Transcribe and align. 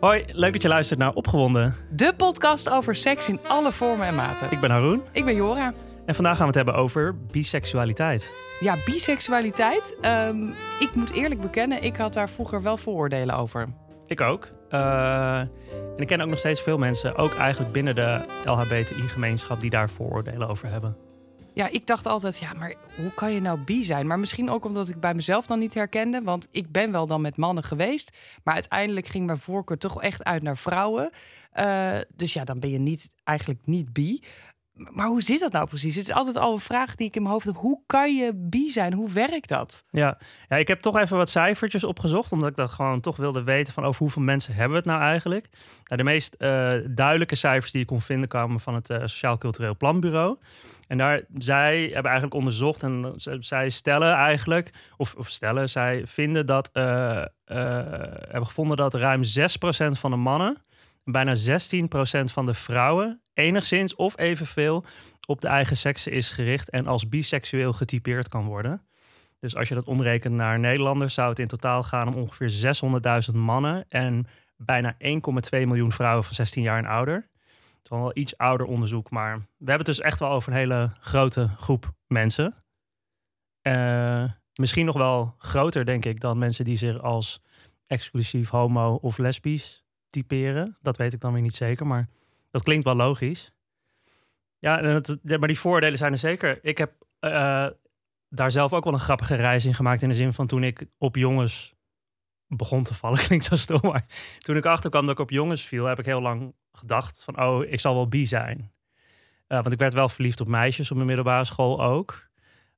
Hoi, 0.00 0.24
leuk 0.32 0.52
dat 0.52 0.62
je 0.62 0.68
luistert 0.68 0.98
naar 0.98 1.12
Opgewonden. 1.12 1.74
De 1.90 2.12
podcast 2.16 2.70
over 2.70 2.94
seks 2.94 3.28
in 3.28 3.38
alle 3.48 3.72
vormen 3.72 4.06
en 4.06 4.14
maten. 4.14 4.50
Ik 4.50 4.60
ben 4.60 4.70
Haroon 4.70 5.02
Ik 5.12 5.24
ben 5.24 5.34
Jora. 5.34 5.72
en 6.06 6.14
vandaag 6.14 6.36
gaan 6.36 6.42
we 6.50 6.58
het 6.58 6.66
hebben 6.66 6.74
over 6.82 7.16
biseksualiteit. 7.30 8.34
Ja, 8.60 8.76
biseksualiteit. 8.84 9.96
ehm, 10.00 10.48
ik 10.80 10.90
moet 10.94 11.10
eerlijk 11.12 11.40
bekennen, 11.40 11.82
ik 11.82 11.96
had 11.96 12.12
daar 12.14 12.28
vroeger 12.30 12.62
wel 12.62 12.76
vooroordelen 12.76 13.34
over. 13.36 13.68
Ik 14.06 14.20
ook. 14.20 14.48
Eh, 14.68 15.38
en 15.38 15.96
ik 15.96 16.06
ken 16.06 16.20
ook 16.20 16.28
nog 16.28 16.38
steeds 16.38 16.60
veel 16.62 16.78
mensen, 16.78 17.16
ook 17.16 17.34
eigenlijk 17.34 17.72
binnen 17.72 17.94
de 17.94 18.20
LHBTI-gemeenschap, 18.44 19.60
die 19.60 19.70
daar 19.70 19.90
vooroordelen 19.90 20.48
over 20.48 20.68
hebben. 20.70 20.96
Ja, 21.58 21.68
ik 21.70 21.86
dacht 21.86 22.06
altijd, 22.06 22.38
ja, 22.38 22.52
maar 22.52 22.74
hoe 22.96 23.14
kan 23.14 23.32
je 23.32 23.40
nou 23.40 23.58
bi 23.58 23.84
zijn? 23.84 24.06
Maar 24.06 24.18
misschien 24.18 24.50
ook 24.50 24.64
omdat 24.64 24.88
ik 24.88 25.00
bij 25.00 25.14
mezelf 25.14 25.46
dan 25.46 25.58
niet 25.58 25.74
herkende. 25.74 26.22
Want 26.22 26.48
ik 26.50 26.72
ben 26.72 26.92
wel 26.92 27.06
dan 27.06 27.20
met 27.20 27.36
mannen 27.36 27.64
geweest. 27.64 28.16
Maar 28.44 28.54
uiteindelijk 28.54 29.06
ging 29.06 29.26
mijn 29.26 29.38
voorkeur 29.38 29.78
toch 29.78 30.02
echt 30.02 30.24
uit 30.24 30.42
naar 30.42 30.56
vrouwen. 30.56 31.10
Eh, 31.52 31.96
dus 32.16 32.32
ja, 32.32 32.44
dan 32.44 32.60
ben 32.60 32.70
je 32.70 32.78
niet, 32.78 33.08
eigenlijk 33.24 33.60
niet 33.64 33.92
bi. 33.92 34.20
Maar 34.72 35.06
hoe 35.06 35.22
zit 35.22 35.40
dat 35.40 35.52
nou 35.52 35.66
precies? 35.66 35.94
Het 35.94 36.08
is 36.08 36.14
altijd 36.14 36.36
al 36.36 36.52
een 36.52 36.58
vraag 36.58 36.94
die 36.94 37.06
ik 37.06 37.16
in 37.16 37.22
mijn 37.22 37.34
hoofd 37.34 37.46
heb. 37.46 37.56
Hoe 37.56 37.80
kan 37.86 38.16
je 38.16 38.32
bi 38.34 38.70
zijn? 38.70 38.92
Hoe 38.92 39.10
werkt 39.10 39.48
dat? 39.48 39.84
Ja. 39.90 40.18
ja, 40.48 40.56
ik 40.56 40.68
heb 40.68 40.80
toch 40.80 40.96
even 40.96 41.16
wat 41.16 41.30
cijfertjes 41.30 41.84
opgezocht, 41.84 42.32
omdat 42.32 42.48
ik 42.48 42.56
dat 42.56 42.70
gewoon 42.70 43.00
toch 43.00 43.16
wilde 43.16 43.42
weten 43.42 43.72
van 43.72 43.84
over 43.84 44.00
hoeveel 44.00 44.22
mensen 44.22 44.54
hebben 44.54 44.70
we 44.70 44.76
het 44.76 44.86
nou 44.86 45.00
eigenlijk. 45.00 45.48
Nou, 45.84 46.02
de 46.02 46.10
meest 46.10 46.34
eh, 46.34 46.74
duidelijke 46.90 47.34
cijfers 47.34 47.72
die 47.72 47.80
ik 47.80 47.86
kon 47.86 48.00
vinden 48.00 48.28
kwamen 48.28 48.60
van 48.60 48.74
het 48.74 48.90
eh, 48.90 49.00
Sociaal 49.00 49.38
Cultureel 49.38 49.76
Planbureau. 49.76 50.38
En 50.88 50.98
daar, 50.98 51.22
zij 51.34 51.82
hebben 51.82 52.04
eigenlijk 52.04 52.34
onderzocht 52.34 52.82
en 52.82 53.14
zij 53.40 53.70
stellen 53.70 54.14
eigenlijk, 54.14 54.70
of, 54.96 55.14
stellen, 55.18 55.68
zij 55.68 56.02
vinden 56.06 56.46
dat, 56.46 56.70
eh, 56.72 57.22
eh, 57.22 57.26
hebben 58.28 58.46
gevonden 58.46 58.76
dat 58.76 58.94
ruim 58.94 59.24
6% 59.24 59.98
van 59.98 60.10
de 60.10 60.16
mannen 60.16 60.56
en 61.04 61.12
bijna 61.12 61.34
16% 61.34 62.32
van 62.32 62.46
de 62.46 62.54
vrouwen 62.54 63.20
enigszins 63.34 63.94
of 63.94 64.18
evenveel 64.18 64.84
op 65.26 65.40
de 65.40 65.48
eigen 65.48 65.76
sekse 65.76 66.10
is 66.10 66.30
gericht 66.30 66.70
en 66.70 66.86
als 66.86 67.08
biseksueel 67.08 67.72
getypeerd 67.72 68.28
kan 68.28 68.44
worden. 68.44 68.82
Dus 69.40 69.56
als 69.56 69.68
je 69.68 69.74
dat 69.74 69.86
omrekent 69.86 70.34
naar 70.34 70.58
Nederlanders, 70.58 71.14
zou 71.14 71.28
het 71.28 71.38
in 71.38 71.46
totaal 71.46 71.82
gaan 71.82 72.08
om 72.08 72.14
ongeveer 72.14 72.50
600.000 73.30 73.36
mannen 73.36 73.84
en 73.88 74.26
bijna 74.56 74.94
1,2 74.98 75.66
miljoen 75.66 75.92
vrouwen 75.92 76.24
van 76.24 76.34
16 76.34 76.62
jaar 76.62 76.78
en 76.78 76.86
ouder. 76.86 77.28
Het 77.88 77.96
is 77.96 78.02
wel 78.02 78.22
iets 78.22 78.36
ouder 78.36 78.66
onderzoek, 78.66 79.10
maar 79.10 79.36
we 79.36 79.44
hebben 79.56 79.76
het 79.76 79.86
dus 79.86 80.00
echt 80.00 80.18
wel 80.18 80.30
over 80.30 80.52
een 80.52 80.58
hele 80.58 80.92
grote 81.00 81.48
groep 81.48 81.92
mensen. 82.06 82.54
Eh, 83.60 84.24
misschien 84.54 84.86
nog 84.86 84.96
wel 84.96 85.34
groter, 85.38 85.84
denk 85.84 86.04
ik, 86.04 86.20
dan 86.20 86.38
mensen 86.38 86.64
die 86.64 86.76
zich 86.76 87.02
als 87.02 87.42
exclusief 87.86 88.48
homo 88.48 88.94
of 88.94 89.18
lesbisch 89.18 89.84
typeren. 90.10 90.76
Dat 90.80 90.96
weet 90.96 91.12
ik 91.12 91.20
dan 91.20 91.32
weer 91.32 91.42
niet 91.42 91.54
zeker, 91.54 91.86
maar 91.86 92.08
dat 92.50 92.62
klinkt 92.62 92.84
wel 92.84 92.94
logisch. 92.94 93.52
Ja, 94.58 94.80
en 94.80 95.20
maar 95.38 95.48
die 95.48 95.58
voordelen 95.58 95.98
zijn 95.98 96.12
er 96.12 96.18
zeker. 96.18 96.58
Ik 96.62 96.78
heb 96.78 96.92
eh, 97.18 97.66
daar 98.28 98.50
zelf 98.50 98.72
ook 98.72 98.84
wel 98.84 98.92
een 98.92 98.98
grappige 98.98 99.34
reis 99.34 99.64
in 99.64 99.74
gemaakt. 99.74 100.02
In 100.02 100.08
de 100.08 100.14
zin 100.14 100.32
van 100.32 100.46
toen 100.46 100.62
ik 100.62 100.86
op 100.98 101.16
jongens 101.16 101.74
begon 102.48 102.82
te 102.82 102.94
vallen. 102.94 103.18
Klinkt 103.26 103.44
zo 103.44 103.56
stom, 103.56 103.80
maar 103.82 104.04
toen 104.38 104.56
ik 104.56 104.66
achterkwam 104.66 105.02
dat 105.06 105.14
ik 105.14 105.20
op 105.20 105.30
jongens 105.30 105.62
viel, 105.62 105.84
heb 105.84 105.98
ik 105.98 106.04
heel 106.04 106.20
lang 106.20 106.54
gedacht 106.72 107.24
van, 107.24 107.42
oh, 107.42 107.64
ik 107.64 107.80
zal 107.80 107.94
wel 107.94 108.08
bi 108.08 108.26
zijn. 108.26 108.72
Eh, 109.46 109.60
want 109.62 109.72
ik 109.72 109.78
werd 109.78 109.94
wel 109.94 110.08
verliefd 110.08 110.40
op 110.40 110.48
meisjes 110.48 110.90
op 110.90 110.94
mijn 110.96 111.06
middelbare 111.08 111.44
school 111.44 111.82
ook. 111.82 112.28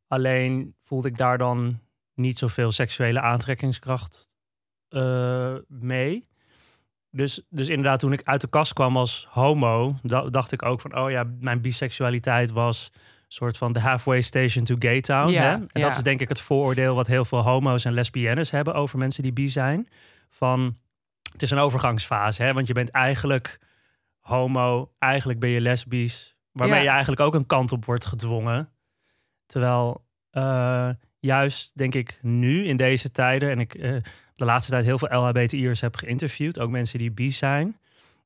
Alleen 0.08 0.74
voelde 0.82 1.08
ik 1.08 1.16
daar 1.16 1.38
dan 1.38 1.80
niet 2.14 2.38
zoveel 2.38 2.72
seksuele 2.72 3.20
aantrekkingskracht 3.20 4.28
eh, 4.88 5.54
mee. 5.68 6.28
Dus, 7.10 7.42
dus 7.48 7.68
inderdaad, 7.68 8.00
toen 8.00 8.12
ik 8.12 8.22
uit 8.24 8.40
de 8.40 8.48
kast 8.48 8.72
kwam 8.72 8.96
als 8.96 9.26
homo, 9.30 9.94
da- 10.02 10.28
dacht 10.30 10.52
ik 10.52 10.62
ook 10.62 10.80
van, 10.80 10.98
oh 10.98 11.10
ja, 11.10 11.24
mijn 11.38 11.60
biseksualiteit 11.60 12.50
was 12.50 12.92
soort 13.32 13.56
van 13.56 13.72
de 13.72 13.80
halfway 13.80 14.20
station 14.20 14.64
to 14.64 14.76
gay 14.78 15.00
town. 15.00 15.30
Ja, 15.32 15.42
hè? 15.42 15.50
En 15.50 15.68
ja. 15.72 15.86
dat 15.86 15.96
is 15.96 16.02
denk 16.02 16.20
ik 16.20 16.28
het 16.28 16.40
vooroordeel 16.40 16.94
wat 16.94 17.06
heel 17.06 17.24
veel 17.24 17.42
homo's 17.42 17.84
en 17.84 17.92
lesbiennes 17.92 18.50
hebben 18.50 18.74
over 18.74 18.98
mensen 18.98 19.22
die 19.22 19.32
bi 19.32 19.48
zijn. 19.48 19.88
Van, 20.28 20.76
het 21.32 21.42
is 21.42 21.50
een 21.50 21.58
overgangsfase, 21.58 22.42
hè? 22.42 22.52
want 22.52 22.66
je 22.66 22.72
bent 22.72 22.90
eigenlijk 22.90 23.58
homo, 24.20 24.92
eigenlijk 24.98 25.40
ben 25.40 25.48
je 25.50 25.60
lesbisch, 25.60 26.36
waarmee 26.52 26.76
Ja. 26.76 26.82
je 26.84 26.90
eigenlijk 26.90 27.20
ook 27.20 27.34
een 27.34 27.46
kant 27.46 27.72
op 27.72 27.84
wordt 27.84 28.04
gedwongen. 28.04 28.68
Terwijl 29.46 30.04
eh, 30.30 30.88
juist, 31.20 31.78
denk 31.78 31.94
ik, 31.94 32.18
nu 32.22 32.66
in 32.66 32.76
deze 32.76 33.10
tijden, 33.10 33.50
en 33.50 33.58
ik 33.58 33.74
eh, 33.74 33.96
de 34.34 34.44
laatste 34.44 34.70
tijd 34.70 34.84
heel 34.84 34.98
veel 34.98 35.18
LHBTI'ers 35.18 35.80
heb 35.80 35.96
geïnterviewd, 35.96 36.58
ook 36.58 36.70
mensen 36.70 36.98
die 36.98 37.10
bi 37.10 37.30
zijn, 37.30 37.78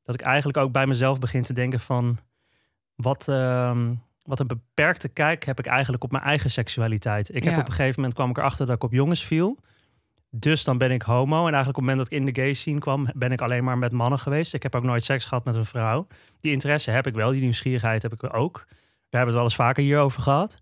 dat 0.04 0.14
ik 0.14 0.20
eigenlijk 0.20 0.58
ook 0.58 0.72
bij 0.72 0.86
mezelf 0.86 1.18
begin 1.18 1.42
te 1.42 1.52
denken 1.52 1.80
van 1.80 2.18
wat, 2.94 3.28
ehm, 3.28 3.92
wat 4.24 4.40
een 4.40 4.46
beperkte 4.46 5.08
kijk 5.08 5.44
heb 5.44 5.58
ik 5.58 5.66
eigenlijk 5.66 6.04
op 6.04 6.10
mijn 6.10 6.22
eigen 6.24 6.50
seksualiteit. 6.50 7.28
Ik 7.34 7.44
heb 7.44 7.52
Ja. 7.52 7.58
op 7.60 7.66
een 7.66 7.72
gegeven 7.72 7.94
moment 7.96 8.14
kwam 8.14 8.30
ik 8.30 8.38
erachter 8.38 8.66
dat 8.66 8.74
ik 8.74 8.82
op 8.84 8.92
jongens 8.92 9.24
viel. 9.24 9.58
Dus 10.30 10.64
dan 10.64 10.78
ben 10.78 10.90
ik 10.90 11.02
homo. 11.02 11.36
En 11.46 11.54
eigenlijk 11.54 11.68
op 11.68 11.74
het 11.74 11.84
moment 11.84 11.98
dat 11.98 12.06
ik 12.06 12.18
in 12.18 12.34
de 12.34 12.40
gay 12.40 12.52
scene 12.54 12.78
kwam, 12.78 13.06
ben 13.14 13.32
ik 13.32 13.40
alleen 13.40 13.64
maar 13.64 13.78
met 13.78 13.92
mannen 13.92 14.18
geweest. 14.18 14.54
Ik 14.54 14.62
heb 14.62 14.74
ook 14.74 14.82
nooit 14.82 15.04
seks 15.04 15.24
gehad 15.24 15.44
met 15.44 15.54
een 15.54 15.64
vrouw. 15.66 16.06
Die 16.40 16.52
interesse 16.52 16.90
heb 16.90 17.06
ik 17.06 17.14
wel, 17.14 17.30
die 17.30 17.40
nieuwsgierigheid 17.40 18.02
heb 18.02 18.12
ik 18.12 18.34
ook. 18.34 18.54
Daar 18.66 19.20
hebben 19.20 19.20
we 19.20 19.24
het 19.24 19.32
wel 19.34 19.42
eens 19.42 19.54
vaker 19.54 19.82
hierover 19.82 20.22
gehad. 20.22 20.58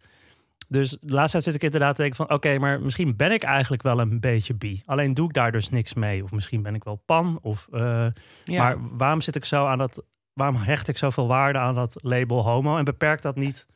Dus 0.69 0.91
de 0.91 1.13
laatste 1.15 1.31
tijd 1.33 1.45
zit 1.45 1.55
ik 1.55 1.63
inderdaad 1.63 1.95
te 1.97 2.01
denken 2.03 2.27
van... 2.27 2.37
oké, 2.37 2.59
maar 2.59 2.81
misschien 2.81 3.17
ben 3.17 3.33
ik 3.33 3.43
eigenlijk 3.43 3.83
wel 3.83 4.01
een 4.01 4.21
beetje 4.21 4.55
bi. 4.55 4.83
Alleen 4.87 5.15
doe 5.15 5.29
ik 5.29 5.35
daar 5.35 5.53
dus 5.53 5.69
niks 5.69 5.95
mee. 5.95 6.23
Of 6.25 6.31
misschien 6.33 6.63
ben 6.63 6.75
ik 6.75 6.85
wel 6.85 7.03
pan. 7.07 7.39
Of, 7.43 7.69
eh, 7.73 8.07
Ja. 8.45 8.63
Maar 8.63 8.77
waarom 8.97 9.21
zit 9.21 9.37
ik 9.37 9.45
zo 9.45 9.67
aan 9.67 9.79
dat... 9.79 10.03
waarom 10.33 10.57
hecht 10.57 10.89
ik 10.89 10.99
zoveel 10.99 11.27
waarde 11.27 11.59
aan 11.59 11.75
dat 11.75 11.97
label 12.03 12.43
homo... 12.43 12.77
en 12.77 12.85
beperkt 12.85 13.23
dat 13.23 13.37
niet 13.37 13.67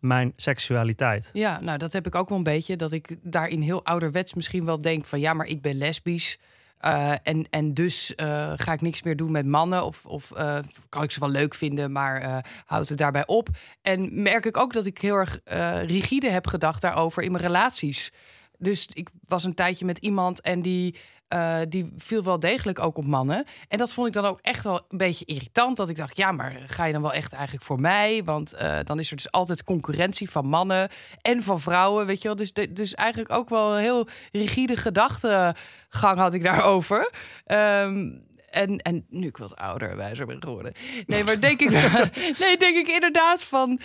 mijn 0.00 0.32
seksualiteit? 0.36 1.30
Ja, 1.32 1.60
nou 1.60 1.78
dat 1.78 1.92
heb 1.92 2.06
ik 2.06 2.14
ook 2.14 2.28
wel 2.28 2.38
een 2.38 2.44
beetje. 2.44 2.76
Dat 2.76 2.92
ik 2.92 3.16
daarin 3.22 3.60
heel 3.60 3.84
ouderwets 3.84 4.34
misschien 4.34 4.64
wel 4.64 4.80
denk 4.80 5.04
van 5.04 5.20
ja, 5.20 5.32
maar 5.32 5.46
ik 5.46 5.62
ben 5.62 5.78
lesbisch. 5.78 6.38
eh, 6.78 7.12
en, 7.22 7.46
en 7.50 7.74
dus 7.74 8.14
eh, 8.14 8.52
ga 8.56 8.72
ik 8.72 8.80
niks 8.80 9.02
meer 9.02 9.16
doen 9.16 9.30
met 9.30 9.46
mannen. 9.46 9.84
Of, 9.84 10.06
of 10.06 10.30
eh, 10.30 10.58
kan 10.88 11.02
ik 11.02 11.10
ze 11.10 11.20
wel 11.20 11.28
leuk 11.28 11.54
vinden, 11.54 11.92
maar 11.92 12.44
houdt 12.66 12.88
het 12.88 12.98
daarbij 12.98 13.26
op. 13.26 13.48
En 13.82 14.22
merk 14.22 14.46
ik 14.46 14.56
ook 14.56 14.72
dat 14.72 14.86
ik 14.86 14.98
heel 14.98 15.14
erg 15.14 15.40
rigide 15.86 16.30
heb 16.30 16.46
gedacht 16.46 16.80
daarover 16.80 17.22
in 17.22 17.32
mijn 17.32 17.44
relaties. 17.44 18.12
Dus 18.58 18.88
ik 18.92 19.08
was 19.26 19.44
een 19.44 19.54
tijdje 19.54 19.84
met 19.84 19.98
iemand 19.98 20.40
en 20.40 20.62
die, 20.62 20.96
eh, 21.28 21.58
die 21.68 21.92
viel 21.96 22.22
wel 22.22 22.38
degelijk 22.38 22.78
ook 22.78 22.96
op 22.96 23.06
mannen. 23.06 23.44
En 23.68 23.78
dat 23.78 23.92
vond 23.92 24.06
ik 24.06 24.12
dan 24.12 24.24
ook 24.24 24.38
echt 24.42 24.64
wel 24.64 24.84
een 24.88 24.98
beetje 24.98 25.24
irritant. 25.24 25.76
Dat 25.76 25.88
ik 25.88 25.96
dacht, 25.96 26.16
ja, 26.16 26.32
maar 26.32 26.56
ga 26.66 26.84
je 26.84 26.92
dan 26.92 27.02
wel 27.02 27.12
echt 27.12 27.32
eigenlijk 27.32 27.64
voor 27.64 27.80
mij? 27.80 28.24
Want 28.24 28.52
eh, 28.52 28.78
dan 28.84 28.98
is 28.98 29.10
er 29.10 29.16
dus 29.16 29.30
altijd 29.30 29.64
concurrentie 29.64 30.30
van 30.30 30.46
mannen 30.46 30.88
en 31.22 31.42
van 31.42 31.60
vrouwen, 31.60 32.06
weet 32.06 32.22
je 32.22 32.28
wel. 32.28 32.36
Dus, 32.36 32.52
dus 32.70 32.94
eigenlijk 32.94 33.32
ook 33.32 33.48
wel 33.48 33.74
een 33.74 33.82
heel 33.82 34.08
rigide 34.32 34.76
gedachtegang 34.76 36.18
had 36.18 36.34
ik 36.34 36.42
daarover. 36.42 37.10
Ehm, 37.44 38.10
en, 38.50 38.78
en 38.78 39.06
nu 39.08 39.26
ik 39.26 39.36
wat 39.36 39.56
ouder 39.56 39.96
wijzer 39.96 40.26
ben 40.26 40.42
geworden. 40.42 40.72
Nee, 41.06 41.24
maar 41.24 41.40
denk 41.40 41.60
ik, 41.60 41.70
nee, 42.38 42.56
denk 42.56 42.76
ik 42.76 42.88
inderdaad 42.88 43.44
van... 43.44 43.80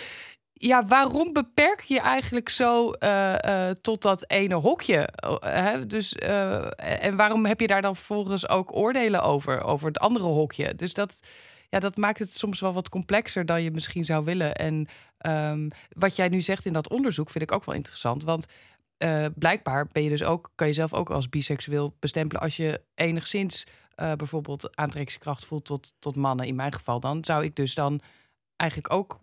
Ja, 0.64 0.86
waarom 0.86 1.32
beperk 1.32 1.80
je 1.80 2.00
eigenlijk 2.00 2.48
zo 2.48 2.90
eh, 2.90 3.68
eh, 3.68 3.74
tot 3.74 4.02
dat 4.02 4.30
ene 4.30 4.54
hokje? 4.54 5.08
Oh, 5.26 5.36
hè? 5.40 5.86
Dus, 5.86 6.14
eh, 6.14 7.04
en 7.04 7.16
waarom 7.16 7.46
heb 7.46 7.60
je 7.60 7.66
daar 7.66 7.82
dan 7.82 7.96
vervolgens 7.96 8.48
ook 8.48 8.76
oordelen 8.76 9.22
over, 9.22 9.62
over 9.62 9.86
het 9.86 9.98
andere 9.98 10.24
hokje? 10.24 10.74
Dus 10.74 10.94
dat, 10.94 11.20
ja, 11.68 11.78
dat 11.78 11.96
maakt 11.96 12.18
het 12.18 12.36
soms 12.36 12.60
wel 12.60 12.72
wat 12.72 12.88
complexer 12.88 13.46
dan 13.46 13.62
je 13.62 13.70
misschien 13.70 14.04
zou 14.04 14.24
willen. 14.24 14.54
En 14.54 14.88
ehm, 15.18 15.68
wat 15.88 16.16
jij 16.16 16.28
nu 16.28 16.40
zegt 16.40 16.66
in 16.66 16.72
dat 16.72 16.90
onderzoek 16.90 17.30
vind 17.30 17.44
ik 17.44 17.52
ook 17.52 17.64
wel 17.64 17.74
interessant. 17.74 18.24
Want 18.24 18.46
blijkbaar 19.34 19.86
ben 19.92 20.02
je 20.02 20.08
dus 20.08 20.24
ook, 20.24 20.50
kan 20.54 20.66
je 20.66 20.72
zelf 20.72 20.94
ook 20.94 21.10
als 21.10 21.28
biseksueel 21.28 21.96
bestempelen 21.98 22.42
als 22.42 22.56
je 22.56 22.80
enigszins 22.94 23.66
bijvoorbeeld 23.94 24.76
aantrekkingskracht 24.76 25.44
voelt 25.44 25.64
tot, 25.64 25.92
tot 25.98 26.16
mannen. 26.16 26.46
In 26.46 26.54
mijn 26.54 26.72
geval 26.72 27.00
dan 27.00 27.24
zou 27.24 27.44
ik 27.44 27.56
dus 27.56 27.74
dan 27.74 28.00
eigenlijk 28.56 28.92
ook 28.92 29.21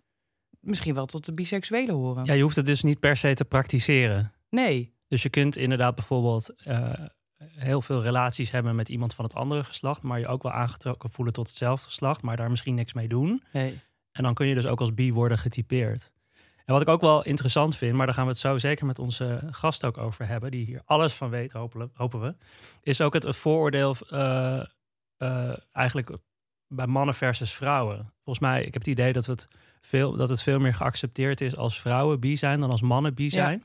misschien 0.60 0.94
wel 0.94 1.06
tot 1.06 1.24
de 1.24 1.34
biseksuele 1.34 1.92
horen. 1.92 2.24
Ja, 2.24 2.32
je 2.32 2.42
hoeft 2.42 2.56
het 2.56 2.66
dus 2.66 2.82
niet 2.82 3.00
per 3.00 3.16
se 3.16 3.34
te 3.34 3.44
praktiseren. 3.44 4.32
Nee. 4.50 4.94
Dus 5.08 5.22
je 5.22 5.28
kunt 5.28 5.56
inderdaad 5.56 5.94
bijvoorbeeld 5.94 6.54
eh, 6.64 6.92
heel 7.40 7.82
veel 7.82 8.02
relaties 8.02 8.50
hebben 8.50 8.76
met 8.76 8.88
iemand 8.88 9.14
van 9.14 9.24
het 9.24 9.34
andere 9.34 9.64
geslacht, 9.64 10.02
maar 10.02 10.18
je 10.18 10.26
ook 10.26 10.42
wel 10.42 10.52
aangetrokken 10.52 11.10
voelen 11.10 11.34
tot 11.34 11.48
hetzelfde 11.48 11.86
geslacht, 11.86 12.22
maar 12.22 12.36
daar 12.36 12.50
misschien 12.50 12.74
niks 12.74 12.92
mee 12.92 13.08
doen. 13.08 13.42
nee. 13.52 13.78
En 14.12 14.22
dan 14.22 14.34
kun 14.34 14.46
je 14.46 14.54
dus 14.54 14.66
ook 14.66 14.80
als 14.80 14.94
bi 14.94 15.12
worden 15.12 15.38
getypeerd. 15.38 16.10
En 16.64 16.76
wat 16.76 16.80
ik 16.80 16.88
ook 16.88 17.00
wel 17.00 17.24
interessant 17.24 17.76
vind, 17.76 17.96
maar 17.96 18.06
daar 18.06 18.14
gaan 18.14 18.24
we 18.24 18.30
het 18.30 18.40
zo 18.40 18.58
zeker 18.58 18.86
met 18.86 18.98
onze 18.98 19.48
gast 19.50 19.84
ook 19.84 19.98
over 19.98 20.26
hebben, 20.26 20.50
die 20.50 20.64
hier 20.64 20.82
alles 20.84 21.12
van 21.12 21.30
weet, 21.30 21.52
hopelijk, 21.52 21.90
hopen 21.94 22.20
we, 22.20 22.34
is 22.82 23.00
ook 23.00 23.12
het 23.12 23.36
vooroordeel 23.36 23.96
eh, 24.08 24.64
eh, 25.16 25.56
eigenlijk 25.72 26.10
bij 26.66 26.86
mannen 26.86 27.14
versus 27.14 27.52
vrouwen. 27.52 28.12
Volgens 28.24 28.46
mij, 28.46 28.58
ik 28.58 28.72
heb 28.72 28.82
het 28.82 28.86
idee 28.86 29.12
dat, 29.12 29.26
we 29.26 29.32
het 29.32 29.48
veel, 29.80 30.16
dat 30.16 30.28
het 30.28 30.42
veel 30.42 30.58
meer 30.58 30.74
geaccepteerd 30.74 31.40
is 31.40 31.56
als 31.56 31.80
vrouwen 31.80 32.20
bi 32.20 32.36
zijn 32.36 32.60
dan 32.60 32.70
als 32.70 32.80
mannen 32.82 33.14
bi 33.14 33.30
zijn. 33.30 33.64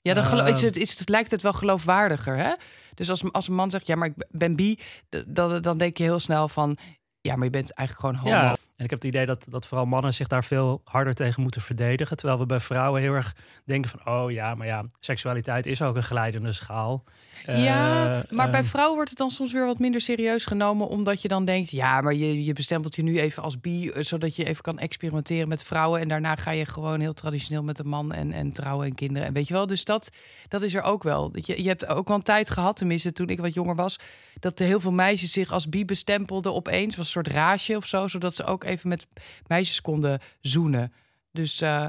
Ja, 0.00 0.14
dan 0.14 0.24
is 0.24 0.56
Ehm. 0.56 0.64
het, 0.64 0.76
is 0.76 0.98
het, 0.98 1.08
lijkt 1.08 1.30
het 1.30 1.42
wel 1.42 1.52
geloofwaardiger, 1.52 2.36
hè? 2.36 2.52
Dus 2.94 3.10
als, 3.10 3.32
als 3.32 3.48
een 3.48 3.54
man 3.54 3.70
zegt, 3.70 3.86
ja, 3.86 3.96
maar 3.96 4.08
ik 4.08 4.26
ben 4.30 4.56
bi, 4.56 4.78
dan, 5.26 5.62
dan 5.62 5.78
denk 5.78 5.96
je 5.96 6.02
heel 6.02 6.18
snel 6.18 6.48
van, 6.48 6.78
ja, 7.20 7.34
maar 7.36 7.44
je 7.44 7.50
bent 7.50 7.72
eigenlijk 7.74 8.16
gewoon 8.16 8.32
homo. 8.34 8.44
Ja, 8.46 8.56
en 8.78 8.84
ik 8.84 8.90
heb 8.90 9.02
het 9.02 9.08
idee 9.08 9.26
dat, 9.26 9.46
dat 9.50 9.66
vooral 9.66 9.86
mannen 9.86 10.14
zich 10.14 10.28
daar 10.28 10.44
veel 10.44 10.80
harder 10.84 11.14
tegen 11.14 11.42
moeten 11.42 11.60
verdedigen. 11.60 12.16
Terwijl 12.16 12.38
we 12.38 12.46
bij 12.46 12.60
vrouwen 12.60 13.00
heel 13.00 13.12
erg 13.12 13.36
denken 13.64 13.90
van, 13.90 14.14
oh 14.14 14.30
ja, 14.30 14.54
maar 14.54 14.66
ja, 14.66 14.84
seksualiteit 15.00 15.66
is 15.66 15.82
ook 15.82 15.96
een 15.96 16.02
glijdende 16.02 16.52
schaal. 16.52 17.04
Ja, 17.46 18.22
Eh, 18.22 18.30
maar 18.30 18.50
bij 18.50 18.60
eh, 18.60 18.66
vrouwen 18.66 18.94
wordt 18.94 19.10
het 19.10 19.18
dan 19.18 19.30
soms 19.30 19.52
weer 19.52 19.66
wat 19.66 19.78
minder 19.78 20.00
serieus 20.00 20.44
genomen, 20.44 20.88
omdat 20.88 21.22
je 21.22 21.28
dan 21.28 21.44
denkt, 21.44 21.70
ja, 21.70 22.00
maar 22.00 22.14
je, 22.14 22.44
je 22.44 22.52
bestempelt 22.52 22.96
je 22.96 23.02
nu 23.02 23.18
even 23.18 23.42
als 23.42 23.60
bi, 23.60 23.88
eh, 23.88 24.02
zodat 24.02 24.36
je 24.36 24.44
even 24.44 24.62
kan 24.62 24.78
experimenteren 24.78 25.48
met 25.48 25.62
vrouwen 25.62 26.00
en 26.00 26.08
daarna 26.08 26.34
ga 26.34 26.50
je 26.50 26.66
gewoon 26.66 27.00
heel 27.00 27.14
traditioneel 27.14 27.62
met 27.62 27.78
een 27.78 27.88
man 27.88 28.12
en, 28.12 28.32
en 28.32 28.52
trouwen 28.52 28.86
en 28.86 28.94
kinderen. 28.94 29.28
En 29.28 29.34
weet 29.34 29.48
je 29.48 29.54
wel, 29.54 29.66
dus 29.66 29.84
dat, 29.84 30.10
dat 30.48 30.62
is 30.62 30.74
er 30.74 30.82
ook 30.82 31.02
wel. 31.02 31.30
Je, 31.32 31.62
je 31.62 31.68
hebt 31.68 31.86
ook 31.86 32.08
wel 32.08 32.16
een 32.16 32.22
tijd 32.22 32.50
gehad, 32.50 32.76
tenminste 32.76 33.12
toen 33.12 33.28
ik 33.28 33.40
wat 33.40 33.54
jonger 33.54 33.74
was, 33.74 33.98
dat 34.40 34.58
heel 34.58 34.80
veel 34.80 34.92
meisjes 34.92 35.32
zich 35.32 35.52
als 35.52 35.68
bi 35.68 35.84
bestempelden 35.84 36.54
opeens, 36.54 36.96
was 36.96 37.06
een 37.06 37.12
soort 37.12 37.28
raasje 37.28 37.76
of 37.76 37.86
zo, 37.86 38.08
zodat 38.08 38.34
ze 38.34 38.44
ook 38.44 38.64
even 38.64 38.88
met 38.88 39.06
meisjes 39.46 39.80
konden 39.80 40.20
zoenen. 40.40 40.92
Dus 41.32 41.60
eh, 41.60 41.86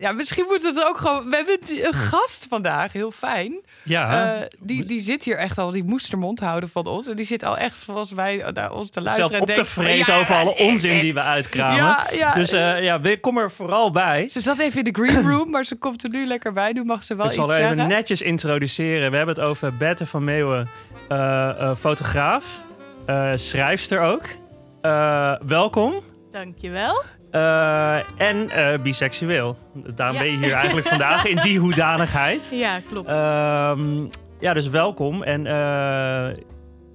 ja, 0.00 0.12
misschien 0.12 0.44
moet 0.48 0.62
het 0.62 0.84
ook 0.84 0.98
gewoon. 0.98 1.30
We 1.30 1.36
hebben 1.36 1.58
een 1.86 1.92
gast 1.92 2.46
vandaag, 2.48 2.92
heel 2.92 3.10
fijn. 3.10 3.60
ja, 3.84 4.34
Eh, 4.40 4.46
die, 4.58 4.84
die 4.84 5.00
zit 5.00 5.24
hier 5.24 5.36
echt 5.36 5.58
al, 5.58 5.70
die 5.70 5.84
moest 5.84 6.12
er 6.12 6.18
mond 6.18 6.40
houden 6.40 6.68
van 6.68 6.86
ons. 6.86 7.06
En 7.08 7.16
die 7.16 7.24
zit 7.24 7.42
al 7.44 7.56
echt 7.58 7.74
volgens 7.76 8.12
mij 8.14 8.44
naar 8.54 8.72
ons 8.72 8.90
te 8.90 9.02
luisteren. 9.02 9.30
zelf 9.30 9.42
en 9.42 9.48
op 9.48 9.48
te 9.48 9.54
denkt 9.54 9.70
vreten 9.70 10.14
ja, 10.14 10.20
over 10.20 10.34
alle 10.34 10.56
onzin 10.56 11.00
die 11.00 11.14
we 11.14 11.20
uitkramen. 11.20 11.76
Ja, 11.76 12.06
ja. 12.12 12.34
Dus 12.34 12.52
eh, 12.52 12.82
ja, 12.82 13.00
kom 13.20 13.38
er 13.38 13.50
vooral 13.50 13.90
bij. 13.90 14.28
Ze 14.28 14.40
zat 14.40 14.58
even 14.58 14.78
in 14.84 14.92
de 14.92 15.02
green 15.02 15.22
room, 15.30 15.50
maar 15.50 15.64
ze 15.64 15.76
komt 15.76 16.02
er 16.04 16.10
nu 16.10 16.26
lekker 16.26 16.52
bij. 16.52 16.72
Nu 16.72 16.84
mag 16.84 17.04
ze 17.04 17.16
wel 17.16 17.26
Ik 17.26 17.32
zal 17.32 17.44
iets 17.44 17.52
er 17.52 17.58
even 17.60 17.76
zeggen. 17.76 17.94
netjes 17.94 18.22
introduceren. 18.22 19.10
We 19.10 19.16
hebben 19.16 19.34
het 19.34 19.44
over 19.44 19.76
Bette 19.76 20.06
van 20.06 20.24
Meeuwen, 20.24 20.68
eh, 21.08 21.48
eh, 21.48 21.76
fotograaf, 21.76 22.44
eh, 23.06 23.30
schrijfster 23.34 24.00
ook. 24.00 24.22
Eh, 24.80 25.34
welkom. 25.46 26.00
Dankjewel. 26.32 27.02
Eh, 27.30 28.20
en 28.20 28.50
eh, 28.50 28.78
biseksueel. 28.82 29.56
Daarom 29.94 30.16
Ja. 30.16 30.22
ben 30.22 30.30
je 30.32 30.38
hier 30.38 30.52
eigenlijk 30.52 30.86
vandaag 30.96 31.26
in 31.26 31.36
die 31.36 31.58
hoedanigheid. 31.58 32.50
Ja, 32.54 32.80
klopt. 32.90 33.08
Ehm, 33.08 34.06
ja, 34.40 34.52
dus 34.52 34.68
welkom. 34.68 35.22
En 35.22 35.46
eh, 35.46 36.36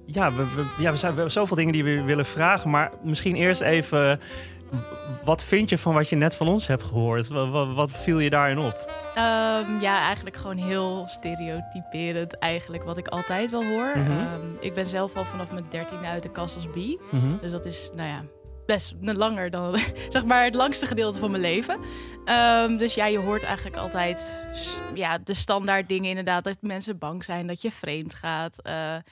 ja, 0.06 0.32
we, 0.32 0.44
we, 0.54 0.64
ja, 0.78 0.90
we 0.90 0.96
zijn 0.96 1.10
we 1.12 1.16
hebben 1.16 1.30
zoveel 1.30 1.56
dingen 1.56 1.72
die 1.72 1.84
we 1.84 2.02
willen 2.02 2.26
vragen. 2.26 2.70
Maar 2.70 2.90
misschien 3.02 3.34
eerst 3.34 3.60
even... 3.60 4.20
Wat 5.24 5.44
vind 5.44 5.68
je 5.68 5.78
van 5.78 5.94
wat 5.94 6.08
je 6.08 6.16
net 6.16 6.36
van 6.36 6.48
ons 6.48 6.66
hebt 6.66 6.82
gehoord? 6.82 7.28
Wat, 7.28 7.48
wat, 7.48 7.74
wat 7.74 7.92
viel 7.92 8.18
je 8.18 8.30
daarin 8.30 8.58
op? 8.58 8.90
Ehm, 9.14 9.80
ja, 9.80 9.98
eigenlijk 10.00 10.36
gewoon 10.36 10.56
heel 10.56 11.02
stereotyperend 11.06 12.38
eigenlijk 12.38 12.84
wat 12.84 12.96
ik 12.96 13.08
altijd 13.08 13.50
wel 13.50 13.64
hoor. 13.64 13.92
Mhm. 13.98 14.10
Ehm, 14.10 14.46
ik 14.60 14.74
ben 14.74 14.86
zelf 14.86 15.16
al 15.16 15.24
vanaf 15.24 15.50
mijn 15.52 15.64
dertiende 15.70 16.06
uit 16.06 16.22
de 16.22 16.30
kast 16.30 16.54
als 16.56 16.70
bi. 16.70 16.98
Mhm. 17.10 17.26
Dus 17.40 17.50
dat 17.50 17.64
is, 17.64 17.90
nou 17.96 18.08
ja, 18.08 18.22
best 18.66 18.94
langer 19.00 19.50
dan, 19.50 19.78
zeg 20.08 20.24
maar, 20.24 20.44
het 20.44 20.54
langste 20.54 20.86
gedeelte 20.86 21.18
van 21.18 21.30
mijn 21.30 21.42
leven. 21.42 21.80
Ehm, 22.24 22.76
dus 22.76 22.94
ja, 22.94 23.06
je 23.06 23.18
hoort 23.18 23.42
eigenlijk 23.42 23.76
altijd 23.76 24.46
ja, 24.94 25.18
de 25.18 25.34
standaard 25.34 25.88
dingen 25.88 26.08
inderdaad. 26.08 26.44
Dat 26.44 26.56
mensen 26.60 26.98
bang 26.98 27.24
zijn 27.24 27.46
dat 27.46 27.62
je 27.62 27.70
vreemd 27.70 28.14
gaat. 28.14 28.62
eh, 28.62 28.94
eh, 28.94 29.02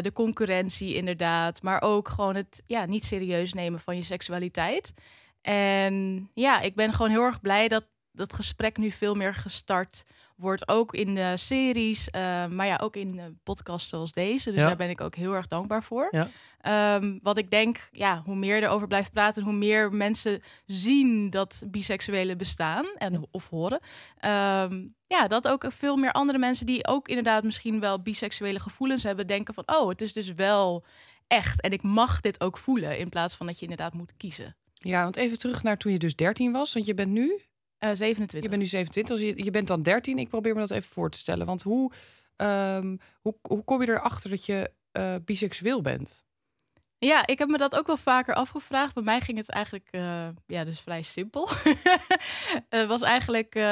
de 0.00 0.12
concurrentie 0.12 0.94
inderdaad. 0.94 1.62
Maar 1.62 1.82
ook 1.82 2.08
gewoon 2.08 2.34
het 2.34 2.62
ja, 2.66 2.86
niet 2.86 3.04
serieus 3.04 3.52
nemen 3.52 3.80
van 3.80 3.96
je 3.96 4.02
seksualiteit. 4.02 4.94
En 5.42 6.30
ja, 6.34 6.60
ik 6.60 6.74
ben 6.74 6.92
gewoon 6.92 7.10
heel 7.10 7.22
erg 7.22 7.40
blij 7.40 7.68
dat 7.68 7.84
dat 8.14 8.32
gesprek 8.32 8.76
nu 8.76 8.90
veel 8.90 9.14
meer 9.14 9.34
gestart 9.34 10.04
wordt. 10.36 10.68
Ook 10.68 10.94
in 10.94 11.14
de 11.14 11.32
series, 11.36 12.10
eh, 12.10 12.46
maar 12.46 12.66
ja, 12.66 12.76
ook 12.82 12.96
in 12.96 13.38
podcasts 13.42 13.88
zoals 13.88 14.12
deze. 14.12 14.50
Dus 14.50 14.60
Ja. 14.60 14.66
daar 14.66 14.76
ben 14.76 14.90
ik 14.90 15.00
ook 15.00 15.14
heel 15.14 15.34
erg 15.34 15.46
dankbaar 15.46 15.82
voor. 15.82 16.08
Ja. 16.10 16.28
Ehm, 16.60 17.18
wat 17.22 17.36
ik 17.38 17.50
denk, 17.50 17.88
ja, 17.92 18.22
hoe 18.24 18.36
meer 18.36 18.62
erover 18.62 18.86
blijft 18.86 19.12
praten, 19.12 19.42
hoe 19.42 19.52
meer 19.52 19.92
mensen 19.92 20.42
zien 20.66 21.30
dat 21.30 21.62
biseksuelen 21.66 22.38
bestaan 22.38 22.86
en 22.96 23.26
of 23.30 23.48
horen. 23.48 23.80
Ehm, 24.18 24.88
ja, 25.06 25.26
dat 25.28 25.48
ook 25.48 25.64
veel 25.68 25.96
meer 25.96 26.12
andere 26.12 26.38
mensen 26.38 26.66
die 26.66 26.86
ook 26.86 27.08
inderdaad 27.08 27.42
misschien 27.44 27.80
wel 27.80 28.02
biseksuele 28.02 28.60
gevoelens 28.60 29.02
hebben, 29.02 29.26
denken 29.26 29.54
van, 29.54 29.64
oh, 29.66 29.88
het 29.88 30.00
is 30.00 30.12
dus 30.12 30.32
wel 30.32 30.84
echt 31.26 31.60
en 31.60 31.70
ik 31.72 31.82
mag 31.82 32.20
dit 32.20 32.40
ook 32.40 32.58
voelen 32.58 32.98
in 32.98 33.08
plaats 33.08 33.34
van 33.34 33.46
dat 33.46 33.56
je 33.56 33.62
inderdaad 33.62 33.94
moet 33.94 34.16
kiezen. 34.16 34.56
Ja, 34.74 35.02
want 35.02 35.16
even 35.16 35.38
terug 35.38 35.62
naar 35.62 35.76
toen 35.78 35.92
je 35.92 35.98
dus 35.98 36.16
13 36.16 36.52
was. 36.52 36.72
Want 36.72 36.86
je 36.86 36.94
bent 36.94 37.10
nu, 37.10 37.40
Eh 37.84 37.90
27. 37.94 38.42
je 38.42 38.48
bent 38.48 38.60
nu 38.60 38.66
27, 38.66 39.18
dus 39.18 39.44
je, 39.44 39.50
bent 39.50 39.66
dan 39.66 39.82
13. 39.82 40.18
Ik 40.18 40.28
probeer 40.28 40.54
me 40.54 40.60
dat 40.60 40.70
even 40.70 40.90
voor 40.92 41.10
te 41.10 41.18
stellen. 41.18 41.46
Want 41.46 41.62
hoe, 41.62 41.92
ehm, 42.36 42.96
hoe, 43.20 43.34
hoe 43.42 43.64
kom 43.64 43.82
je 43.82 43.88
erachter 43.88 44.30
dat 44.30 44.46
je 44.46 44.70
eh, 44.92 45.14
biseksueel 45.24 45.80
bent? 45.80 46.24
Ja, 47.04 47.26
ik 47.26 47.38
heb 47.38 47.48
me 47.48 47.58
dat 47.58 47.78
ook 47.78 47.86
wel 47.86 47.96
vaker 47.96 48.34
afgevraagd. 48.34 48.94
Bij 48.94 49.02
mij 49.02 49.20
ging 49.20 49.38
het 49.38 49.50
eigenlijk 49.50 49.88
eh, 49.90 50.26
ja, 50.46 50.64
dus 50.64 50.80
vrij 50.80 51.02
simpel. 51.02 51.48
Het 52.68 52.86
was 52.86 53.02
eigenlijk, 53.02 53.54
eh, 53.54 53.62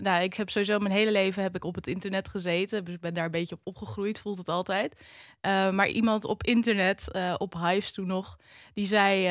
nou, 0.00 0.22
ik 0.22 0.34
heb 0.34 0.50
sowieso 0.50 0.78
mijn 0.78 0.94
hele 0.94 1.12
leven 1.12 1.42
heb 1.42 1.54
ik 1.54 1.64
op 1.64 1.74
het 1.74 1.86
internet 1.86 2.28
gezeten. 2.28 2.84
Dus 2.84 2.94
ik 2.94 3.00
ben 3.00 3.14
daar 3.14 3.24
een 3.24 3.30
beetje 3.30 3.54
op 3.54 3.60
opgegroeid, 3.64 4.18
voelt 4.20 4.38
het 4.38 4.48
altijd. 4.48 5.00
Eh, 5.40 5.70
maar 5.70 5.88
iemand 5.88 6.24
op 6.24 6.42
internet, 6.42 7.08
op 7.38 7.54
Hives 7.54 7.92
toen 7.92 8.06
nog, 8.06 8.38
die 8.74 8.86
zei, 8.86 9.26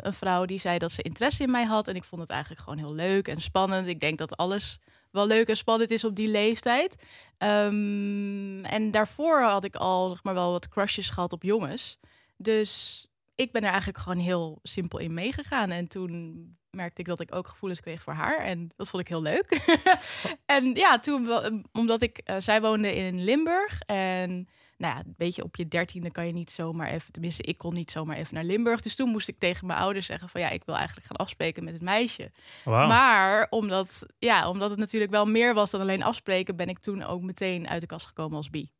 een 0.00 0.14
vrouw 0.14 0.44
die 0.44 0.58
zei 0.58 0.78
dat 0.78 0.92
ze 0.92 1.02
interesse 1.02 1.42
in 1.42 1.50
mij 1.50 1.64
had. 1.64 1.88
En 1.88 1.96
ik 1.96 2.04
vond 2.04 2.20
het 2.20 2.30
eigenlijk 2.30 2.62
gewoon 2.62 2.78
heel 2.78 2.94
leuk 2.94 3.28
en 3.28 3.40
spannend. 3.40 3.86
Ik 3.86 4.00
denk 4.00 4.18
dat 4.18 4.36
alles 4.36 4.78
wel 5.10 5.26
leuk 5.26 5.48
en 5.48 5.56
spannend 5.56 5.90
is 5.90 6.04
op 6.04 6.16
die 6.16 6.28
leeftijd. 6.28 7.04
Ehm, 7.38 8.64
en 8.64 8.90
daarvoor 8.90 9.42
had 9.42 9.64
ik 9.64 9.76
al 9.76 10.08
zeg 10.10 10.22
maar, 10.22 10.34
wel 10.34 10.50
wat 10.50 10.68
crushes 10.68 11.10
gehad 11.10 11.32
op 11.32 11.42
jongens. 11.42 11.98
Dus 12.42 13.06
ik 13.34 13.52
ben 13.52 13.62
er 13.62 13.68
eigenlijk 13.68 13.98
gewoon 13.98 14.18
heel 14.18 14.58
simpel 14.62 14.98
in 14.98 15.14
meegegaan. 15.14 15.70
En 15.70 15.88
toen 15.88 16.56
merkte 16.70 17.00
ik 17.00 17.06
dat 17.06 17.20
ik 17.20 17.34
ook 17.34 17.48
gevoelens 17.48 17.80
kreeg 17.80 18.02
voor 18.02 18.12
haar. 18.12 18.38
En 18.38 18.70
dat 18.76 18.88
vond 18.88 19.02
ik 19.02 19.08
heel 19.08 19.22
leuk. 19.22 19.60
en 20.46 20.74
ja, 20.74 20.98
toen, 20.98 21.26
wel- 21.26 21.62
omdat 21.72 22.02
ik, 22.02 22.18
eh, 22.18 22.36
zij 22.38 22.60
woonde 22.60 22.94
in 22.94 23.24
Limburg. 23.24 23.80
En 23.86 24.48
nou 24.76 24.94
ja, 24.94 25.00
een 25.04 25.14
beetje 25.16 25.42
op 25.44 25.56
je 25.56 25.68
dertiende 25.68 26.10
kan 26.10 26.26
je 26.26 26.32
niet 26.32 26.50
zomaar 26.50 26.88
even, 26.88 27.12
tenminste, 27.12 27.42
ik 27.42 27.58
kon 27.58 27.74
niet 27.74 27.90
zomaar 27.90 28.16
even 28.16 28.34
naar 28.34 28.44
Limburg. 28.44 28.80
Dus 28.80 28.94
toen 28.94 29.08
moest 29.08 29.28
ik 29.28 29.38
tegen 29.38 29.66
mijn 29.66 29.78
ouders 29.78 30.06
zeggen 30.06 30.28
van 30.28 30.40
ja, 30.40 30.48
ik 30.48 30.64
wil 30.64 30.76
eigenlijk 30.76 31.06
gaan 31.06 31.16
afspreken 31.16 31.64
met 31.64 31.72
het 31.72 31.82
meisje. 31.82 32.30
Wauw. 32.64 32.88
Maar 32.88 33.46
omdat, 33.50 34.06
ja, 34.18 34.48
omdat 34.48 34.70
het 34.70 34.78
natuurlijk 34.78 35.10
wel 35.10 35.26
meer 35.26 35.54
was 35.54 35.70
dan 35.70 35.80
alleen 35.80 36.02
afspreken, 36.02 36.56
ben 36.56 36.68
ik 36.68 36.78
toen 36.78 37.02
ook 37.02 37.22
meteen 37.22 37.68
uit 37.68 37.80
de 37.80 37.86
kast 37.86 38.06
gekomen 38.06 38.36
als 38.36 38.50
bi. 38.50 38.70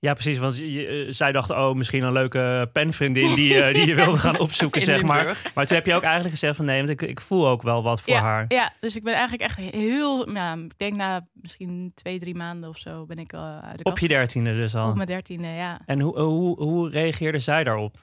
Ja, 0.00 0.12
precies. 0.12 0.38
Want 0.38 0.56
je, 0.56 0.86
eh, 0.86 1.12
zij 1.12 1.32
dacht, 1.32 1.50
oh, 1.50 1.74
misschien 1.74 2.02
een 2.02 2.12
leuke 2.12 2.68
penvriendin 2.72 3.34
die, 3.34 3.54
eh, 3.62 3.74
die 3.74 3.86
je 3.86 3.94
wilde 3.94 4.18
gaan 4.18 4.38
opzoeken, 4.38 4.80
zeg 4.80 5.02
maar. 5.02 5.16
Limburg. 5.16 5.54
Maar 5.54 5.66
toen 5.66 5.76
heb 5.76 5.86
je 5.86 5.94
ook 5.94 6.02
eigenlijk 6.02 6.32
gezegd 6.32 6.56
van 6.56 6.64
nee, 6.64 6.76
want 6.76 6.88
ik, 6.88 7.02
ik 7.02 7.20
voel 7.20 7.48
ook 7.48 7.62
wel 7.62 7.82
wat 7.82 8.00
voor 8.00 8.12
ja, 8.12 8.20
haar. 8.20 8.44
Ja, 8.48 8.72
dus 8.80 8.96
ik 8.96 9.02
ben 9.02 9.12
eigenlijk 9.14 9.42
echt 9.42 9.56
heel, 9.56 10.26
nou, 10.26 10.64
ik 10.64 10.78
denk 10.78 10.94
na 10.94 11.26
misschien 11.32 11.92
twee, 11.94 12.18
drie 12.18 12.34
maanden 12.34 12.68
of 12.68 12.78
zo 12.78 13.06
ben 13.06 13.18
ik 13.18 13.32
uh, 13.32 13.58
uit 13.58 13.78
de 13.78 13.84
Op 13.84 13.98
je 13.98 14.08
dertiende 14.08 14.54
dus 14.54 14.74
al. 14.74 14.88
Op 14.88 14.94
mijn 14.94 15.06
dertiende, 15.06 15.48
ja. 15.48 15.80
En 15.86 16.00
hoe, 16.00 16.20
hoe, 16.20 16.62
hoe 16.62 16.90
reageerde 16.90 17.38
zij 17.38 17.64
daarop? 17.64 17.96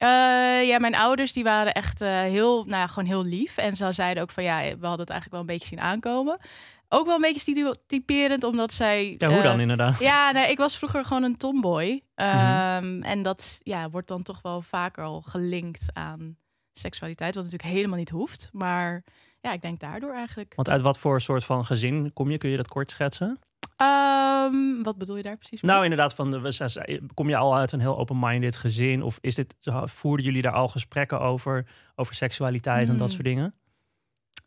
Eh, 0.00 0.66
ja, 0.66 0.78
mijn 0.78 0.94
ouders 0.94 1.32
die 1.32 1.44
waren 1.44 1.74
echt 1.74 2.00
eh, 2.00 2.20
heel, 2.20 2.64
nou 2.64 2.80
ja, 2.80 2.86
gewoon 2.86 3.08
heel 3.08 3.24
lief. 3.24 3.56
En 3.56 3.76
ze 3.76 3.92
zeiden 3.92 4.22
ook 4.22 4.30
van 4.30 4.42
ja, 4.42 4.58
we 4.58 4.86
hadden 4.86 5.00
het 5.00 5.10
eigenlijk 5.10 5.30
wel 5.30 5.40
een 5.40 5.46
beetje 5.46 5.68
zien 5.68 5.80
aankomen. 5.80 6.38
Ook 6.92 7.06
wel 7.06 7.14
een 7.14 7.20
beetje 7.20 7.40
stereotyperend, 7.40 8.44
omdat 8.44 8.72
zij... 8.72 9.14
Ja, 9.18 9.28
hoe 9.28 9.36
eh, 9.36 9.42
dan 9.42 9.60
inderdaad? 9.60 9.98
Ja, 9.98 10.30
nee, 10.30 10.50
ik 10.50 10.58
was 10.58 10.76
vroeger 10.76 11.04
gewoon 11.04 11.22
een 11.22 11.36
tomboy. 11.36 12.02
Mhm. 12.14 12.28
Ehm, 12.28 13.02
En 13.02 13.22
dat 13.22 13.60
ja, 13.62 13.90
wordt 13.90 14.08
dan 14.08 14.22
toch 14.22 14.42
wel 14.42 14.62
vaker 14.62 15.04
al 15.04 15.20
gelinkt 15.20 15.84
aan 15.92 16.36
seksualiteit. 16.72 17.34
Wat 17.34 17.44
natuurlijk 17.44 17.72
helemaal 17.72 17.98
niet 17.98 18.10
hoeft. 18.10 18.48
Maar 18.52 19.04
ja, 19.40 19.52
ik 19.52 19.62
denk 19.62 19.80
daardoor 19.80 20.12
eigenlijk. 20.14 20.52
Want 20.56 20.70
uit 20.70 20.80
wat 20.80 20.98
voor 20.98 21.20
soort 21.20 21.44
van 21.44 21.64
gezin 21.64 22.12
kom 22.12 22.30
je? 22.30 22.38
Kun 22.38 22.50
je 22.50 22.56
dat 22.56 22.68
kort 22.68 22.90
schetsen? 22.90 23.38
Ehm, 23.76 24.82
wat 24.82 24.98
bedoel 24.98 25.16
je 25.16 25.22
daar 25.22 25.36
precies 25.36 25.60
mee? 25.60 25.70
Nou, 25.70 25.84
inderdaad, 25.84 26.14
van, 26.14 26.52
kom 27.14 27.28
je 27.28 27.36
al 27.36 27.56
uit 27.56 27.72
een 27.72 27.80
heel 27.80 27.98
open-minded 27.98 28.56
gezin? 28.56 29.02
Of 29.02 29.18
is 29.20 29.34
dit, 29.34 29.56
voerden 29.84 30.26
jullie 30.26 30.42
daar 30.42 30.52
al 30.52 30.68
gesprekken 30.68 31.20
over, 31.20 31.66
over 31.94 32.14
seksualiteit 32.14 32.88
en 32.88 32.96
dat 32.96 33.06
Hmm. 33.06 33.14
soort 33.16 33.24
dingen? 33.24 33.54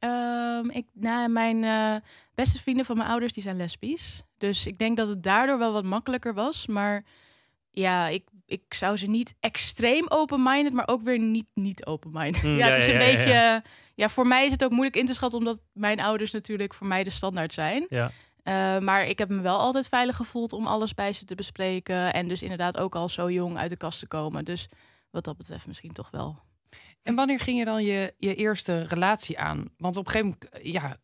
Ehm, 0.04 0.70
ik, 0.70 0.86
nou, 0.94 1.30
mijn 1.30 1.64
eh, 1.64 1.96
beste 2.36 2.60
vrienden 2.60 2.86
van 2.86 2.98
mijn 2.98 3.10
ouders 3.10 3.34
die 3.34 3.44
zijn 3.44 3.58
lesbisch. 3.58 4.24
Dus 4.38 4.68
ik 4.68 4.78
denk 4.78 4.98
dat 4.98 5.08
het 5.08 5.24
daardoor 5.24 5.58
wel 5.58 5.74
wat 5.74 5.84
makkelijker 5.84 6.34
was. 6.34 6.68
Maar 6.68 7.04
ja, 7.72 8.08
ik, 8.08 8.24
ik 8.46 8.74
zou 8.74 8.98
ze 8.98 9.08
niet 9.08 9.36
extreem 9.40 10.06
open-minded, 10.08 10.74
maar 10.74 10.88
ook 10.88 11.02
weer 11.02 11.20
niet 11.20 11.48
niet 11.54 11.86
open-minded. 11.86 12.42
Hmm, 12.42 12.58
ja, 12.62 12.68
het 12.68 12.78
is 12.78 12.86
ja, 12.86 12.94
een 12.94 13.00
ja, 13.00 13.06
beetje... 13.16 13.64
Ja, 13.96 14.10
voor 14.10 14.28
mij 14.28 14.46
is 14.46 14.52
het 14.52 14.64
ook 14.64 14.72
moeilijk 14.72 14.96
in 14.96 15.06
te 15.06 15.14
schatten, 15.14 15.40
omdat 15.40 15.60
mijn 15.74 16.00
ouders 16.00 16.32
natuurlijk 16.32 16.74
voor 16.74 16.88
mij 16.88 17.04
de 17.04 17.10
standaard 17.10 17.54
zijn. 17.54 17.86
Ja. 17.90 18.12
Eh, 18.44 18.80
maar 18.80 19.06
ik 19.06 19.18
heb 19.18 19.30
me 19.30 19.42
wel 19.42 19.58
altijd 19.58 19.88
veilig 19.88 20.16
gevoeld 20.16 20.54
om 20.54 20.68
alles 20.68 20.94
bij 20.94 21.14
ze 21.14 21.26
te 21.26 21.36
bespreken. 21.36 22.14
En 22.14 22.28
dus 22.28 22.42
inderdaad 22.42 22.78
ook 22.78 22.96
al 22.96 23.10
zo 23.10 23.32
jong 23.32 23.58
uit 23.58 23.70
de 23.70 23.78
kast 23.78 24.00
te 24.00 24.08
komen. 24.08 24.46
Dus 24.46 24.68
wat 25.10 25.24
dat 25.24 25.38
betreft 25.38 25.68
misschien 25.68 25.94
toch 25.94 26.10
wel. 26.12 26.40
En 27.04 27.16
wanneer 27.16 27.40
ging 27.40 27.58
je 27.58 27.66
dan 27.66 27.84
je, 27.84 28.14
je 28.18 28.36
eerste 28.36 28.82
relatie 28.84 29.40
aan? 29.40 29.70
Want 29.78 29.98
op 29.98 30.06
een 30.06 30.12
gegeven 30.12 30.38
moment, 30.42 30.66
ja, 30.68 30.98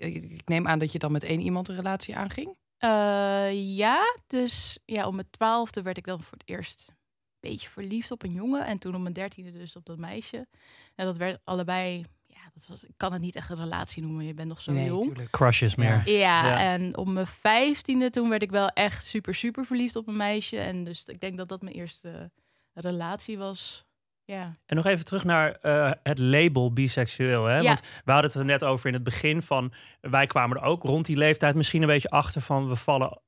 eh, 0.00 0.14
ik 0.14 0.48
neem 0.48 0.66
aan 0.68 0.78
dat 0.78 0.92
je 0.92 0.98
dan 0.98 1.12
met 1.12 1.24
één 1.24 1.40
iemand 1.40 1.68
een 1.68 1.76
relatie 1.76 2.16
aanging. 2.16 2.56
Eh, 2.78 3.76
ja, 3.76 4.00
dus 4.26 4.78
ja, 4.84 5.06
om 5.06 5.14
mijn 5.14 5.30
twaalfde 5.30 5.82
werd 5.82 5.96
ik 5.98 6.04
dan 6.04 6.22
voor 6.22 6.38
het 6.38 6.48
eerst 6.48 6.88
een 6.88 7.50
beetje 7.50 7.68
verliefd 7.68 8.10
op 8.10 8.22
een 8.22 8.32
jongen. 8.32 8.66
En 8.66 8.78
toen 8.78 8.94
om 8.94 9.02
mijn 9.02 9.14
dertiende 9.14 9.52
dus 9.52 9.76
op 9.76 9.86
dat 9.86 9.98
meisje. 9.98 10.46
En 10.94 11.06
dat 11.06 11.16
werd 11.16 11.40
allebei, 11.44 12.04
ja, 12.26 12.40
dat 12.54 12.66
was, 12.66 12.84
ik 12.84 12.94
kan 12.96 13.12
het 13.12 13.22
niet 13.22 13.36
echt 13.36 13.50
een 13.50 13.56
relatie 13.56 14.02
noemen. 14.02 14.24
Je 14.24 14.34
bent 14.34 14.48
nog 14.48 14.60
zo 14.60 14.72
nee, 14.72 14.86
jong. 14.86 15.04
tuurlijk. 15.04 15.30
Crushes 15.30 15.74
meer. 15.74 16.02
Ja, 16.10 16.46
Ja. 16.46 16.58
en 16.58 16.96
op 16.96 17.06
mijn 17.08 17.26
vijftiende 17.26 18.10
toen 18.10 18.28
werd 18.28 18.42
ik 18.42 18.50
wel 18.50 18.68
echt 18.68 19.04
super, 19.04 19.34
super 19.34 19.66
verliefd 19.66 19.96
op 19.96 20.08
een 20.08 20.16
meisje. 20.16 20.58
En 20.58 20.84
dus 20.84 21.04
ik 21.04 21.20
denk 21.20 21.36
dat 21.36 21.48
dat 21.48 21.62
mijn 21.62 21.74
eerste 21.74 22.30
relatie 22.74 23.38
was. 23.38 23.84
Ja, 24.32 24.56
En 24.66 24.76
nog 24.76 24.86
even 24.86 25.04
terug 25.04 25.24
naar 25.24 25.52
eh, 25.52 25.90
het 26.02 26.18
label 26.18 26.72
biseksueel. 26.72 27.44
Hè? 27.44 27.56
Ja. 27.56 27.62
Want 27.62 27.80
we 27.80 28.12
hadden 28.12 28.30
het 28.30 28.40
er 28.40 28.44
net 28.44 28.64
over 28.64 28.86
in 28.86 28.94
het 28.94 29.04
begin 29.04 29.42
van... 29.42 29.72
wij 30.00 30.26
kwamen 30.26 30.56
er 30.56 30.62
ook 30.62 30.82
rond 30.82 31.06
die 31.06 31.16
leeftijd 31.16 31.54
misschien 31.54 31.82
een 31.82 31.88
beetje 31.88 32.10
achter 32.10 32.40
van... 32.40 32.68
we 32.68 32.76
vallen 32.76 33.20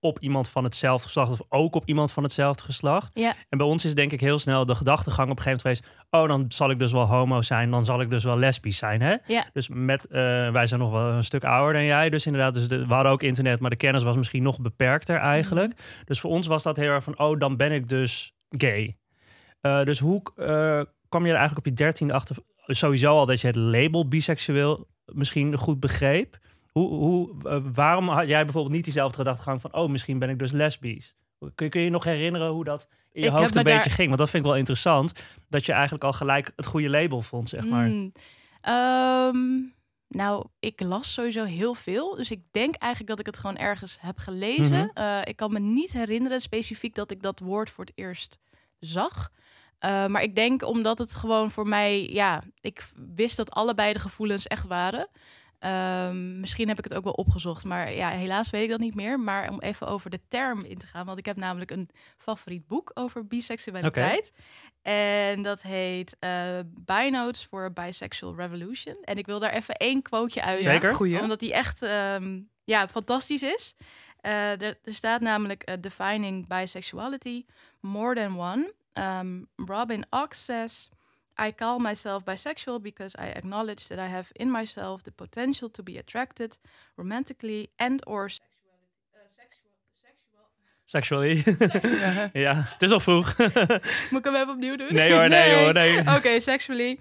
op 0.00 0.18
iemand 0.18 0.48
van 0.48 0.64
hetzelfde 0.64 1.06
geslacht 1.06 1.30
of 1.30 1.40
ook 1.48 1.74
op 1.74 1.86
iemand 1.86 2.12
van 2.12 2.22
hetzelfde 2.22 2.64
geslacht. 2.64 3.10
Ja. 3.14 3.34
En 3.48 3.58
bij 3.58 3.66
ons 3.66 3.84
is 3.84 3.94
denk 3.94 4.12
ik 4.12 4.20
heel 4.20 4.38
snel 4.38 4.64
de 4.64 4.74
gedachtegang 4.74 5.30
op 5.30 5.36
een 5.36 5.42
gegeven 5.42 5.68
moment 5.68 5.82
geweest... 5.82 6.06
oh, 6.10 6.28
dan 6.28 6.52
zal 6.52 6.70
ik 6.70 6.78
dus 6.78 6.92
wel 6.92 7.06
homo 7.06 7.42
zijn, 7.42 7.70
dan 7.70 7.84
zal 7.84 8.00
ik 8.00 8.10
dus 8.10 8.24
wel 8.24 8.38
lesbisch 8.38 8.76
zijn. 8.76 9.00
Hè? 9.00 9.16
Ja. 9.26 9.44
Dus 9.52 9.68
met, 9.68 10.06
eh, 10.06 10.50
wij 10.50 10.66
zijn 10.66 10.80
nog 10.80 10.90
wel 10.90 11.10
een 11.10 11.24
stuk 11.24 11.44
ouder 11.44 11.72
dan 11.72 11.84
jij. 11.84 12.10
Dus 12.10 12.26
inderdaad, 12.26 12.54
dus 12.54 12.68
de, 12.68 12.86
we 12.86 12.94
hadden 12.94 13.12
ook 13.12 13.22
internet, 13.22 13.60
maar 13.60 13.70
de 13.70 13.76
kennis 13.76 14.02
was 14.02 14.16
misschien 14.16 14.42
nog 14.42 14.60
beperkter 14.60 15.16
eigenlijk. 15.16 15.74
Mhm. 15.74 16.04
Dus 16.04 16.20
voor 16.20 16.30
ons 16.30 16.46
was 16.46 16.62
dat 16.62 16.76
heel 16.76 16.90
erg 16.90 17.04
van, 17.04 17.18
oh, 17.18 17.38
dan 17.38 17.56
ben 17.56 17.72
ik 17.72 17.88
dus 17.88 18.32
gay. 18.48 18.96
Eh, 19.60 19.84
dus 19.84 19.98
hoe 19.98 20.22
eh, 20.36 20.82
kwam 21.08 21.22
je 21.22 21.30
er 21.32 21.38
eigenlijk 21.38 21.58
op 21.58 21.64
je 21.64 21.72
dertiende 21.84 22.12
achter? 22.12 22.36
Sowieso 22.66 23.18
al 23.18 23.26
dat 23.26 23.40
je 23.40 23.46
het 23.46 23.56
label 23.56 24.08
biseksueel 24.08 24.86
misschien 25.04 25.58
goed 25.58 25.80
begreep. 25.80 26.38
Hoe, 26.72 26.88
hoe, 26.88 27.48
eh, 27.48 27.60
waarom 27.72 28.08
had 28.08 28.26
jij 28.26 28.44
bijvoorbeeld 28.44 28.74
niet 28.74 28.84
diezelfde 28.84 29.16
gedachtegang 29.16 29.60
van... 29.60 29.74
oh, 29.74 29.90
misschien 29.90 30.18
ben 30.18 30.28
ik 30.28 30.38
dus 30.38 30.50
lesbisch? 30.52 31.14
Kun 31.38 31.64
je, 31.66 31.68
kun 31.68 31.80
je 31.80 31.90
nog 31.90 32.04
herinneren 32.04 32.50
hoe 32.50 32.64
dat 32.64 32.88
in 33.12 33.22
je 33.22 33.28
Ik 33.28 33.32
hoofd 33.34 33.56
een 33.56 33.62
beetje 33.62 33.78
daar- 33.78 33.90
ging? 33.90 34.06
Want 34.06 34.18
dat 34.18 34.30
vind 34.30 34.42
ik 34.42 34.48
wel 34.48 34.58
interessant. 34.58 35.12
Dat 35.48 35.66
je 35.66 35.72
eigenlijk 35.72 36.04
al 36.04 36.12
gelijk 36.12 36.52
het 36.56 36.66
goede 36.66 36.88
label 36.88 37.22
vond, 37.22 37.48
zeg 37.48 37.64
maar. 37.64 37.88
Mm. 37.88 38.12
Ehm, 38.60 39.36
nou, 40.08 40.46
ik 40.58 40.80
las 40.80 41.12
sowieso 41.12 41.44
heel 41.44 41.74
veel. 41.74 42.14
Dus 42.14 42.30
ik 42.30 42.40
denk 42.50 42.74
eigenlijk 42.74 43.10
dat 43.10 43.20
ik 43.20 43.26
het 43.26 43.38
gewoon 43.38 43.56
ergens 43.56 43.98
heb 44.00 44.18
gelezen. 44.18 44.90
Mhm. 44.94 45.22
Ik 45.24 45.36
kan 45.36 45.52
me 45.52 45.58
niet 45.58 45.92
herinneren 45.92 46.40
specifiek 46.40 46.94
dat 46.94 47.10
ik 47.10 47.22
dat 47.22 47.40
woord 47.40 47.70
voor 47.70 47.84
het 47.84 47.92
eerst 47.96 48.38
zag. 48.78 49.30
Eh, 49.78 50.06
maar 50.06 50.22
ik 50.22 50.34
denk 50.34 50.62
omdat 50.62 50.98
het 50.98 51.14
gewoon 51.14 51.50
voor 51.50 51.68
mij, 51.68 52.08
ja, 52.10 52.42
ik 52.60 52.88
wist 53.14 53.36
dat 53.36 53.50
allebei 53.50 53.92
de 53.92 53.98
gevoelens 53.98 54.46
echt 54.46 54.66
waren. 54.66 55.08
Ehm, 55.58 56.40
misschien 56.40 56.68
heb 56.68 56.78
ik 56.78 56.84
het 56.84 56.94
ook 56.94 57.04
wel 57.04 57.12
opgezocht, 57.12 57.64
maar 57.64 57.92
ja, 57.92 58.08
helaas 58.10 58.50
weet 58.50 58.62
ik 58.62 58.70
dat 58.70 58.80
niet 58.80 58.94
meer. 58.94 59.20
Maar 59.20 59.50
om 59.50 59.60
even 59.60 59.86
over 59.86 60.10
de 60.10 60.20
term 60.28 60.64
in 60.64 60.78
te 60.78 60.86
gaan, 60.86 61.06
want 61.06 61.18
ik 61.18 61.26
heb 61.26 61.36
namelijk 61.36 61.70
een 61.70 61.90
favoriet 62.18 62.66
boek 62.66 62.90
over 62.94 63.26
biseksualiteit. 63.26 64.32
En 64.82 65.42
dat 65.42 65.62
heet 65.62 66.16
eh 66.18 66.58
Binotes 66.66 67.44
for 67.44 67.64
a 67.64 67.70
Bisexual 67.70 68.34
Revolution. 68.36 68.96
En 69.02 69.16
ik 69.16 69.26
wil 69.26 69.38
daar 69.38 69.52
even 69.52 69.74
één 69.74 70.02
quoteje 70.02 70.42
uit. 70.42 70.62
Zeker. 70.62 70.94
Goeie. 70.94 71.20
Omdat 71.20 71.40
die 71.40 71.52
echt 71.52 71.82
ehm, 71.82 72.40
ja, 72.64 72.88
fantastisch 72.88 73.42
is. 73.42 73.74
Eh, 74.20 74.62
er, 74.62 74.78
er 74.84 74.94
staat 74.94 75.20
namelijk 75.20 75.82
Defining 75.82 76.48
Bisexuality, 76.48 77.44
More 77.80 78.14
Than 78.14 78.40
One. 78.40 78.72
Um, 78.98 79.48
Robin 79.56 80.04
Ox 80.10 80.38
says... 80.38 80.88
I 81.40 81.52
call 81.52 81.78
myself 81.78 82.24
bisexual 82.24 82.82
because 82.82 83.14
I 83.16 83.26
acknowledge 83.26 83.86
that 83.88 83.98
I 84.00 84.08
have 84.08 84.32
in 84.34 84.50
myself 84.50 85.04
the 85.04 85.12
potential 85.12 85.68
to 85.70 85.82
be 85.84 85.96
attracted 85.96 86.58
romantically 86.96 87.70
and 87.78 88.02
or 88.06 88.28
Sexually. 90.88 91.42
Ja. 91.58 92.30
ja, 92.32 92.54
het 92.72 92.82
is 92.82 92.90
al 92.90 93.00
vroeg. 93.00 93.36
Moet 94.10 94.18
ik 94.18 94.24
hem 94.24 94.34
even 94.34 94.48
opnieuw 94.48 94.76
doen? 94.76 94.92
nee 94.92 95.12
hoor, 95.12 95.28
nee, 95.28 95.54
hoor, 95.54 95.72
nee. 95.72 96.00
okay, 96.16 96.40
sexually. 96.40 96.98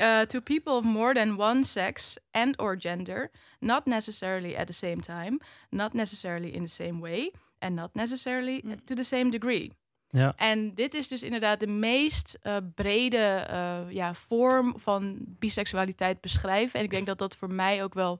Uh, 0.00 0.20
to 0.20 0.40
people 0.40 0.72
of 0.72 0.84
more 0.84 1.14
than 1.14 1.36
one 1.38 1.64
sex 1.64 2.16
and 2.30 2.60
or 2.60 2.76
gender, 2.78 3.30
not 3.60 3.86
necessarily 3.86 4.56
at 4.56 4.66
the 4.66 4.72
same 4.72 5.00
time, 5.00 5.38
not 5.70 5.92
necessarily 5.92 6.54
in 6.54 6.62
the 6.62 6.70
same 6.70 7.00
way, 7.00 7.30
and 7.58 7.74
not 7.74 7.94
necessarily 7.94 8.62
to 8.86 8.94
the 8.94 9.04
same 9.04 9.30
degree. 9.30 9.72
Ja. 10.08 10.32
En 10.36 10.74
dit 10.74 10.94
is 10.94 11.08
dus 11.08 11.22
inderdaad 11.22 11.60
de 11.60 11.66
meest 11.66 12.38
eh, 12.42 12.56
brede 12.74 13.16
eh, 13.16 13.78
ja, 13.88 14.14
vorm 14.14 14.74
van 14.78 15.16
biseksualiteit 15.20 16.20
beschrijven. 16.20 16.78
En 16.78 16.84
ik 16.84 16.90
denk 16.90 17.06
dat 17.06 17.18
dat 17.18 17.36
voor 17.36 17.52
mij 17.52 17.82
ook 17.82 17.94
wel 17.94 18.18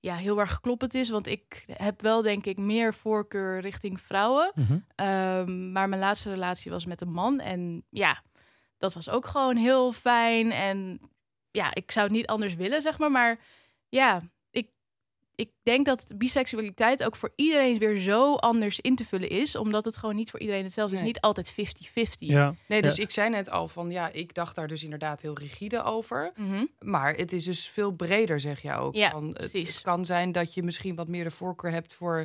ja, 0.00 0.14
heel 0.14 0.40
erg 0.40 0.60
kloppend 0.60 0.94
is. 0.94 1.10
Want 1.10 1.26
ik 1.26 1.64
heb 1.66 2.02
wel, 2.02 2.22
denk 2.22 2.46
ik, 2.46 2.58
meer 2.58 2.94
voorkeur 2.94 3.60
richting 3.60 4.00
vrouwen. 4.00 4.52
Mhm. 4.54 4.78
Ehm, 4.94 5.72
maar 5.72 5.88
mijn 5.88 6.00
laatste 6.00 6.30
relatie 6.30 6.70
was 6.70 6.86
met 6.86 7.00
een 7.00 7.12
man. 7.12 7.40
En 7.40 7.84
ja, 7.90 8.22
dat 8.78 8.94
was 8.94 9.08
ook 9.08 9.26
gewoon 9.26 9.56
heel 9.56 9.92
fijn. 9.92 10.52
En 10.52 11.00
ja, 11.50 11.74
ik 11.74 11.90
zou 11.90 12.06
het 12.06 12.16
niet 12.16 12.26
anders 12.26 12.54
willen, 12.54 12.82
zeg 12.82 12.98
maar. 12.98 13.10
Maar 13.10 13.38
ja, 13.88 14.22
ik, 15.38 15.50
denk 15.62 15.86
dat 15.86 16.12
biseksualiteit 16.16 17.04
ook 17.04 17.16
voor 17.16 17.32
iedereen 17.36 17.78
weer 17.78 17.96
zo 17.96 18.34
anders 18.34 18.80
in 18.80 18.96
te 18.96 19.04
vullen 19.04 19.28
is. 19.28 19.56
Omdat 19.56 19.84
het 19.84 19.96
gewoon 19.96 20.14
niet 20.16 20.30
voor 20.30 20.40
iedereen 20.40 20.64
hetzelfde 20.64 20.96
is. 20.96 21.02
Niet 21.02 21.20
altijd 21.20 21.52
50-50. 21.52 21.54
Ja. 22.18 22.54
Nee, 22.68 22.82
dus 22.82 22.96
Ja. 22.96 23.02
ik 23.02 23.10
zei 23.10 23.30
net 23.30 23.50
al 23.50 23.68
van 23.68 23.90
ja, 23.90 24.12
ik 24.12 24.34
dacht 24.34 24.54
daar 24.54 24.68
dus 24.68 24.82
inderdaad 24.82 25.22
heel 25.22 25.38
rigide 25.38 25.82
over. 25.82 26.32
Mhm. 26.36 26.64
Maar 26.78 27.14
het 27.14 27.32
is 27.32 27.44
dus 27.44 27.68
veel 27.68 27.90
breder, 27.92 28.40
zeg 28.40 28.62
je 28.62 28.74
ook. 28.74 28.94
Ja, 28.94 29.10
van, 29.10 29.26
het, 29.26 29.36
precies. 29.36 29.74
het 29.74 29.82
kan 29.84 30.04
zijn 30.04 30.32
dat 30.32 30.54
je 30.54 30.62
misschien 30.62 30.94
wat 30.94 31.08
meer 31.08 31.24
de 31.24 31.30
voorkeur 31.30 31.70
hebt 31.70 31.94
voor 31.94 32.24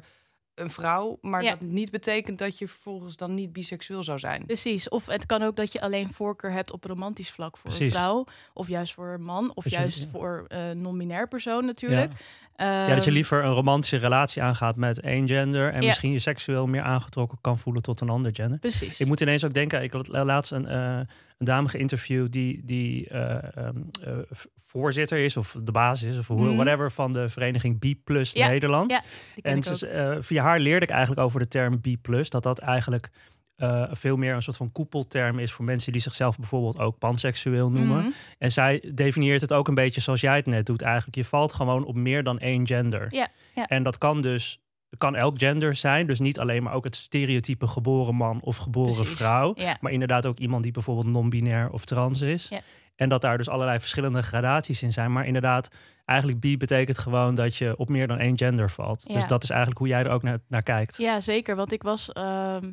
een 0.56 0.70
vrouw, 0.70 1.18
maar 1.22 1.44
Ja. 1.44 1.50
dat 1.50 1.62
niet 1.62 1.92
betekent 1.92 2.38
dat 2.40 2.58
je 2.58 2.68
vervolgens 2.68 3.16
dan 3.16 3.34
niet 3.34 3.54
biseksueel 3.54 4.04
zou 4.04 4.20
zijn. 4.20 4.46
Precies. 4.46 4.90
Of 4.90 5.06
het 5.06 5.26
kan 5.26 5.42
ook 5.44 5.56
dat 5.56 5.74
je 5.74 5.82
alleen 5.82 6.14
voorkeur 6.14 6.52
hebt 6.52 6.72
op 6.72 6.84
romantisch 6.84 7.32
vlak 7.32 7.58
voor 7.58 7.70
Precies. 7.70 7.94
een 7.94 8.00
vrouw. 8.00 8.26
Of 8.54 8.68
juist 8.68 8.94
voor 8.94 9.08
een 9.14 9.24
man. 9.24 9.52
Of 9.56 9.64
Dat 9.64 9.74
je- 9.74 9.80
juist 9.80 10.04
ja. 10.04 10.08
voor 10.10 10.46
een 10.48 10.82
non-binair 10.82 11.28
persoon 11.28 11.66
natuurlijk. 11.66 12.12
Ja, 12.58 12.88
dat 12.88 12.96
je 12.98 13.02
Ehm, 13.04 13.10
liever 13.14 13.44
een 13.44 13.54
romantische 13.54 13.98
relatie 13.98 14.42
aangaat 14.42 14.76
met 14.76 15.00
één 15.02 15.28
gender 15.28 15.72
en 15.74 15.82
Ja. 15.82 15.88
misschien 15.88 16.12
je 16.12 16.20
seksueel 16.20 16.68
meer 16.68 16.82
aangetrokken 16.82 17.38
kan 17.42 17.58
voelen 17.58 17.82
tot 17.82 18.02
een 18.02 18.10
ander 18.10 18.36
gender. 18.36 18.60
Precies. 18.60 19.00
Ik 19.00 19.08
moet 19.08 19.22
ineens 19.22 19.44
ook 19.46 19.54
denken, 19.54 19.84
ik 19.84 19.92
had 19.92 20.08
laatst 20.08 20.52
een, 20.52 20.68
eh, 20.68 20.96
een 21.38 21.46
dame 21.46 21.68
geïnterviewd 21.70 22.32
die, 22.32 22.62
die 22.66 23.08
eh, 23.10 23.58
ehm, 23.58 23.78
eh, 24.04 24.14
v- 24.32 24.46
voorzitter 24.74 25.18
is 25.18 25.38
of 25.38 25.56
de 25.64 25.72
basis 25.72 26.08
is 26.12 26.18
of 26.18 26.28
hoe- 26.28 26.46
Mhm. 26.46 26.56
whatever 26.56 26.92
van 26.92 27.14
de 27.14 27.30
vereniging 27.30 27.80
B 27.80 27.86
Plus 28.04 28.32
Ja, 28.32 28.48
Nederland. 28.48 28.92
ja, 28.92 29.02
en 29.42 29.64
ze, 29.64 29.88
eh, 29.88 30.18
via 30.20 30.44
haar 30.44 30.60
leerde 30.60 30.86
ik 30.86 30.92
eigenlijk 30.92 31.22
over 31.22 31.40
de 31.40 31.48
term 31.48 31.82
B 31.82 31.88
Plus, 32.02 32.30
dat 32.30 32.44
dat 32.44 32.60
eigenlijk 32.60 33.10
eh, 33.56 33.84
veel 33.92 34.16
meer 34.18 34.34
een 34.36 34.42
soort 34.42 34.58
van 34.58 34.72
koepelterm 34.72 35.40
is 35.40 35.52
voor 35.52 35.66
mensen 35.66 35.92
die 35.92 36.02
zichzelf 36.02 36.38
bijvoorbeeld 36.38 36.80
ook 36.80 36.98
panseksueel 36.98 37.70
noemen. 37.72 37.98
Mhm. 37.98 38.10
En 38.38 38.52
zij 38.52 38.92
definieert 38.94 39.42
het 39.42 39.54
ook 39.54 39.68
een 39.68 39.74
beetje 39.76 40.02
zoals 40.02 40.22
jij 40.22 40.36
het 40.36 40.46
net 40.46 40.66
doet 40.66 40.82
eigenlijk. 40.82 41.16
Je 41.16 41.26
valt 41.26 41.54
gewoon 41.54 41.86
op 41.86 41.96
meer 41.96 42.24
dan 42.24 42.40
één 42.40 42.68
gender. 42.68 43.08
Ja, 43.10 43.28
ja. 43.56 43.68
En 43.68 43.84
dat 43.84 43.98
kan 43.98 44.22
dus 44.22 44.60
kan 44.98 45.16
elk 45.16 45.40
gender 45.40 45.76
zijn. 45.76 46.08
Dus 46.08 46.20
niet 46.20 46.40
alleen 46.40 46.64
maar 46.64 46.74
ook 46.74 46.84
het 46.84 46.96
stereotype 46.96 47.68
geboren 47.68 48.16
man 48.16 48.42
of 48.42 48.58
geboren 48.58 48.96
Precies. 48.96 49.16
vrouw. 49.16 49.54
Ja. 49.56 49.78
Maar 49.80 49.92
inderdaad 49.92 50.26
ook 50.26 50.40
iemand 50.40 50.64
die 50.64 50.72
bijvoorbeeld 50.72 51.08
non-binair 51.08 51.70
of 51.70 51.86
trans 51.86 52.22
is. 52.22 52.48
Ja. 52.48 52.62
En 52.96 53.10
dat 53.10 53.22
daar 53.22 53.38
dus 53.38 53.50
allerlei 53.50 53.80
verschillende 53.80 54.22
gradaties 54.22 54.84
in 54.84 54.94
zijn. 54.94 55.12
Maar 55.12 55.26
inderdaad, 55.26 55.70
eigenlijk 56.06 56.40
bi 56.40 56.58
betekent 56.58 56.98
gewoon 56.98 57.36
dat 57.36 57.56
je 57.56 57.78
op 57.78 57.90
meer 57.90 58.08
dan 58.08 58.18
één 58.18 58.38
gender 58.38 58.70
valt. 58.72 59.14
Dus 59.14 59.26
dat 59.26 59.44
is 59.44 59.50
eigenlijk 59.50 59.80
hoe 59.80 59.90
jij 59.90 60.04
er 60.04 60.12
ook 60.12 60.24
naar, 60.24 60.40
naar 60.48 60.64
kijkt. 60.64 60.98
Ja, 60.98 61.22
zeker. 61.22 61.56
Want 61.56 61.72
ik 61.72 61.84
was, 61.84 62.12
ehm, 62.12 62.72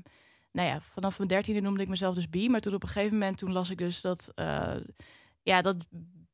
nou 0.52 0.68
ja, 0.68 0.80
vanaf 0.92 1.16
mijn 1.16 1.28
dertiende 1.28 1.60
noemde 1.60 1.82
ik 1.82 1.88
mezelf 1.88 2.14
dus 2.14 2.30
bi. 2.30 2.48
Maar 2.48 2.60
toen 2.60 2.74
op 2.74 2.82
een 2.82 2.88
gegeven 2.88 3.18
moment, 3.18 3.38
toen 3.38 3.52
las 3.52 3.70
ik 3.70 3.78
dus 3.78 4.00
dat, 4.00 4.32
eh, 4.34 4.76
ja, 5.42 5.62
dat 5.62 5.76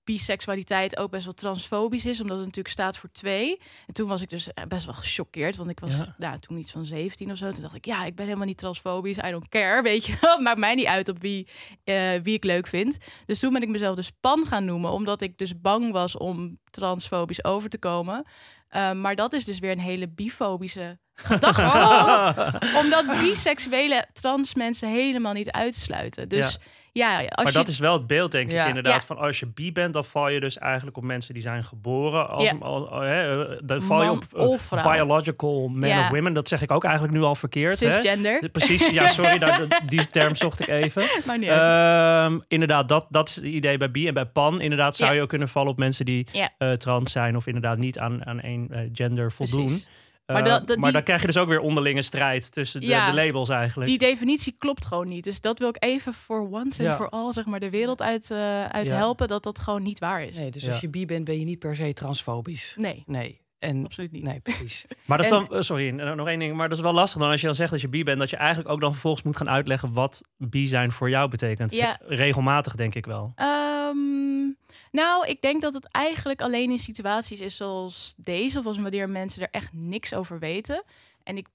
biseksualiteit 0.07 0.97
ook 0.97 1.11
best 1.11 1.25
wel 1.25 1.33
transfobisch 1.35 2.07
is. 2.07 2.21
Omdat 2.21 2.37
het 2.37 2.47
natuurlijk 2.47 2.75
staat 2.75 2.99
voor 2.99 3.09
twee. 3.13 3.61
En 3.87 3.95
toen 3.95 4.09
was 4.09 4.23
ik 4.23 4.31
dus 4.31 4.53
eh, 4.53 4.65
best 4.65 4.85
wel 4.85 4.95
gechoqueerd. 4.95 5.57
Want 5.57 5.71
ik 5.71 5.81
was 5.81 5.97
Ja. 5.97 6.15
nou, 6.19 6.39
toen 6.39 6.59
iets 6.59 6.71
van 6.73 6.85
17 6.85 7.31
of 7.31 7.37
zo. 7.37 7.53
Toen 7.53 7.63
dacht 7.63 7.75
ik, 7.75 7.85
ja, 7.85 8.05
ik 8.05 8.15
ben 8.15 8.25
helemaal 8.25 8.47
niet 8.47 8.59
transfobisch. 8.59 9.17
I 9.19 9.31
don't 9.31 9.49
care, 9.49 9.83
weet 9.91 10.07
je 10.07 10.17
wel. 10.21 10.41
Maakt 10.41 10.59
mij 10.59 10.75
niet 10.75 10.87
uit 10.87 11.09
op 11.09 11.21
wie, 11.21 11.49
eh, 11.85 12.11
wie 12.23 12.35
ik 12.35 12.45
leuk 12.45 12.67
vind. 12.67 12.97
Dus 13.27 13.39
toen 13.39 13.53
ben 13.53 13.63
ik 13.63 13.69
mezelf 13.69 13.97
dus 13.97 14.11
pan 14.21 14.47
gaan 14.47 14.65
noemen. 14.65 14.91
Omdat 14.91 15.21
ik 15.21 15.39
dus 15.39 15.61
bang 15.61 15.93
was 15.93 16.17
om 16.17 16.59
transfobisch 16.71 17.45
over 17.45 17.71
te 17.71 17.79
komen. 17.79 18.25
Eh, 18.69 18.93
maar 18.93 19.15
dat 19.15 19.33
is 19.33 19.45
dus 19.45 19.59
weer 19.59 19.71
een 19.71 19.79
hele 19.81 20.09
bifobische 20.09 20.99
gedachte. 21.15 22.77
Omdat 22.83 23.21
biseksuele 23.21 24.07
trans 24.13 24.55
mensen 24.55 24.89
helemaal 24.89 25.33
niet 25.33 25.51
uitsluiten. 25.51 26.29
Dus 26.29 26.53
ja, 26.53 26.71
als 27.05 27.27
maar 27.37 27.47
je... 27.47 27.53
dat 27.53 27.69
is 27.69 27.79
wel 27.79 27.93
het 27.93 28.07
beeld, 28.07 28.33
denk 28.33 28.51
Ja. 28.51 28.63
ik, 28.63 28.69
inderdaad. 28.69 29.01
Ja. 29.01 29.07
Van 29.07 29.19
als 29.19 29.39
je 29.41 29.47
bi 29.47 29.73
bent, 29.73 29.93
dan 29.93 30.05
val 30.05 30.29
je 30.29 30.41
dus 30.41 30.59
eigenlijk 30.59 30.97
op 30.97 31.03
mensen 31.03 31.35
die 31.35 31.43
zijn 31.43 31.65
geboren. 31.65 32.29
Als, 32.29 32.51
Ja. 32.51 32.57
als- 32.61 32.89
hè, 32.91 33.45
eh, 33.45 33.59
dan 33.65 33.83
val 33.83 34.03
je 34.03 34.11
op 34.11 34.25
eh, 34.71 34.93
biological 34.93 35.69
men 35.69 35.89
Ja. 35.89 36.01
of 36.01 36.09
women. 36.09 36.33
Dat 36.33 36.49
zeg 36.49 36.63
ik 36.63 36.71
ook 36.71 36.85
eigenlijk 36.85 37.15
nu 37.15 37.23
al 37.23 37.35
verkeerd. 37.35 37.81
Hè? 37.81 37.91
cisgender. 37.93 38.49
Precies, 38.53 38.89
ja, 38.91 39.09
sorry, 39.09 39.39
daar- 39.39 39.83
die 39.87 40.07
term 40.07 40.35
zocht 40.35 40.61
ik 40.61 40.69
even. 40.69 41.05
Maar 41.27 41.39
niet. 41.39 41.49
Ehm, 41.49 42.39
inderdaad, 42.49 42.89
dat, 42.89 43.07
dat 43.09 43.29
is 43.29 43.35
het 43.37 43.45
idee 43.45 43.77
bij 43.77 43.91
bi. 43.91 44.07
En 44.07 44.15
bij 44.15 44.27
pan, 44.27 44.61
inderdaad, 44.61 44.97
zou 44.97 45.11
Ja. 45.11 45.17
je 45.17 45.23
ook 45.23 45.29
kunnen 45.29 45.49
vallen 45.49 45.71
op 45.71 45.79
mensen 45.79 46.05
die 46.05 46.27
Ja. 46.33 46.51
eh, 46.59 46.73
trans 46.73 47.13
zijn 47.13 47.37
of 47.37 47.47
inderdaad 47.47 47.79
niet 47.79 47.99
aan, 47.99 48.27
aan 48.27 48.41
één 48.41 48.91
gender 48.93 49.33
voldoen. 49.33 49.65
Precies. 49.67 49.89
Maar 50.27 50.43
Maar, 50.43 50.51
dat- 50.51 50.67
dat- 50.67 50.77
maar 50.77 50.85
die- 50.85 50.93
dan 50.93 51.03
krijg 51.03 51.21
je 51.21 51.27
dus 51.27 51.37
ook 51.37 51.49
weer 51.49 51.61
onderlinge 51.61 52.03
strijd 52.03 52.53
tussen 52.53 52.81
de, 52.81 52.87
Ja, 52.87 53.11
de 53.11 53.15
labels 53.25 53.49
eigenlijk. 53.49 53.89
Die 53.91 53.99
definitie 53.99 54.55
klopt 54.59 54.85
gewoon 54.87 55.09
niet. 55.09 55.25
Dus 55.25 55.41
dat 55.41 55.59
wil 55.59 55.69
ik 55.69 55.77
even 55.85 56.15
voor 56.15 56.49
once 56.51 56.79
en 56.79 56.85
Ja. 56.85 56.97
for 56.97 57.09
all 57.09 57.33
zeg 57.33 57.45
maar, 57.45 57.61
de 57.61 57.71
wereld 57.71 58.03
uit, 58.03 58.31
eh, 58.31 58.65
uit 58.65 58.87
Ja. 58.87 58.97
helpen. 58.97 59.29
Dat 59.29 59.43
dat 59.43 59.59
gewoon 59.59 59.83
niet 59.83 59.99
waar 59.99 60.23
is. 60.23 60.37
Nee, 60.37 60.51
dus 60.51 60.63
Ja. 60.63 60.71
als 60.71 60.81
je 60.81 60.89
bi 60.89 61.07
bent, 61.07 61.25
ben 61.25 61.39
je 61.39 61.45
niet 61.45 61.59
per 61.59 61.77
se 61.77 61.93
transfobisch. 61.93 62.75
Nee, 62.79 63.03
Nee. 63.07 63.41
En, 63.59 63.85
absoluut 63.85 64.13
niet. 64.13 64.23
nee, 64.23 64.41
precies. 64.41 64.85
Maar 65.07 65.17
dat 65.17 65.27
is 65.27 65.33
dan, 65.33 65.49
eh, 65.53 65.61
sorry, 65.61 65.99
eh, 65.99 66.13
nog 66.13 66.29
één 66.29 66.39
ding. 66.39 66.57
Maar 66.57 66.69
dat 66.69 66.77
is 66.79 66.83
wel 66.85 66.93
lastig 66.93 67.21
dan 67.21 67.31
als 67.31 67.41
je 67.41 67.47
dan 67.47 67.55
zegt 67.57 67.71
dat 67.71 67.81
je 67.81 67.89
bi 67.89 68.03
bent, 68.05 68.19
dat 68.19 68.31
je 68.31 68.37
eigenlijk 68.37 68.69
ook 68.69 68.81
dan 68.81 68.93
vervolgens 68.93 69.23
moet 69.23 69.37
gaan 69.37 69.49
uitleggen 69.51 69.93
wat 69.93 70.23
bi 70.37 70.67
zijn 70.67 70.93
voor 70.93 71.11
jou 71.11 71.29
betekent. 71.31 71.73
Ja. 71.73 71.99
Regelmatig 72.07 72.75
denk 72.75 72.95
ik 72.95 73.07
wel. 73.07 73.33
Ehm, 73.35 73.49
nou, 74.97 75.27
ik 75.27 75.41
denk 75.41 75.63
dat 75.63 75.75
het 75.75 75.89
eigenlijk 75.91 76.41
alleen 76.41 76.71
in 76.71 76.79
situaties 76.79 77.41
is 77.41 77.57
zoals 77.57 78.15
deze, 78.17 78.59
of 78.59 78.67
als 78.67 78.79
wanneer 78.79 79.09
mensen 79.09 79.43
er 79.43 79.49
echt 79.51 79.73
niks 79.73 80.15
over 80.15 80.39
weten. 80.39 80.85
En 81.23 81.37
ik 81.37 81.49